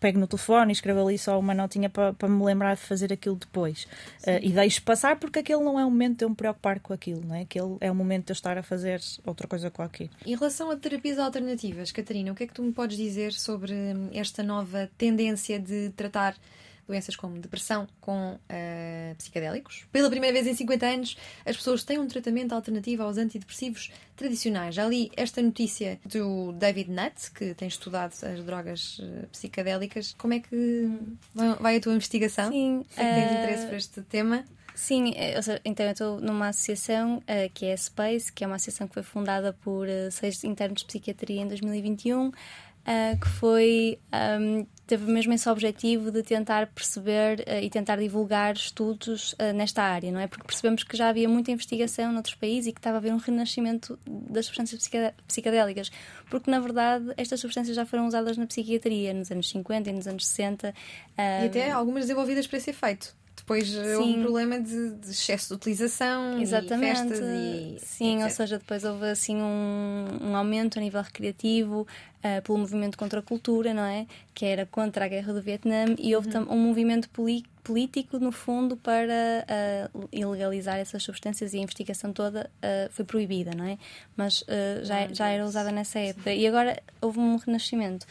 pego 0.00 0.18
no 0.18 0.26
telefone 0.26 0.70
e 0.70 0.72
escrevo 0.72 1.06
ali 1.06 1.18
só 1.18 1.38
uma 1.38 1.54
notinha 1.54 1.88
para, 1.88 2.12
para 2.12 2.28
me 2.28 2.42
lembrar 2.44 2.74
de 2.74 2.82
fazer 2.82 3.12
aquilo 3.12 3.36
depois. 3.36 3.84
Uh, 4.26 4.40
e 4.42 4.50
deixo 4.50 4.82
passar 4.82 5.16
porque 5.16 5.40
aquele 5.40 5.62
não 5.62 5.78
é 5.78 5.84
o 5.84 5.90
momento 5.90 6.18
de 6.18 6.24
eu 6.24 6.30
me 6.30 6.36
preocupar 6.36 6.80
com 6.80 6.92
aquilo, 6.92 7.22
não 7.24 7.34
é? 7.34 7.42
Aquele 7.42 7.76
é 7.80 7.90
o 7.90 7.94
momento 7.94 8.26
de 8.26 8.32
eu 8.32 8.34
estar 8.34 8.56
a 8.58 8.62
fazer 8.62 9.00
outra 9.24 9.46
coisa 9.46 9.70
com 9.70 9.82
aquilo. 9.82 10.10
Em 10.24 10.34
relação 10.34 10.70
a 10.70 10.76
terapias 10.76 11.18
alternativas, 11.18 11.92
Catarina, 11.92 12.32
o 12.32 12.34
que 12.34 12.44
é 12.44 12.46
que 12.46 12.54
tu 12.54 12.62
me 12.62 12.72
podes 12.72 12.96
dizer 12.96 13.32
sobre 13.32 13.74
esta 14.12 14.42
nova 14.46 14.90
tendência 14.96 15.58
de 15.58 15.90
tratar 15.90 16.36
doenças 16.86 17.16
como 17.16 17.38
depressão 17.38 17.86
com 18.00 18.34
uh, 18.34 19.14
psicodélicos. 19.16 19.84
Pela 19.90 20.08
primeira 20.08 20.32
vez 20.32 20.46
em 20.46 20.54
50 20.54 20.86
anos, 20.86 21.16
as 21.44 21.56
pessoas 21.56 21.82
têm 21.82 21.98
um 21.98 22.06
tratamento 22.06 22.54
alternativo 22.54 23.02
aos 23.02 23.18
antidepressivos 23.18 23.90
tradicionais. 24.14 24.74
Já 24.74 24.86
li 24.86 25.10
esta 25.16 25.42
notícia 25.42 25.98
do 26.04 26.52
David 26.52 26.90
Nutt, 26.90 27.30
que 27.32 27.54
tem 27.54 27.68
estudado 27.68 28.12
as 28.12 28.44
drogas 28.44 28.98
uh, 29.00 29.26
psicodélicas. 29.32 30.14
Como 30.16 30.34
é 30.34 30.40
que 30.40 30.88
vai 31.60 31.76
a 31.76 31.80
tua 31.80 31.94
investigação? 31.94 32.50
Sim, 32.50 32.84
Sei 32.88 33.04
que 33.04 33.14
tens 33.14 33.30
uh... 33.30 33.34
interesse 33.34 33.66
por 33.66 33.74
este 33.74 34.02
tema. 34.02 34.44
Sim, 34.76 35.14
seja, 35.42 35.58
então 35.64 35.86
eu 35.86 35.92
estou 35.92 36.20
numa 36.20 36.48
associação 36.48 37.16
uh, 37.16 37.50
que 37.54 37.64
é 37.64 37.72
a 37.72 37.76
SPACE, 37.78 38.30
que 38.30 38.44
é 38.44 38.46
uma 38.46 38.56
associação 38.56 38.86
que 38.86 38.92
foi 38.92 39.02
fundada 39.02 39.54
por 39.54 39.88
uh, 39.88 40.10
seis 40.10 40.44
internos 40.44 40.82
de 40.82 40.86
psiquiatria 40.86 41.40
em 41.40 41.48
2021 41.48 42.30
uh, 42.86 43.18
que 43.18 43.28
foi 43.28 43.98
um, 44.40 44.66
teve 44.86 45.10
mesmo 45.10 45.32
esse 45.32 45.48
objetivo 45.48 46.10
de 46.12 46.22
tentar 46.22 46.68
perceber 46.68 47.40
uh, 47.40 47.62
e 47.62 47.68
tentar 47.68 47.96
divulgar 47.96 48.54
estudos 48.54 49.32
uh, 49.32 49.52
nesta 49.54 49.82
área, 49.82 50.12
não 50.12 50.20
é? 50.20 50.26
Porque 50.28 50.46
percebemos 50.46 50.84
que 50.84 50.96
já 50.96 51.08
havia 51.08 51.28
muita 51.28 51.50
investigação 51.50 52.12
noutros 52.12 52.36
países 52.36 52.68
e 52.68 52.72
que 52.72 52.78
estava 52.78 52.96
a 52.96 52.98
haver 52.98 53.12
um 53.12 53.18
renascimento 53.18 53.98
das 54.06 54.46
substâncias 54.46 54.88
psicodélicas, 55.26 55.90
porque 56.30 56.50
na 56.50 56.60
verdade 56.60 57.12
estas 57.16 57.40
substâncias 57.40 57.74
já 57.74 57.84
foram 57.84 58.06
usadas 58.06 58.38
na 58.38 58.46
psiquiatria 58.46 59.12
nos 59.12 59.30
anos 59.30 59.48
50 59.48 59.90
e 59.90 59.92
nos 59.92 60.06
anos 60.06 60.26
60. 60.26 60.72
E 61.18 61.46
até 61.46 61.70
algumas 61.70 62.04
desenvolvidas 62.04 62.46
para 62.46 62.58
esse 62.58 62.70
efeito 62.70 63.14
depois 63.46 63.68
Sim. 63.68 63.94
houve 63.94 64.18
um 64.18 64.22
problema 64.22 64.58
de, 64.58 64.90
de, 64.94 65.10
excesso 65.12 65.50
de 65.50 65.54
utilização 65.54 66.40
Exatamente. 66.40 66.82
e 66.82 66.96
festas 66.96 67.20
e 67.20 67.76
Sim, 67.78 68.24
ou 68.24 68.28
seja, 68.28 68.58
depois 68.58 68.82
houve 68.82 69.06
assim 69.06 69.36
um, 69.36 70.08
um 70.20 70.36
aumento 70.36 70.80
a 70.80 70.82
nível 70.82 71.00
recreativo 71.00 71.82
uh, 71.82 72.42
pelo 72.42 72.58
movimento 72.58 72.98
contra 72.98 73.20
a 73.20 73.22
cultura, 73.22 73.72
não 73.72 73.84
é? 73.84 74.04
Que 74.34 74.46
era 74.46 74.66
contra 74.66 75.04
a 75.04 75.08
guerra 75.08 75.32
do 75.32 75.40
Vietnã 75.40 75.94
e 75.96 76.16
houve 76.16 76.36
uhum. 76.36 76.54
um 76.54 76.58
movimento 76.58 77.08
político, 77.62 78.18
no 78.18 78.32
fundo, 78.32 78.76
para 78.76 79.46
uh, 79.94 80.08
ilegalizar 80.10 80.78
essas 80.78 81.04
substâncias 81.04 81.54
e 81.54 81.58
a 81.58 81.60
investigação 81.60 82.12
toda 82.12 82.50
uh, 82.56 82.90
foi 82.90 83.04
proibida, 83.04 83.52
não 83.54 83.64
é? 83.64 83.78
Mas 84.16 84.44
já, 84.82 85.06
já 85.12 85.28
era 85.28 85.44
usada 85.44 85.70
nessa 85.70 86.00
época. 86.00 86.32
E 86.32 86.48
agora 86.48 86.82
houve 87.00 87.20
um 87.20 87.36
renascimento. 87.36 88.06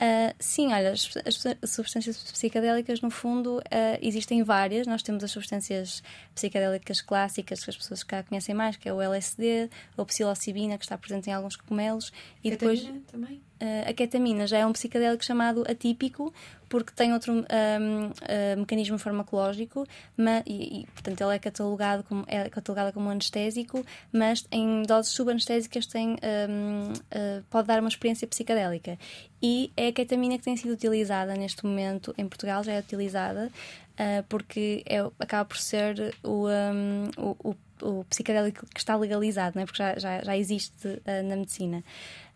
Uh, 0.00 0.34
sim, 0.38 0.72
olha, 0.72 0.92
as, 0.92 1.10
as, 1.26 1.70
substâncias 1.70 2.16
psicodélicas, 2.32 3.02
no 3.02 3.10
fundo, 3.10 3.58
uh, 3.58 3.98
existem 4.00 4.42
várias. 4.42 4.86
Nós 4.86 5.02
temos 5.02 5.22
as 5.22 5.30
substâncias 5.30 6.02
psicodélicas 6.34 7.02
clássicas 7.02 7.62
que 7.62 7.68
as 7.68 7.76
pessoas 7.76 8.02
cá 8.02 8.22
conhecem 8.22 8.54
mais, 8.54 8.76
que 8.76 8.88
é 8.88 8.94
o 8.94 9.02
LSD, 9.02 9.68
ou 9.98 10.06
psilocibina, 10.06 10.78
que 10.78 10.84
está 10.84 10.96
presente 10.96 11.28
em 11.28 11.34
alguns 11.34 11.54
cogumelos. 11.54 12.10
E 12.42 12.50
depois 12.50 12.82
também? 13.08 13.42
Uh, 13.60 13.90
a 13.90 13.92
ketamina 13.92 14.46
já 14.46 14.58
é 14.58 14.66
um 14.66 14.72
psicodélico 14.72 15.24
chamado 15.24 15.64
atípico, 15.68 16.32
porque 16.70 16.92
tem 16.94 17.12
outro 17.12 17.32
um, 17.32 17.40
uh, 17.42 18.56
mecanismo 18.56 18.96
farmacológico, 18.96 19.84
mas, 20.16 20.44
e, 20.46 20.82
e, 20.82 20.86
portanto 20.86 21.20
ele 21.20 21.34
é 21.34 21.38
catalogado 21.38 22.04
como, 22.04 22.24
é 22.28 22.48
catalogado 22.48 22.92
como 22.92 23.10
anestésico, 23.10 23.84
mas 24.12 24.46
em 24.52 24.84
doses 24.84 25.12
subanestésicas 25.12 25.84
tem, 25.86 26.10
um, 26.48 26.92
uh, 26.92 27.44
pode 27.50 27.66
dar 27.66 27.80
uma 27.80 27.88
experiência 27.88 28.26
psicodélica. 28.26 28.96
E 29.42 29.72
é 29.76 29.88
a 29.88 29.92
ketamina 29.92 30.38
que 30.38 30.44
tem 30.44 30.56
sido 30.56 30.72
utilizada 30.72 31.34
neste 31.34 31.66
momento 31.66 32.14
em 32.16 32.28
Portugal, 32.28 32.62
já 32.62 32.72
é 32.72 32.78
utilizada, 32.78 33.50
uh, 33.94 34.22
porque 34.28 34.84
é, 34.86 35.00
acaba 35.18 35.44
por 35.44 35.58
ser 35.58 36.14
o, 36.22 36.46
um, 36.48 37.10
o, 37.16 37.50
o, 37.50 37.56
o, 37.82 38.04
psicodélico 38.04 38.64
que 38.72 38.78
está 38.78 38.94
legalizado, 38.94 39.56
não 39.56 39.64
é? 39.64 39.66
porque 39.66 39.82
já, 39.82 39.98
já, 39.98 40.22
já 40.22 40.36
existe 40.36 41.02
na 41.28 41.34
medicina. 41.34 41.82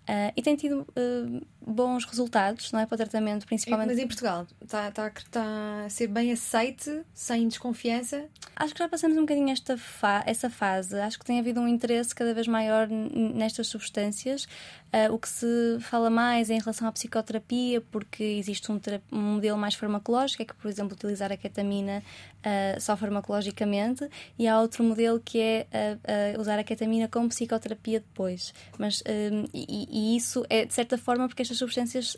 Uh, 0.04 0.32
e 0.36 0.42
tem 0.42 0.54
tido 0.54 0.80
uh, 0.80 1.46
bons 1.66 2.04
resultados 2.04 2.70
não 2.72 2.80
é, 2.80 2.84
para 2.84 2.94
o 2.94 2.98
tratamento, 2.98 3.46
principalmente. 3.46 3.88
Mas 3.88 3.98
em 3.98 4.06
Portugal 4.06 4.46
está, 4.62 4.88
está, 4.88 5.08
está 5.08 5.84
a 5.86 5.88
ser 5.88 6.08
bem 6.08 6.30
aceite, 6.30 7.02
sem 7.14 7.48
desconfiança? 7.48 8.26
Acho 8.54 8.74
que 8.74 8.80
já 8.80 8.88
passamos 8.88 9.16
um 9.16 9.22
bocadinho 9.22 9.48
esta 9.48 9.78
fa 9.78 10.22
essa 10.26 10.50
fase. 10.50 10.98
Acho 11.00 11.18
que 11.18 11.24
tem 11.24 11.40
havido 11.40 11.58
um 11.58 11.66
interesse 11.66 12.14
cada 12.14 12.34
vez 12.34 12.46
maior 12.46 12.86
nestas 12.88 13.66
substâncias. 13.66 14.46
Uh, 14.94 15.12
o 15.12 15.18
que 15.18 15.28
se 15.28 15.76
fala 15.80 16.08
mais 16.08 16.50
é 16.50 16.54
em 16.54 16.60
relação 16.60 16.86
à 16.86 16.92
psicoterapia, 16.92 17.80
porque 17.80 18.22
existe 18.22 18.70
um, 18.70 18.80
um 19.10 19.34
modelo 19.34 19.58
mais 19.58 19.74
farmacológico, 19.74 20.40
é 20.40 20.44
que, 20.44 20.54
por 20.54 20.70
exemplo, 20.70 20.94
utilizar 20.94 21.32
a 21.32 21.36
ketamina 21.36 22.00
uh, 22.38 22.80
só 22.80 22.96
farmacologicamente, 22.96 24.08
e 24.38 24.46
há 24.46 24.60
outro 24.60 24.84
modelo 24.84 25.18
que 25.18 25.40
é 25.40 25.66
uh, 26.36 26.40
usar 26.40 26.60
a 26.60 26.62
ketamina 26.62 27.08
como 27.08 27.28
psicoterapia 27.28 27.98
depois. 27.98 28.54
Mas, 28.78 29.02
e, 29.52 29.88
e, 29.90 30.16
isso 30.16 30.46
é, 30.48 30.64
de 30.64 30.72
certa 30.72 30.96
forma, 30.96 31.26
porque 31.26 31.42
estas 31.42 31.58
substâncias 31.58 32.16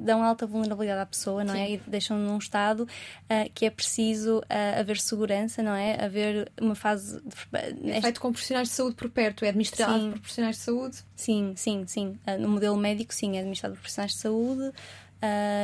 dão 0.00 0.20
alta 0.20 0.44
vulnerabilidade 0.44 1.00
à 1.00 1.06
pessoa, 1.06 1.44
não 1.44 1.54
é? 1.54 1.56
Sim. 1.56 1.62
é? 1.62 1.74
E 1.74 1.76
deixam 1.86 2.18
num 2.18 2.38
estado 2.38 2.88
que 3.54 3.64
é 3.64 3.70
preciso 3.70 4.42
haver 4.76 4.98
segurança, 4.98 5.62
não 5.62 5.72
é? 5.72 6.02
Haver 6.04 6.50
uma 6.60 6.74
fase. 6.74 7.20
De... 7.20 7.90
É 7.90 8.00
feito 8.00 8.20
com 8.20 8.32
profissionais 8.32 8.68
de 8.68 8.74
saúde 8.74 8.96
por 8.96 9.08
perto, 9.08 9.44
é 9.44 9.48
administrado 9.48 10.00
sim. 10.00 10.10
por 10.10 10.20
profissionais 10.20 10.56
de 10.56 10.62
saúde? 10.62 11.07
Sim, 11.18 11.54
sim, 11.56 11.84
sim. 11.84 12.16
Uh, 12.24 12.40
no 12.40 12.48
modelo 12.48 12.76
médico, 12.76 13.12
sim, 13.12 13.34
é 13.34 13.40
administrado 13.40 13.74
por 13.74 13.80
profissionais 13.80 14.12
de 14.12 14.18
saúde 14.18 14.68
uh, 14.68 14.72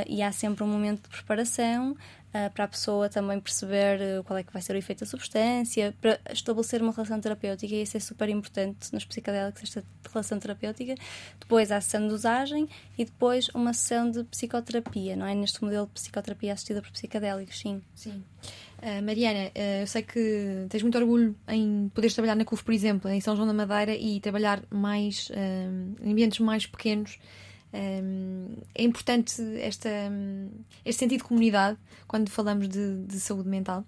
e 0.09 0.21
há 0.21 0.33
sempre 0.33 0.65
um 0.65 0.67
momento 0.67 1.05
de 1.05 1.09
preparação 1.11 1.93
uh, 1.93 2.51
para 2.53 2.65
a 2.65 2.69
pessoa 2.69 3.09
também 3.09 3.39
perceber 3.39 4.25
qual 4.25 4.37
é 4.37 4.43
que 4.43 4.53
vai 4.53 4.61
ser 4.61 4.75
o 4.75 4.77
efeito 4.77 5.05
da 5.05 5.07
substância, 5.07 5.95
para 6.01 6.19
estabelecer 6.33 6.83
uma 6.83 6.91
relação 6.91 7.21
terapêutica, 7.21 7.73
e 7.73 7.83
isso 7.83 7.97
é 7.97 8.01
super 8.01 8.29
importante 8.29 8.93
nos 8.93 9.05
psicodélicos, 9.05 9.63
esta 9.63 9.85
relação 10.13 10.41
terapêutica. 10.41 10.97
Depois 11.39 11.71
há 11.71 11.77
a 11.77 11.81
sessão 11.81 12.01
de 12.01 12.09
dosagem 12.09 12.69
e 12.99 13.05
depois 13.05 13.49
uma 13.55 13.73
sessão 13.73 14.11
de 14.11 14.25
psicoterapia, 14.25 15.15
não 15.15 15.25
é? 15.25 15.37
Neste 15.37 15.63
modelo 15.63 15.87
de 15.87 15.93
psicoterapia 15.93 16.53
assistida 16.53 16.83
por 16.83 16.91
psicodélicos, 16.91 17.61
sim. 17.61 17.81
Sim. 17.95 18.25
Uh, 18.85 19.03
Mariana, 19.03 19.51
uh, 19.57 19.81
eu 19.81 19.87
sei 19.87 20.03
que 20.03 20.67
tens 20.69 20.83
muito 20.83 20.99
orgulho 20.99 21.35
em 21.49 21.91
poderes 21.95 22.13
trabalhar 22.13 22.35
na 22.35 22.45
CUF, 22.45 22.63
por 22.63 22.75
exemplo, 22.75 23.11
em 23.11 23.19
São 23.19 23.35
João 23.35 23.49
da 23.49 23.55
Madeira 23.55 23.97
e 23.97 24.21
trabalhar 24.21 24.63
mais 24.69 25.31
uh, 25.31 26.05
em 26.05 26.13
ambientes 26.13 26.39
mais 26.41 26.67
pequenos. 26.67 27.19
é 27.73 28.83
importante 28.83 29.41
esta, 29.59 29.89
este 30.85 30.99
sentido 30.99 31.23
de 31.23 31.25
comunidade 31.25 31.79
quando 32.07 32.29
falamos 32.29 32.69
de, 32.69 33.07
de 33.07 33.19
saúde 33.19 33.49
mental? 33.49 33.87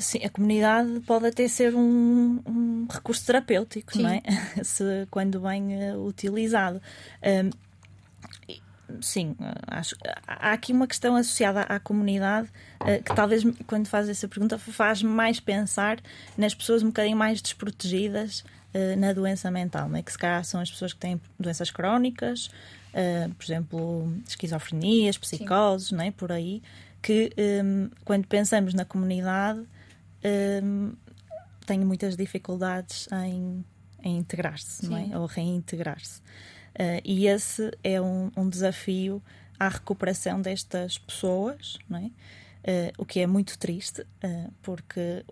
Sim, 0.00 0.24
a 0.24 0.30
comunidade 0.30 1.00
pode 1.00 1.26
até 1.26 1.46
ser 1.46 1.74
um, 1.74 2.40
um 2.46 2.86
recurso 2.90 3.26
terapêutico, 3.26 3.92
Sim. 3.92 4.02
não 4.04 4.10
é? 4.10 4.22
Se, 4.64 5.06
quando 5.10 5.38
bem 5.38 5.94
utilizado. 5.98 6.80
Um, 7.22 7.50
sim, 9.00 9.36
acho 9.66 9.96
há 10.26 10.52
aqui 10.52 10.72
uma 10.72 10.86
questão 10.86 11.16
associada 11.16 11.62
à 11.62 11.78
comunidade 11.78 12.48
uh, 12.80 13.02
que 13.02 13.14
talvez 13.14 13.42
quando 13.66 13.86
faz 13.86 14.08
essa 14.08 14.28
pergunta 14.28 14.58
faz 14.58 15.02
mais 15.02 15.40
pensar 15.40 16.00
nas 16.36 16.54
pessoas 16.54 16.82
um 16.82 16.86
bocadinho 16.86 17.16
mais 17.16 17.40
desprotegidas 17.40 18.40
uh, 18.74 18.98
na 18.98 19.12
doença 19.12 19.50
mental, 19.50 19.88
né? 19.88 20.02
que 20.02 20.12
se 20.12 20.18
calhar 20.18 20.44
são 20.44 20.60
as 20.60 20.70
pessoas 20.70 20.92
que 20.92 21.00
têm 21.00 21.20
doenças 21.38 21.70
crónicas, 21.70 22.46
uh, 22.92 23.32
por 23.34 23.44
exemplo, 23.44 24.12
esquizofrenias, 24.26 25.16
psicoses, 25.16 25.92
né? 25.92 26.10
por 26.10 26.32
aí, 26.32 26.62
que 27.00 27.32
um, 27.64 27.90
quando 28.04 28.26
pensamos 28.26 28.74
na 28.74 28.84
comunidade 28.84 29.62
um, 30.62 30.92
têm 31.66 31.80
muitas 31.80 32.16
dificuldades 32.16 33.08
em, 33.12 33.64
em 34.02 34.18
integrar-se, 34.18 34.86
é? 34.92 35.16
ou 35.18 35.26
reintegrar-se. 35.26 36.22
Uh, 36.74 37.00
e 37.04 37.26
esse 37.28 37.70
é 37.84 38.00
um, 38.00 38.32
um, 38.36 38.48
desafio 38.48 39.22
à 39.58 39.68
recuperação 39.68 40.42
destas 40.42 40.98
pessoas, 40.98 41.78
não 41.88 41.98
é? 41.98 42.06
Uh, 42.06 42.92
o 42.98 43.04
que 43.04 43.20
é 43.20 43.26
muito 43.26 43.56
triste, 43.58 44.00
uh, 44.02 44.52
porque 44.60 45.24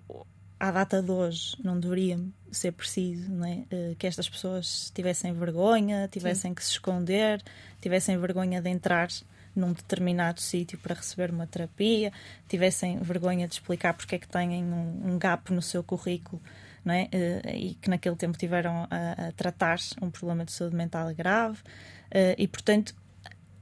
à 0.61 0.71
data 0.71 1.03
de 1.03 1.11
hoje 1.11 1.57
não 1.65 1.81
deveria 1.81 2.21
ser 2.53 2.71
preciso 2.73 3.33
não 3.33 3.47
é? 3.47 3.65
que 3.99 4.07
estas 4.07 4.29
pessoas 4.29 4.93
tivessem 4.95 5.33
vergonha, 5.33 6.07
tivessem 6.07 6.51
Sim. 6.51 6.55
que 6.55 6.63
se 6.63 6.71
esconder, 6.71 7.43
tivessem 7.81 8.17
vergonha 8.17 8.63
de 8.63 8.71
entrar 8.71 9.09
num 9.57 9.73
determinado 9.73 10.41
sítio 10.41 10.79
para 10.79 10.95
receber 10.95 11.31
uma 11.31 11.49
terapia, 11.49 12.13
tivessem 12.49 12.99
vergonha 12.99 13.49
de 13.49 13.55
explicar 13.55 13.95
porque 13.95 14.15
é 14.15 14.19
que 14.21 14.29
têm 14.29 14.63
um, 14.63 15.15
um 15.15 15.19
gap 15.19 15.53
no 15.53 15.63
seu 15.63 15.83
currículo 15.83 16.41
não 16.85 16.95
é? 16.95 17.05
Uh, 17.05 17.49
e 17.49 17.75
que 17.75 17.89
naquele 17.89 18.17
tempo 18.17 18.37
tiveram 18.37 18.87
a, 18.91 19.29
a, 19.29 19.33
tratar 19.33 19.79
um 20.01 20.11
problema 20.11 20.45
de 20.45 20.53
saúde 20.53 20.77
mental 20.77 21.15
grave. 21.15 21.59
Uh, 22.09 22.35
e, 22.37 22.47
portanto, 22.49 22.95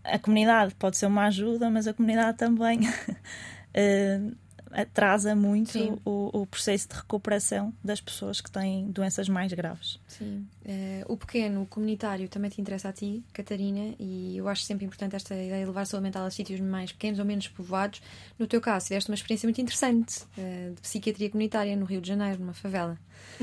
a 0.04 0.18
comunidade 0.18 0.74
pode 0.74 0.96
ser 0.96 1.06
uma 1.06 1.26
ajuda, 1.26 1.70
mas 1.70 1.86
a 1.86 1.94
comunidade 1.94 2.38
também 2.38 2.80
uh, 2.80 4.36
atrasa 4.72 5.34
muito 5.34 6.00
o, 6.04 6.42
o, 6.42 6.46
processo 6.46 6.88
de 6.88 6.94
recuperação 6.94 7.72
das 7.82 8.00
pessoas 8.00 8.40
que 8.40 8.50
têm 8.50 8.90
doenças 8.90 9.28
mais 9.28 9.52
graves. 9.52 9.98
Sim. 10.06 10.46
Uh, 10.64 11.12
o 11.12 11.16
pequeno, 11.16 11.62
o 11.62 11.66
comunitário, 11.66 12.28
também 12.28 12.50
te 12.50 12.60
interessa 12.60 12.88
a 12.88 12.92
ti, 12.92 13.24
Catarina, 13.32 13.94
e 13.98 14.36
eu 14.36 14.48
acho 14.48 14.62
sempre 14.62 14.84
importante 14.84 15.16
esta 15.16 15.34
ideia 15.34 15.60
de 15.60 15.66
levar 15.66 15.82
a 15.82 15.84
saúde 15.84 16.04
mental 16.04 16.24
a 16.24 16.30
sítios 16.30 16.60
mais 16.60 16.92
pequenos 16.92 17.18
ou 17.18 17.24
menos 17.24 17.48
povoados. 17.48 18.00
No 18.38 18.46
teu 18.46 18.60
caso, 18.60 18.86
tiveste 18.86 19.10
uma 19.10 19.14
experiência 19.14 19.46
muito 19.46 19.60
interessante 19.60 20.22
uh, 20.38 20.74
de 20.74 20.80
psiquiatria 20.80 21.28
comunitária 21.28 21.74
no 21.76 21.84
Rio 21.84 22.00
de 22.00 22.08
Janeiro, 22.08 22.38
numa 22.40 22.54
favela. 22.54 22.96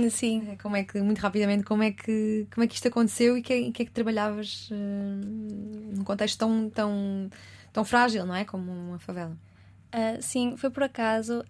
Sim. 0.10 0.40
Uh, 0.40 0.58
como 0.62 0.78
é 0.78 0.84
que, 0.84 1.02
muito 1.02 1.20
rapidamente, 1.20 1.64
como 1.64 1.84
é 1.84 1.92
que, 1.92 2.48
como 2.54 2.64
é 2.64 2.68
que 2.68 2.76
isto 2.76 2.88
aconteceu 2.88 3.38
e 3.38 3.42
que, 3.42 3.54
é, 3.54 3.72
que 3.72 3.82
é 3.82 3.86
que 3.86 3.92
trabalhavas 3.92 4.70
num 4.72 6.04
contexto 6.06 6.38
tão, 6.38 6.70
tão, 6.70 7.30
tão 7.74 7.84
frágil, 7.84 8.26
não 8.26 8.36
é? 8.36 8.46
Como 8.46 8.72
uma 8.72 9.00
favela? 9.00 9.36
Uh, 9.88 10.22
sim, 10.22 10.58
foi 10.58 10.70
por 10.70 10.84
acaso, 10.84 11.46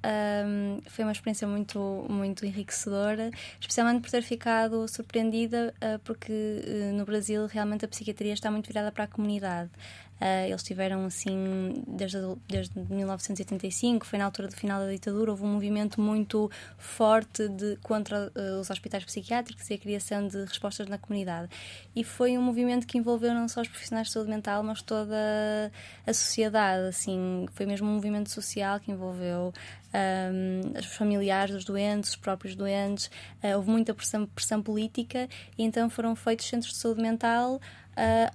um, 0.45 0.79
foi 0.85 1.03
uma 1.03 1.11
experiência 1.11 1.47
muito, 1.47 2.05
muito 2.07 2.45
enriquecedora, 2.45 3.31
especialmente 3.59 4.01
por 4.01 4.11
ter 4.11 4.21
ficado 4.21 4.87
surpreendida, 4.87 5.73
uh, 5.77 5.97
porque 5.99 6.31
uh, 6.31 6.93
no 6.93 7.03
Brasil 7.03 7.47
realmente 7.47 7.83
a 7.83 7.87
psiquiatria 7.87 8.33
está 8.33 8.51
muito 8.51 8.67
virada 8.67 8.91
para 8.91 9.05
a 9.05 9.07
comunidade. 9.07 9.71
Uh, 10.19 10.47
eles 10.47 10.63
tiveram, 10.63 11.05
assim, 11.05 11.83
desde, 11.87 12.17
desde 12.47 12.79
1985, 12.89 14.05
foi 14.05 14.17
na 14.17 14.25
altura 14.25 14.47
do 14.47 14.55
final 14.55 14.81
da 14.81 14.91
ditadura, 14.91 15.29
houve 15.29 15.43
um 15.43 15.53
movimento 15.53 16.01
muito 16.01 16.49
forte 16.77 17.47
de, 17.47 17.77
contra 17.83 18.31
uh, 18.35 18.59
os 18.59 18.69
hospitais 18.71 19.05
psiquiátricos 19.05 19.69
e 19.69 19.75
a 19.75 19.77
criação 19.77 20.27
de 20.27 20.43
respostas 20.43 20.87
na 20.87 20.97
comunidade. 20.97 21.49
E 21.95 22.03
foi 22.03 22.35
um 22.35 22.41
movimento 22.41 22.87
que 22.87 22.97
envolveu 22.97 23.31
não 23.33 23.47
só 23.47 23.61
os 23.61 23.67
profissionais 23.67 24.07
de 24.07 24.13
saúde 24.13 24.31
mental, 24.31 24.63
mas 24.63 24.81
toda 24.81 25.71
a 26.05 26.13
sociedade. 26.13 26.87
Assim, 26.87 27.45
foi 27.53 27.67
mesmo 27.67 27.87
um 27.87 27.93
movimento 27.93 28.31
social 28.31 28.79
que 28.79 28.91
envolveu 28.91 29.53
um, 29.93 30.79
os 30.79 30.85
familiares 30.87 31.53
dos 31.53 31.63
doentes, 31.63 32.11
os 32.11 32.15
próprios 32.15 32.55
doentes. 32.55 33.05
Uh, 33.43 33.55
houve 33.55 33.69
muita 33.69 33.93
pressão, 33.93 34.25
pressão 34.25 34.63
política 34.63 35.29
e 35.55 35.63
então 35.63 35.91
foram 35.91 36.15
feitos 36.15 36.47
centros 36.47 36.73
de 36.73 36.79
saúde 36.79 37.01
mental 37.01 37.61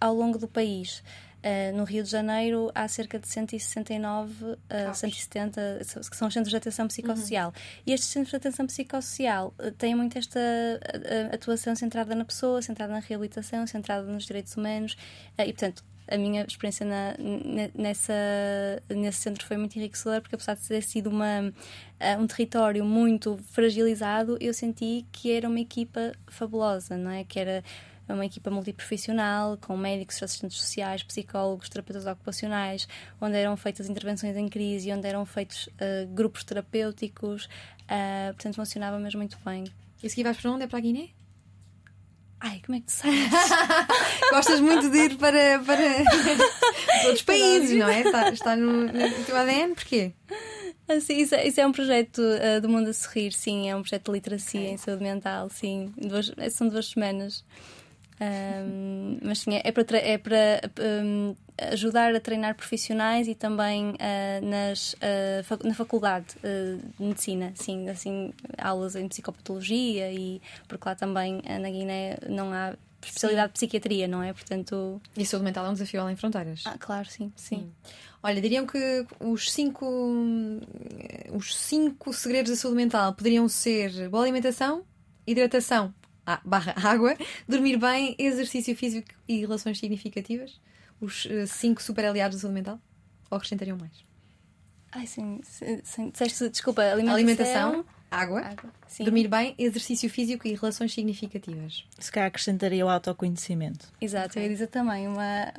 ao 0.00 0.12
longo 0.12 0.38
do 0.38 0.48
país. 0.48 1.04
Uh, 1.42 1.76
no 1.76 1.82
Rio 1.82 2.04
de 2.04 2.08
Janeiro 2.08 2.70
há 2.72 2.86
cerca 2.86 3.18
de 3.18 3.26
169, 3.26 4.44
uh, 4.44 4.58
170, 4.94 5.80
que 6.08 6.16
são 6.16 6.28
os 6.28 6.34
centros 6.34 6.50
de 6.50 6.56
atenção 6.56 6.86
psicossocial. 6.86 7.48
Uhum. 7.48 7.82
E 7.84 7.92
estes 7.92 8.10
centros 8.10 8.30
de 8.30 8.36
atenção 8.36 8.64
psicossocial 8.64 9.52
uh, 9.58 9.72
têm 9.72 9.92
muito 9.96 10.16
esta 10.16 10.38
uh, 10.38 11.34
atuação 11.34 11.74
centrada 11.74 12.14
na 12.14 12.24
pessoa, 12.24 12.62
centrada 12.62 12.92
na 12.92 13.00
reabilitação, 13.00 13.66
centrada 13.66 14.06
nos 14.06 14.24
direitos 14.24 14.56
humanos. 14.56 14.96
E, 15.36 15.52
portanto, 15.52 15.84
a 16.06 16.16
minha 16.16 16.44
experiência 16.44 16.86
na, 16.86 17.14
nessa, 17.74 18.12
nesse 18.88 19.18
centro 19.18 19.44
foi 19.44 19.56
muito 19.56 19.76
enriquecedora, 19.76 20.20
porque 20.20 20.36
apesar 20.36 20.54
de 20.54 20.62
ter 20.68 20.82
sido 20.82 21.08
uma, 21.08 21.52
um 22.20 22.26
território 22.26 22.84
muito 22.84 23.38
fragilizado, 23.50 24.36
eu 24.40 24.52
senti 24.52 25.06
que 25.10 25.32
era 25.32 25.48
uma 25.48 25.60
equipa 25.60 26.12
fabulosa, 26.28 26.96
não 26.96 27.10
é? 27.10 27.24
Que 27.24 27.40
era 27.40 27.64
é 28.08 28.12
uma 28.12 28.26
equipa 28.26 28.50
multiprofissional, 28.50 29.56
com 29.58 29.76
médicos, 29.76 30.22
assistentes 30.22 30.58
sociais, 30.58 31.02
psicólogos, 31.02 31.68
terapeutas 31.68 32.06
ocupacionais, 32.06 32.88
onde 33.20 33.36
eram 33.36 33.56
feitas 33.56 33.88
intervenções 33.88 34.36
em 34.36 34.48
crise, 34.48 34.92
onde 34.92 35.06
eram 35.06 35.24
feitos 35.24 35.66
uh, 35.68 36.06
grupos 36.12 36.44
terapêuticos. 36.44 37.46
Uh, 37.82 38.34
portanto, 38.34 38.56
funcionava 38.56 38.98
mesmo 38.98 39.18
muito 39.18 39.38
bem. 39.44 39.64
E 40.02 40.10
se 40.10 40.22
vais 40.22 40.36
para 40.36 40.50
onde? 40.50 40.64
É 40.64 40.66
para 40.66 40.78
a 40.78 40.82
Guiné? 40.82 41.10
Ai, 42.40 42.60
como 42.66 42.76
é 42.76 42.80
que 42.80 42.86
tu 42.86 42.92
sabes? 42.92 43.20
Gostas 44.30 44.60
muito 44.60 44.90
de 44.90 44.98
ir 44.98 45.16
para, 45.16 45.60
para 45.60 45.82
outros 47.06 47.22
países, 47.22 47.78
não 47.78 47.88
é? 47.88 48.00
Está, 48.00 48.30
está 48.30 48.56
no, 48.56 48.86
no 48.86 49.24
teu 49.24 49.36
ADN, 49.36 49.74
porquê? 49.74 50.12
Assim, 50.88 51.18
isso, 51.18 51.36
é, 51.36 51.46
isso, 51.46 51.60
é 51.60 51.66
um 51.66 51.70
projeto 51.70 52.20
uh, 52.20 52.60
do 52.60 52.68
Mundo 52.68 52.90
a 52.90 52.92
Sorrir, 52.92 53.32
sim, 53.32 53.70
é 53.70 53.76
um 53.76 53.82
projeto 53.82 54.06
de 54.06 54.12
literacia 54.12 54.60
okay. 54.60 54.72
em 54.72 54.76
saúde 54.76 55.04
mental, 55.04 55.48
sim. 55.48 55.92
Duas, 55.96 56.32
são 56.50 56.68
duas 56.68 56.88
semanas. 56.88 57.44
Um, 58.22 59.18
mas 59.22 59.40
sim, 59.40 59.60
é 59.62 59.72
para, 59.72 59.98
é 59.98 60.16
para 60.16 60.62
um, 60.78 61.34
ajudar 61.72 62.14
a 62.14 62.20
treinar 62.20 62.54
profissionais 62.54 63.26
e 63.26 63.34
também 63.34 63.90
uh, 63.90 64.46
nas, 64.46 64.92
uh, 64.94 65.66
na 65.66 65.74
faculdade 65.74 66.26
uh, 66.38 66.78
de 66.98 67.04
medicina, 67.04 67.52
sim, 67.56 67.88
assim, 67.88 68.32
aulas 68.58 68.94
em 68.94 69.08
psicopatologia 69.08 70.12
e 70.12 70.40
porque 70.68 70.88
lá 70.88 70.94
também 70.94 71.42
na 71.60 71.68
Guiné 71.68 72.16
não 72.28 72.52
há 72.52 72.74
especialidade 73.02 73.48
sim. 73.48 73.52
de 73.52 73.54
psiquiatria, 73.54 74.06
não 74.06 74.22
é? 74.22 74.32
Portanto... 74.32 75.00
E 75.16 75.26
saúde 75.26 75.44
mental 75.44 75.66
é 75.66 75.70
um 75.70 75.72
desafio 75.72 76.00
além 76.00 76.14
fronteiras. 76.14 76.62
Ah, 76.64 76.76
claro, 76.78 77.08
sim, 77.10 77.32
sim. 77.34 77.56
sim. 77.56 77.72
Olha, 78.22 78.40
diriam 78.40 78.64
que 78.64 79.04
os 79.18 79.50
cinco, 79.50 79.84
os 81.34 81.56
cinco 81.56 82.12
segredos 82.12 82.52
da 82.52 82.56
saúde 82.56 82.76
mental 82.76 83.12
poderiam 83.14 83.48
ser 83.48 84.08
boa 84.08 84.22
alimentação, 84.22 84.84
hidratação, 85.26 85.92
ah, 86.26 86.40
barra 86.44 86.74
água, 86.88 87.16
dormir 87.48 87.76
bem, 87.76 88.14
exercício 88.18 88.76
físico 88.76 89.08
e 89.28 89.40
relações 89.40 89.78
significativas? 89.78 90.60
Os 91.00 91.24
uh, 91.24 91.46
cinco 91.46 91.82
super 91.82 92.04
aliados 92.04 92.38
da 92.38 92.42
saúde 92.42 92.54
mental? 92.54 92.80
Ou 93.30 93.36
acrescentariam 93.36 93.76
mais? 93.76 93.92
Ai, 94.92 95.06
sim. 95.06 95.40
sim, 95.42 95.80
sim 95.82 96.12
desculpa, 96.50 96.82
alimentação. 96.82 97.14
alimentação 97.14 97.84
água, 98.12 98.40
água 98.40 98.70
dormir 99.00 99.26
bem, 99.26 99.54
exercício 99.58 100.08
físico 100.10 100.46
e 100.46 100.54
relações 100.54 100.92
significativas. 100.92 101.84
Se 101.98 102.12
calhar 102.12 102.28
acrescentaria 102.28 102.84
o 102.84 102.88
autoconhecimento. 102.88 103.90
Exato, 104.00 104.32
okay. 104.32 104.42
eu 104.42 104.46
ia 104.46 104.52
dizer 104.52 104.66
também 104.66 105.08
uma, 105.08 105.52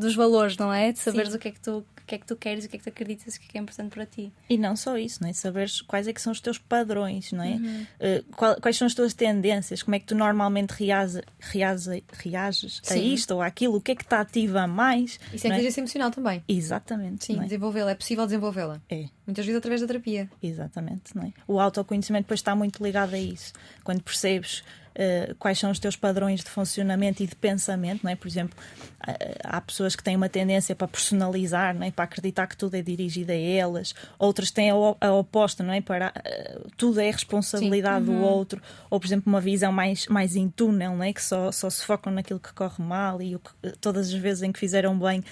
dos 0.00 0.14
valores, 0.14 0.56
não 0.56 0.72
é? 0.72 0.92
De 0.92 0.98
saberes 0.98 1.30
Sim. 1.30 1.36
o 1.36 1.38
que 1.38 1.48
é 1.48 1.50
que 1.50 1.60
tu 1.60 1.84
que 2.06 2.14
é 2.14 2.18
que 2.18 2.26
tu 2.26 2.36
queres, 2.36 2.64
o 2.64 2.68
que 2.68 2.76
é 2.76 2.78
que 2.78 2.84
tu 2.84 2.88
acreditas, 2.88 3.34
o 3.34 3.40
que 3.40 3.46
é, 3.46 3.48
que 3.52 3.58
é 3.58 3.60
importante 3.60 3.92
para 3.92 4.06
ti. 4.06 4.32
E 4.48 4.56
não 4.56 4.76
só 4.76 4.96
isso, 4.96 5.22
não 5.22 5.28
é? 5.28 5.32
Saberes 5.32 5.80
quais 5.80 6.06
é 6.06 6.12
que 6.12 6.20
são 6.20 6.32
os 6.32 6.40
teus 6.40 6.58
padrões, 6.58 7.32
não 7.32 7.44
é? 7.44 7.54
Uhum. 7.54 7.86
Uh, 8.00 8.60
quais 8.60 8.76
são 8.76 8.86
as 8.86 8.94
tuas 8.94 9.14
tendências, 9.14 9.82
como 9.82 9.94
é 9.94 9.98
que 9.98 10.06
tu 10.06 10.14
normalmente 10.14 10.70
reage, 10.70 11.22
reage, 11.40 12.04
reages 12.12 12.80
Sim. 12.82 12.94
a 12.94 12.96
isto 12.96 13.34
ou 13.34 13.42
àquilo, 13.42 13.76
o 13.76 13.80
que 13.80 13.92
é 13.92 13.96
que 13.96 14.04
te 14.04 14.14
ativa 14.14 14.66
mais. 14.66 15.18
Isso 15.32 15.46
é, 15.46 15.50
é? 15.50 15.52
inteligência 15.52 15.80
emocional 15.80 16.10
também. 16.10 16.44
Exatamente. 16.48 17.26
Sim, 17.26 17.38
é? 17.40 17.42
desenvolvê-la, 17.42 17.90
é 17.90 17.94
possível 17.94 18.24
desenvolvê-la. 18.24 18.80
É. 18.88 19.06
Muitas 19.26 19.44
vezes 19.44 19.58
através 19.58 19.80
da 19.80 19.86
terapia. 19.86 20.30
Exatamente, 20.42 21.16
não 21.16 21.24
é? 21.24 21.32
O 21.48 21.58
autoconhecimento 21.58 22.24
depois 22.24 22.40
está 22.40 22.54
muito 22.54 22.82
ligado 22.82 23.14
a 23.14 23.18
isso. 23.18 23.52
Quando 23.82 24.02
percebes 24.02 24.62
uh, 24.96 25.34
quais 25.36 25.58
são 25.58 25.70
os 25.70 25.78
teus 25.78 25.96
padrões 25.96 26.42
de 26.42 26.50
funcionamento 26.50 27.22
e 27.22 27.26
de 27.26 27.36
pensamento, 27.36 28.02
não 28.02 28.10
é? 28.10 28.16
Por 28.16 28.26
exemplo, 28.26 28.58
uh, 29.06 29.12
há 29.44 29.60
pessoas 29.60 29.94
que 29.94 30.02
têm 30.02 30.16
uma 30.16 30.28
tendência 30.28 30.74
para 30.74 30.88
personalizar, 30.88 31.74
não 31.74 31.86
é? 31.86 31.90
Para 31.90 32.04
acreditar 32.04 32.46
que 32.46 32.56
tudo 32.56 32.74
é 32.74 32.82
dirigido 32.82 33.32
a 33.32 33.34
elas, 33.34 33.94
outras 34.18 34.50
têm 34.50 34.70
a, 34.70 34.74
a 34.74 35.12
oposta, 35.12 35.62
não 35.62 35.72
é? 35.72 35.80
Para 35.80 36.12
uh, 36.16 36.70
tudo 36.76 37.00
é 37.00 37.10
responsabilidade 37.10 38.08
uhum. 38.08 38.18
do 38.18 38.22
outro, 38.24 38.62
ou 38.90 38.98
por 38.98 39.06
exemplo, 39.06 39.30
uma 39.30 39.40
visão 39.40 39.70
mais, 39.70 40.06
mais 40.06 40.34
em 40.34 40.48
túnel, 40.48 40.96
não 40.96 41.04
é? 41.04 41.12
Que 41.12 41.22
só, 41.22 41.52
só 41.52 41.68
se 41.68 41.84
focam 41.84 42.12
naquilo 42.12 42.40
que 42.40 42.52
corre 42.52 42.82
mal 42.82 43.20
e 43.20 43.38
que, 43.38 43.70
todas 43.80 44.08
as 44.08 44.14
vezes 44.14 44.42
em 44.42 44.52
que 44.52 44.58
fizeram 44.58 44.98
bem 44.98 45.22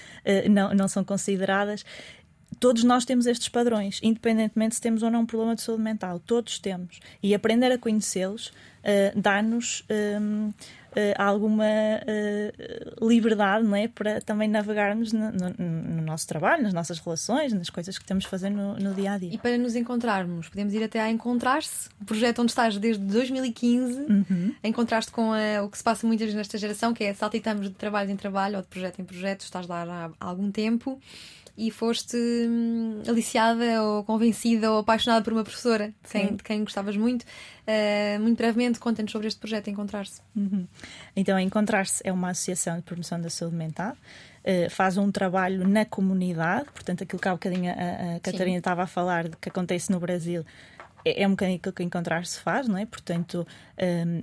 não, 0.51 0.75
não 0.75 0.89
são 0.89 1.05
consideradas 1.05 1.85
todos 2.55 2.85
nós 2.85 3.05
temos 3.05 3.27
estes 3.27 3.49
padrões, 3.49 4.01
independentemente 4.03 4.77
se 4.77 4.81
temos 4.81 5.03
ou 5.03 5.11
não 5.11 5.21
um 5.21 5.27
problema 5.27 5.55
de 5.55 5.63
saúde 5.63 5.83
mental. 5.83 6.19
Todos 6.19 6.59
temos. 6.59 7.01
E 7.23 7.35
aprender 7.35 7.71
a 7.71 7.79
conhecê-los 7.79 8.53
uh, 8.85 9.21
dá-nos 9.21 9.85
um, 9.91 10.49
uh, 10.49 10.55
eh, 10.97 11.15
alguma 11.19 11.65
uh, 11.65 13.09
liberdade 13.09 13.65
não 13.67 13.75
é? 13.75 13.89
para 13.89 14.21
também 14.21 14.49
navegarmos 14.49 15.13
no, 15.13 15.33
no, 15.33 15.51
no, 15.59 16.03
nosso 16.03 16.27
trabalho, 16.29 16.63
nas 16.63 16.73
nossas 16.73 16.99
relações, 17.01 17.53
nas 17.53 17.69
coisas 17.69 17.99
que 17.99 18.05
temos 18.05 18.25
a 18.27 18.29
fazer 18.29 18.51
no, 18.51 18.77
no, 18.77 18.95
dia 18.95 19.13
a 19.13 19.19
dia. 19.19 19.35
E 19.35 19.39
para 19.39 19.59
nos 19.59 19.75
encontrarmos, 19.75 20.49
podemos 20.49 20.73
ir 20.73 20.85
até 20.85 21.01
a 21.01 21.11
Encontrar-se, 21.11 21.89
o 22.01 22.05
projeto 22.05 22.43
onde 22.43 22.53
estás 22.53 22.77
desde 22.77 23.03
2015, 23.05 24.01
uhum. 24.01 24.55
a 24.63 24.69
encontrar-te 24.69 25.11
com 25.11 25.33
a, 25.33 25.63
o 25.63 25.71
que 25.71 25.79
se 25.79 25.85
passa 25.85 26.07
muitas 26.07 26.27
vezes 26.27 26.37
nesta 26.37 26.59
geração, 26.59 26.93
que 26.93 27.05
é 27.05 27.15
saltitamos 27.15 27.69
de 27.69 27.75
trabalho 27.75 28.11
em 28.11 28.17
trabalho 28.17 28.57
ou 28.57 28.63
de 28.63 28.69
projeto 28.69 29.01
em 29.01 29.05
projeto, 29.05 29.41
estás 29.41 29.67
lá 29.67 30.13
há 30.21 30.27
algum 30.27 30.51
tempo 30.51 31.01
e 31.57 31.71
foste 31.71 32.17
hum, 32.17 33.03
aliciada 33.07 33.83
ou 33.83 34.05
convencida 34.05 34.71
ou 34.73 34.79
apaixonada 34.79 35.23
por 35.23 35.33
uma 35.33 35.45
professora 35.45 35.89
de 36.03 36.11
quem, 36.11 36.37
de 36.37 36.43
quem 36.43 36.65
gostavas 36.65 36.97
muito. 36.97 37.23
Uh, 37.23 38.21
muito 38.21 38.37
brevemente, 38.37 38.79
conta-nos 38.79 39.11
sobre 39.11 39.29
este 39.29 39.39
projeto 39.39 39.71
Encontrar-se. 39.71 40.21
Uhum. 40.37 40.67
Então, 41.17 41.39
Encontrar-se 41.39 42.03
é 42.05 42.13
uma 42.13 42.31
associação 42.31 42.77
de 42.77 42.83
promoção 42.83 43.21
da 43.21 43.31
saúde 43.31 43.57
mental. 43.57 43.97
Uh, 44.45 44.69
faz 44.69 44.99
um 44.99 45.11
trabalho 45.11 45.67
na 45.67 45.85
comunidade, 45.85 46.67
portanto, 46.75 47.05
aquilo 47.05 47.21
que 47.21 47.29
há 47.29 47.33
bocadinho 47.33 47.71
a, 47.71 48.17
a 48.17 48.21
Catarina 48.21 48.59
estava 48.59 48.83
a 48.83 48.87
falar 48.87 49.29
de 49.29 49.37
que 49.37 49.49
acontece 49.49 49.91
no 49.91 49.99
Brasil 49.99 50.45
é, 51.05 51.23
é 51.23 51.27
um 51.27 51.31
bocadinho 51.31 51.59
aquilo 51.59 51.75
que 51.75 51.83
encontrar 51.83 52.25
se 52.27 52.41
faz, 52.41 52.67
não 52.67 52.79
é? 52.79 52.87
Portanto, 52.87 53.47
um, 54.07 54.23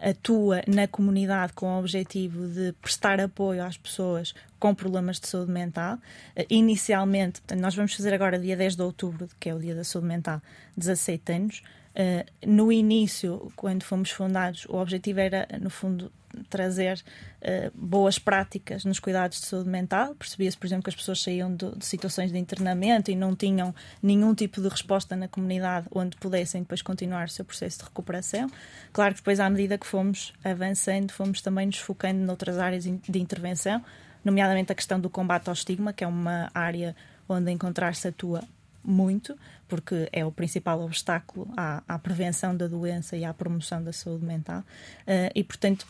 atua 0.00 0.62
na 0.66 0.88
comunidade 0.88 1.52
com 1.52 1.66
o 1.66 1.78
objetivo 1.78 2.48
de 2.48 2.72
prestar 2.80 3.20
apoio 3.20 3.62
às 3.62 3.76
pessoas 3.76 4.34
com 4.58 4.74
problemas 4.74 5.20
de 5.20 5.28
saúde 5.28 5.52
mental. 5.52 5.96
Uh, 6.36 6.44
inicialmente, 6.48 7.42
nós 7.56 7.74
vamos 7.74 7.94
fazer 7.94 8.14
agora, 8.14 8.38
dia 8.38 8.56
10 8.56 8.76
de 8.76 8.82
outubro, 8.82 9.28
que 9.38 9.48
é 9.48 9.54
o 9.54 9.58
Dia 9.58 9.74
da 9.74 9.84
Saúde 9.84 10.08
Mental, 10.08 10.40
17 10.76 11.32
anos. 11.32 11.62
Uh, 11.94 12.24
no 12.46 12.72
início, 12.72 13.52
quando 13.54 13.82
fomos 13.82 14.10
fundados, 14.10 14.64
o 14.66 14.76
objetivo 14.76 15.20
era, 15.20 15.46
no 15.60 15.68
fundo, 15.68 16.10
trazer 16.48 16.98
uh, 17.42 17.70
boas 17.74 18.18
práticas 18.18 18.84
nos 18.84 18.98
cuidados 18.98 19.40
de 19.40 19.46
saúde 19.46 19.68
mental. 19.68 20.14
Percebia-se, 20.14 20.56
por 20.56 20.66
exemplo, 20.66 20.84
que 20.84 20.90
as 20.90 20.96
pessoas 20.96 21.20
saíam 21.20 21.54
de, 21.54 21.70
de, 21.76 21.84
situações 21.84 22.32
de 22.32 22.38
internamento 22.38 23.10
e 23.10 23.14
não 23.14 23.36
tinham 23.36 23.74
nenhum 24.02 24.34
tipo 24.34 24.60
de 24.60 24.68
resposta 24.68 25.14
na 25.14 25.28
comunidade 25.28 25.86
onde 25.94 26.16
pudessem 26.16 26.62
depois 26.62 26.80
continuar 26.80 27.26
o 27.26 27.30
seu 27.30 27.44
processo 27.44 27.78
de 27.78 27.84
recuperação. 27.84 28.50
Claro 28.92 29.14
que 29.14 29.20
depois, 29.20 29.38
à 29.38 29.50
medida 29.50 29.76
que 29.76 29.86
fomos 29.86 30.32
avançando, 30.42 31.12
fomos 31.12 31.42
também 31.42 31.66
nos 31.66 31.78
focando 31.78 32.20
noutras 32.20 32.58
áreas 32.58 32.84
de 32.84 33.18
intervenção, 33.18 33.84
nomeadamente 34.24 34.72
a 34.72 34.74
questão 34.74 34.98
do 34.98 35.10
combate 35.10 35.48
ao 35.48 35.54
estigma, 35.54 35.92
que 35.92 36.04
é 36.04 36.06
uma 36.06 36.50
área 36.54 36.96
onde 37.28 37.50
encontrar-se 37.50 38.08
atua 38.08 38.42
muito, 38.84 39.36
porque 39.72 40.06
é 40.12 40.22
o 40.22 40.30
principal 40.30 40.82
obstáculo 40.82 41.48
à, 41.56 41.82
à, 41.88 41.98
prevenção 41.98 42.54
da 42.54 42.66
doença 42.66 43.16
e 43.16 43.24
à 43.24 43.32
promoção 43.32 43.82
da 43.82 43.90
saúde 43.90 44.22
mental. 44.22 44.60
Uh, 44.60 45.32
e, 45.34 45.42
portanto, 45.42 45.86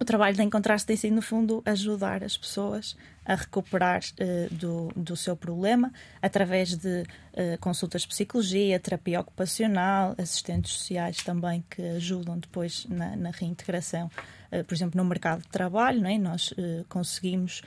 o 0.00 0.04
trabalho 0.04 0.34
de 0.34 0.42
encontrar-se 0.42 0.84
tem 0.84 0.96
sido, 0.96 1.14
no 1.14 1.22
fundo, 1.22 1.62
ajudar 1.64 2.24
as 2.24 2.36
pessoas 2.36 2.96
a 3.24 3.36
recuperar 3.36 4.00
uh, 4.00 4.52
do, 4.52 4.88
do 4.96 5.16
seu 5.16 5.36
problema 5.36 5.92
através 6.20 6.74
de 6.74 7.02
uh, 7.02 7.58
consultas 7.60 8.02
de 8.02 8.08
psicologia, 8.08 8.80
terapia 8.80 9.20
ocupacional, 9.20 10.16
assistentes 10.18 10.72
sociais 10.72 11.18
também 11.18 11.64
que 11.70 11.80
ajudam 11.80 12.36
depois 12.36 12.86
na, 12.88 13.14
na 13.14 13.30
reintegração 13.30 14.10
por 14.68 14.74
exemplo, 14.74 15.02
no 15.02 15.08
mercado 15.08 15.40
de 15.40 15.48
trabalho, 15.48 15.98
não 16.02 16.10
é? 16.10 16.18
nós 16.18 16.52
conseguimos 16.86 17.62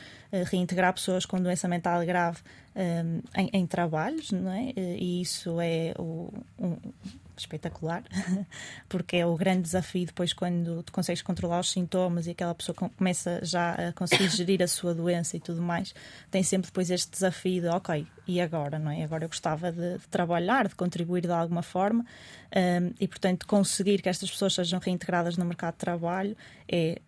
reintegrar 0.51 0.93
pessoas 0.93 1.26
com 1.26 1.41
doença 1.41 1.68
mental 1.68 2.06
grave 2.06 2.38
em, 3.36 3.49
em, 3.53 3.65
trabalhos, 3.65 4.32
não 4.32 4.51
é? 4.51 4.73
e 4.76 5.21
isso 5.21 5.59
é 5.61 5.93
o, 5.97 6.34
um, 6.59 6.78
espetacular, 7.38 8.03
porque 8.89 9.17
é 9.17 9.26
o 9.26 9.36
grande 9.36 9.61
desafio 9.61 10.05
depois 10.05 10.34
quando 10.34 10.84
tu 10.84 10.91
consegues 10.91 11.21
controlar 11.21 11.59
os 11.59 11.71
sintomas 11.71 12.28
e 12.28 12.32
aquela 12.32 12.53
pessoa 12.53 12.76
começa 12.76 13.39
já 13.43 13.73
a 13.73 13.93
conseguir 13.93 14.30
gerir 14.36 14.61
a 14.61 14.67
sua 14.67 14.93
doença 14.93 15.38
e 15.38 15.39
tudo 15.39 15.61
mais, 15.61 15.93
tem 16.32 16.43
sempre 16.43 16.67
depois 16.67 16.89
este 16.89 17.11
desafio 17.11 17.61
de 17.61 17.67
ok, 17.67 18.05
e 18.28 18.41
agora, 18.41 18.80
não 18.80 18.91
é? 18.91 19.03
Agora 19.03 19.26
eu 19.26 19.30
gostava 19.30 19.71
de, 19.71 19.97
de 19.97 20.07
trabalhar, 20.07 20.67
de 20.67 20.76
contribuir 20.76 21.21
de 21.21 21.32
alguma 21.32 21.61
forma 21.61 22.05
um, 22.55 22.93
e 22.99 23.07
portanto 23.07 23.45
conseguir 23.45 24.01
que 24.01 24.09
estas 24.09 24.30
pessoas 24.30 24.53
sejam 24.53 24.80
reintegradas 24.80 25.38
no 25.38 25.45
mercado 25.45 25.73
de 25.73 25.80
trabalho 25.80 26.38
é 26.67 27.01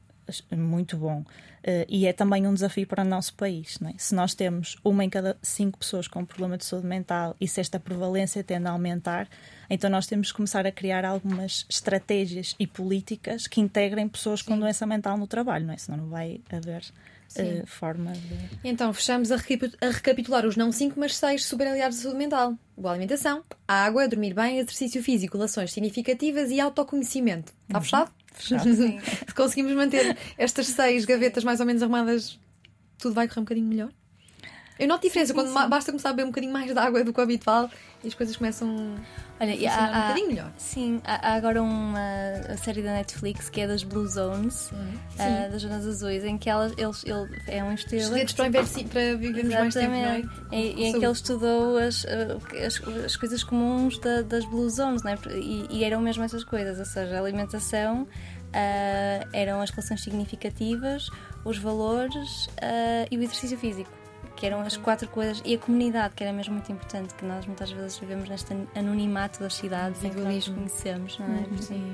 muito 0.52 0.98
bom. 0.98 1.24
Uh, 1.68 1.86
e 1.90 2.06
é 2.06 2.14
também 2.14 2.48
um 2.48 2.54
desafio 2.54 2.88
para 2.88 3.04
o 3.04 3.06
nosso 3.06 3.34
país. 3.34 3.78
É? 3.84 3.94
Se 3.98 4.16
nós 4.16 4.34
temos 4.34 4.78
uma 4.84 5.04
em 5.04 5.10
cada 5.10 5.38
cinco 5.42 5.80
pessoas 5.80 6.08
com 6.08 6.24
problema 6.24 6.58
de 6.58 6.64
saúde 6.64 6.88
mental 6.88 7.36
e 7.42 7.48
se 7.48 7.60
esta 7.60 7.80
prevalência 7.80 8.44
tende 8.44 8.68
a 8.68 8.72
aumentar, 8.72 9.28
então 9.70 9.90
nós 9.90 10.08
temos 10.08 10.32
que 10.32 10.38
começar 10.38 10.66
a 10.66 10.72
criar 10.72 11.04
algumas 11.04 11.66
estratégias 11.70 12.56
e 12.58 12.66
políticas 12.66 13.48
que 13.48 13.60
integrem 13.60 14.08
pessoas 14.08 14.40
Sim. 14.40 14.46
com 14.46 14.60
doença 14.60 14.86
mental 14.86 15.18
no 15.18 15.28
trabalho, 15.28 15.66
não 15.66 15.74
é? 15.74 15.78
Senão 15.78 15.98
não 15.98 16.10
vai 16.10 16.40
haver 16.50 16.84
uh, 17.36 17.68
forma 17.68 18.14
de. 18.14 18.60
Então, 18.64 18.94
fechamos 18.94 19.32
a, 19.32 19.36
a 19.36 19.90
recapitular 19.90 20.46
os 20.46 20.56
não 20.56 20.72
cinco, 20.72 21.00
mas 21.00 21.16
seis 21.16 21.46
super 21.46 21.68
aliados 21.68 21.98
da 21.98 22.04
saúde 22.04 22.20
mental: 22.20 22.56
boa 22.78 22.94
alimentação, 22.94 23.44
água, 23.68 24.08
dormir 24.08 24.34
bem, 24.34 24.60
exercício 24.60 25.04
físico, 25.04 25.38
relações 25.38 25.74
significativas 25.74 26.50
e 26.50 26.60
autoconhecimento. 26.60 27.54
Está 27.68 27.78
uhum. 27.78 27.84
fechado? 27.84 28.17
Se 29.28 29.34
conseguimos 29.36 29.74
manter 29.74 30.18
estas 30.38 30.68
seis 30.68 31.06
gavetas 31.06 31.44
mais 31.44 31.60
ou 31.60 31.66
menos 31.66 31.82
arrumadas, 31.82 32.40
tudo 32.98 33.14
vai 33.14 33.28
correr 33.28 33.40
um 33.40 33.44
bocadinho 33.44 33.68
melhor. 33.68 33.92
Eu 34.80 34.88
noto 34.88 35.02
diferença 35.02 35.34
sim, 35.34 35.40
sim, 35.40 35.46
quando 35.46 35.62
sim. 35.64 35.70
basta 35.70 35.92
começar 35.92 36.10
a 36.10 36.14
beber 36.14 36.24
um 36.24 36.32
bocadinho 36.32 36.54
mais 36.54 36.72
de 36.72 36.78
água 36.78 37.04
do 37.04 37.12
que 37.12 37.20
o 37.20 37.24
habitual 37.24 37.70
e 38.04 38.08
as 38.08 38.14
coisas 38.14 38.38
começam 38.38 38.96
Olha, 39.40 39.54
a 39.54 39.56
funcionar 39.56 39.88
há, 39.88 39.98
um 39.98 40.02
bocadinho 40.02 40.28
melhor. 40.28 40.52
Sim, 40.58 41.02
há, 41.04 41.34
agora 41.34 41.62
uma 41.62 42.00
série 42.64 42.82
da 42.82 42.94
Netflix 42.94 43.50
que 43.50 43.62
é 43.62 43.68
das 43.68 43.84
Blue 43.84 44.08
Zones, 44.08 44.72
uh, 44.72 45.52
das 45.52 45.62
Zonas 45.62 45.86
Azuis, 45.86 46.24
em 46.24 46.38
que 46.38 46.50
elas, 46.50 46.74
eles, 46.78 47.04
ele, 47.06 47.42
é 47.48 47.64
um. 47.64 47.70
Redes 47.70 48.34
para, 48.34 48.52
para 48.52 49.16
vivermos 49.18 49.54
mais 49.54 49.74
tempo, 49.74 49.92
não 49.92 49.98
é? 49.98 50.24
E, 50.52 50.86
em 50.86 51.00
que 51.00 51.06
ele 51.06 51.12
estudou 51.12 51.78
as, 51.78 52.06
as, 52.06 52.82
as 53.06 53.16
coisas 53.16 53.44
comuns 53.44 53.98
da, 54.00 54.22
das 54.22 54.46
Blue 54.46 54.70
Zones, 54.70 55.04
não 55.04 55.12
é? 55.12 55.18
E, 55.34 55.68
e, 55.70 55.84
eram 55.84 56.02
mesmo 56.02 56.24
essas 56.24 56.44
coisas, 56.44 56.80
ou 56.80 56.86
seja, 56.86 57.18
a 57.18 57.20
alimentação, 57.20 58.04
uh, 58.04 59.28
eram 59.34 59.62
as 59.62 59.70
relações 59.72 60.02
significativas, 60.04 61.10
os 61.44 61.58
valores 61.58 62.46
uh, 62.48 63.08
e 63.10 63.18
o 63.18 63.24
exercício 63.24 63.58
físico 63.58 64.07
que 64.38 64.46
eram 64.46 64.62
as 64.62 64.78
quatro 64.78 65.10
coisas, 65.10 65.42
e 65.44 65.56
a 65.56 65.58
comunidade, 65.58 66.14
que 66.16 66.24
era 66.24 66.32
mesmo 66.32 66.54
muito 66.54 66.72
importante, 66.72 67.14
que 67.16 67.26
nós 67.26 67.46
muitas 67.46 67.72
vezes 67.72 67.98
vivemos 67.98 68.30
neste 68.30 68.54
anonimato 68.76 69.40
das 69.40 69.56
cidades 69.56 70.02
em 70.04 70.12
que 70.12 70.20
nós 70.20 70.48
conhecemos, 70.48 71.18
não 71.20 71.26
é? 71.26 71.40
Uhum. 71.40 71.58
Sim 71.58 71.94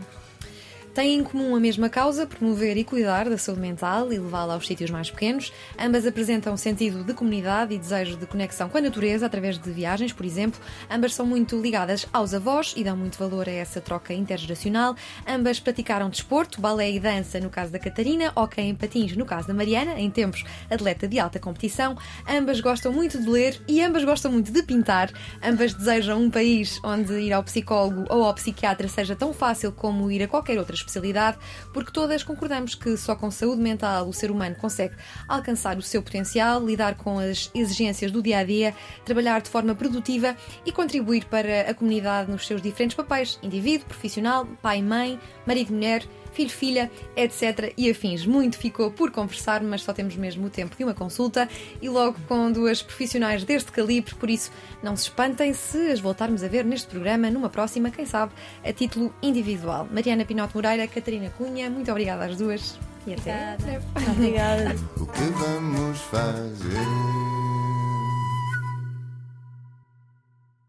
têm 0.94 1.16
em 1.16 1.24
comum 1.24 1.56
a 1.56 1.60
mesma 1.60 1.90
causa, 1.90 2.28
promover 2.28 2.78
e 2.78 2.84
cuidar 2.84 3.28
da 3.28 3.38
saúde 3.38 3.62
mental 3.62 4.14
e 4.14 4.20
levá-la 4.20 4.54
aos 4.54 4.68
sítios 4.68 4.92
mais 4.92 5.10
pequenos. 5.10 5.52
Ambas 5.80 6.06
apresentam 6.06 6.56
sentido 6.56 7.04
de 7.04 7.14
comunidade 7.14 7.74
e 7.74 7.80
desejo 7.80 8.16
de 8.16 8.28
conexão 8.28 8.70
com 8.70 8.78
a 8.78 8.82
natureza 8.82 9.26
através 9.26 9.58
de 9.58 9.72
viagens, 9.72 10.14
por 10.14 10.26
exemplo. 10.26 10.60
Ambas 10.90 11.16
são 11.16 11.26
muito 11.26 11.60
ligadas 11.60 12.06
aos 12.14 12.34
avós 12.34 12.74
e 12.78 12.84
dão 12.84 12.96
muito 12.96 13.18
valor 13.18 13.50
a 13.50 13.52
essa 13.52 13.82
troca 13.82 14.14
intergeracional. 14.14 14.96
Ambas 15.28 15.60
praticaram 15.60 16.10
desporto, 16.10 16.62
balé 16.62 16.92
e 16.92 17.00
dança 17.00 17.40
no 17.40 17.50
caso 17.50 17.72
da 17.72 17.80
Catarina, 17.80 18.32
hockey 18.36 18.62
em 18.62 18.76
patins 18.76 19.16
no 19.16 19.26
caso 19.26 19.48
da 19.48 19.54
Mariana, 19.54 20.00
em 20.00 20.12
tempos 20.12 20.44
atleta 20.70 21.08
de 21.08 21.20
alta 21.20 21.40
competição. 21.40 21.98
Ambas 22.30 22.62
gostam 22.62 22.94
muito 22.94 23.20
de 23.20 23.28
ler 23.28 23.60
e 23.68 23.82
ambas 23.82 24.04
gostam 24.04 24.32
muito 24.32 24.52
de 24.52 24.62
pintar. 24.62 25.12
Ambas 25.44 25.74
desejam 25.74 26.22
um 26.22 26.30
país 26.30 26.80
onde 26.84 27.14
ir 27.14 27.34
ao 27.34 27.44
psicólogo 27.44 28.06
ou 28.10 28.24
ao 28.24 28.34
psiquiatra 28.36 28.88
seja 28.88 29.16
tão 29.16 29.34
fácil 29.34 29.72
como 29.72 30.12
ir 30.12 30.22
a 30.22 30.28
qualquer 30.28 30.60
outra 30.60 30.83
especialidade, 30.84 31.38
porque 31.74 31.92
todas 31.92 32.24
concordamos 32.24 32.76
que 32.76 32.96
só 32.98 33.16
com 33.16 33.32
saúde 33.32 33.62
mental 33.62 34.08
o 34.08 34.14
ser 34.14 34.30
humano 34.30 34.56
consegue 34.56 34.96
alcançar 35.28 35.78
o 35.78 35.82
seu 35.82 36.02
potencial, 36.02 36.64
lidar 36.66 36.96
com 36.96 37.20
as 37.20 37.50
exigências 37.54 38.12
do 38.12 38.22
dia 38.22 38.40
a 38.40 38.44
dia, 38.44 38.76
trabalhar 39.06 39.42
de 39.42 39.50
forma 39.50 39.74
produtiva 39.74 40.36
e 40.66 40.72
contribuir 40.72 41.26
para 41.26 41.70
a 41.70 41.74
comunidade 41.74 42.30
nos 42.30 42.46
seus 42.46 42.62
diferentes 42.62 42.96
papéis: 42.96 43.40
indivíduo, 43.42 43.88
profissional, 43.88 44.46
pai, 44.62 44.82
mãe, 44.82 45.20
marido, 45.46 45.74
mulher 45.74 46.04
filho, 46.34 46.50
filha, 46.50 46.92
etc. 47.16 47.74
e 47.78 47.90
afins. 47.90 48.26
Muito 48.26 48.58
ficou 48.58 48.92
por 48.92 49.12
conversar, 49.12 49.62
mas 49.64 49.84
só 49.84 49.94
temos 49.94 50.16
mesmo 50.16 50.48
o 50.48 50.50
tempo 50.50 50.76
de 50.76 50.84
uma 50.84 50.94
consulta 50.94 51.48
e 51.82 51.90
logo 51.90 52.18
com 52.28 52.52
duas 52.52 52.82
profissionais 52.82 53.44
deste 53.44 53.72
calibre, 53.72 54.16
por 54.16 54.30
isso 54.30 54.52
não 54.82 54.96
se 54.96 55.04
espantem 55.04 55.54
se 55.54 55.92
as 55.92 56.00
voltarmos 56.00 56.44
a 56.44 56.48
ver 56.48 56.66
neste 56.66 56.88
programa 56.88 57.30
numa 57.30 57.50
próxima, 57.50 57.90
quem 57.90 58.06
sabe, 58.06 58.34
a 58.64 58.74
título 58.74 59.14
individual. 59.22 59.88
Mariana 59.92 60.26
Pinote 60.26 60.56
Moreira, 60.56 60.88
Catarina 60.88 61.30
Cunha, 61.38 61.70
muito 61.70 61.90
obrigada 61.92 62.26
às 62.26 62.38
duas 62.38 62.78
e 63.06 63.14
até 63.14 63.58
breve. 63.62 63.86
Obrigada. 64.12 64.76
O 65.00 65.06
que 65.06 65.24
vamos 65.24 66.00
fazer? 66.00 67.14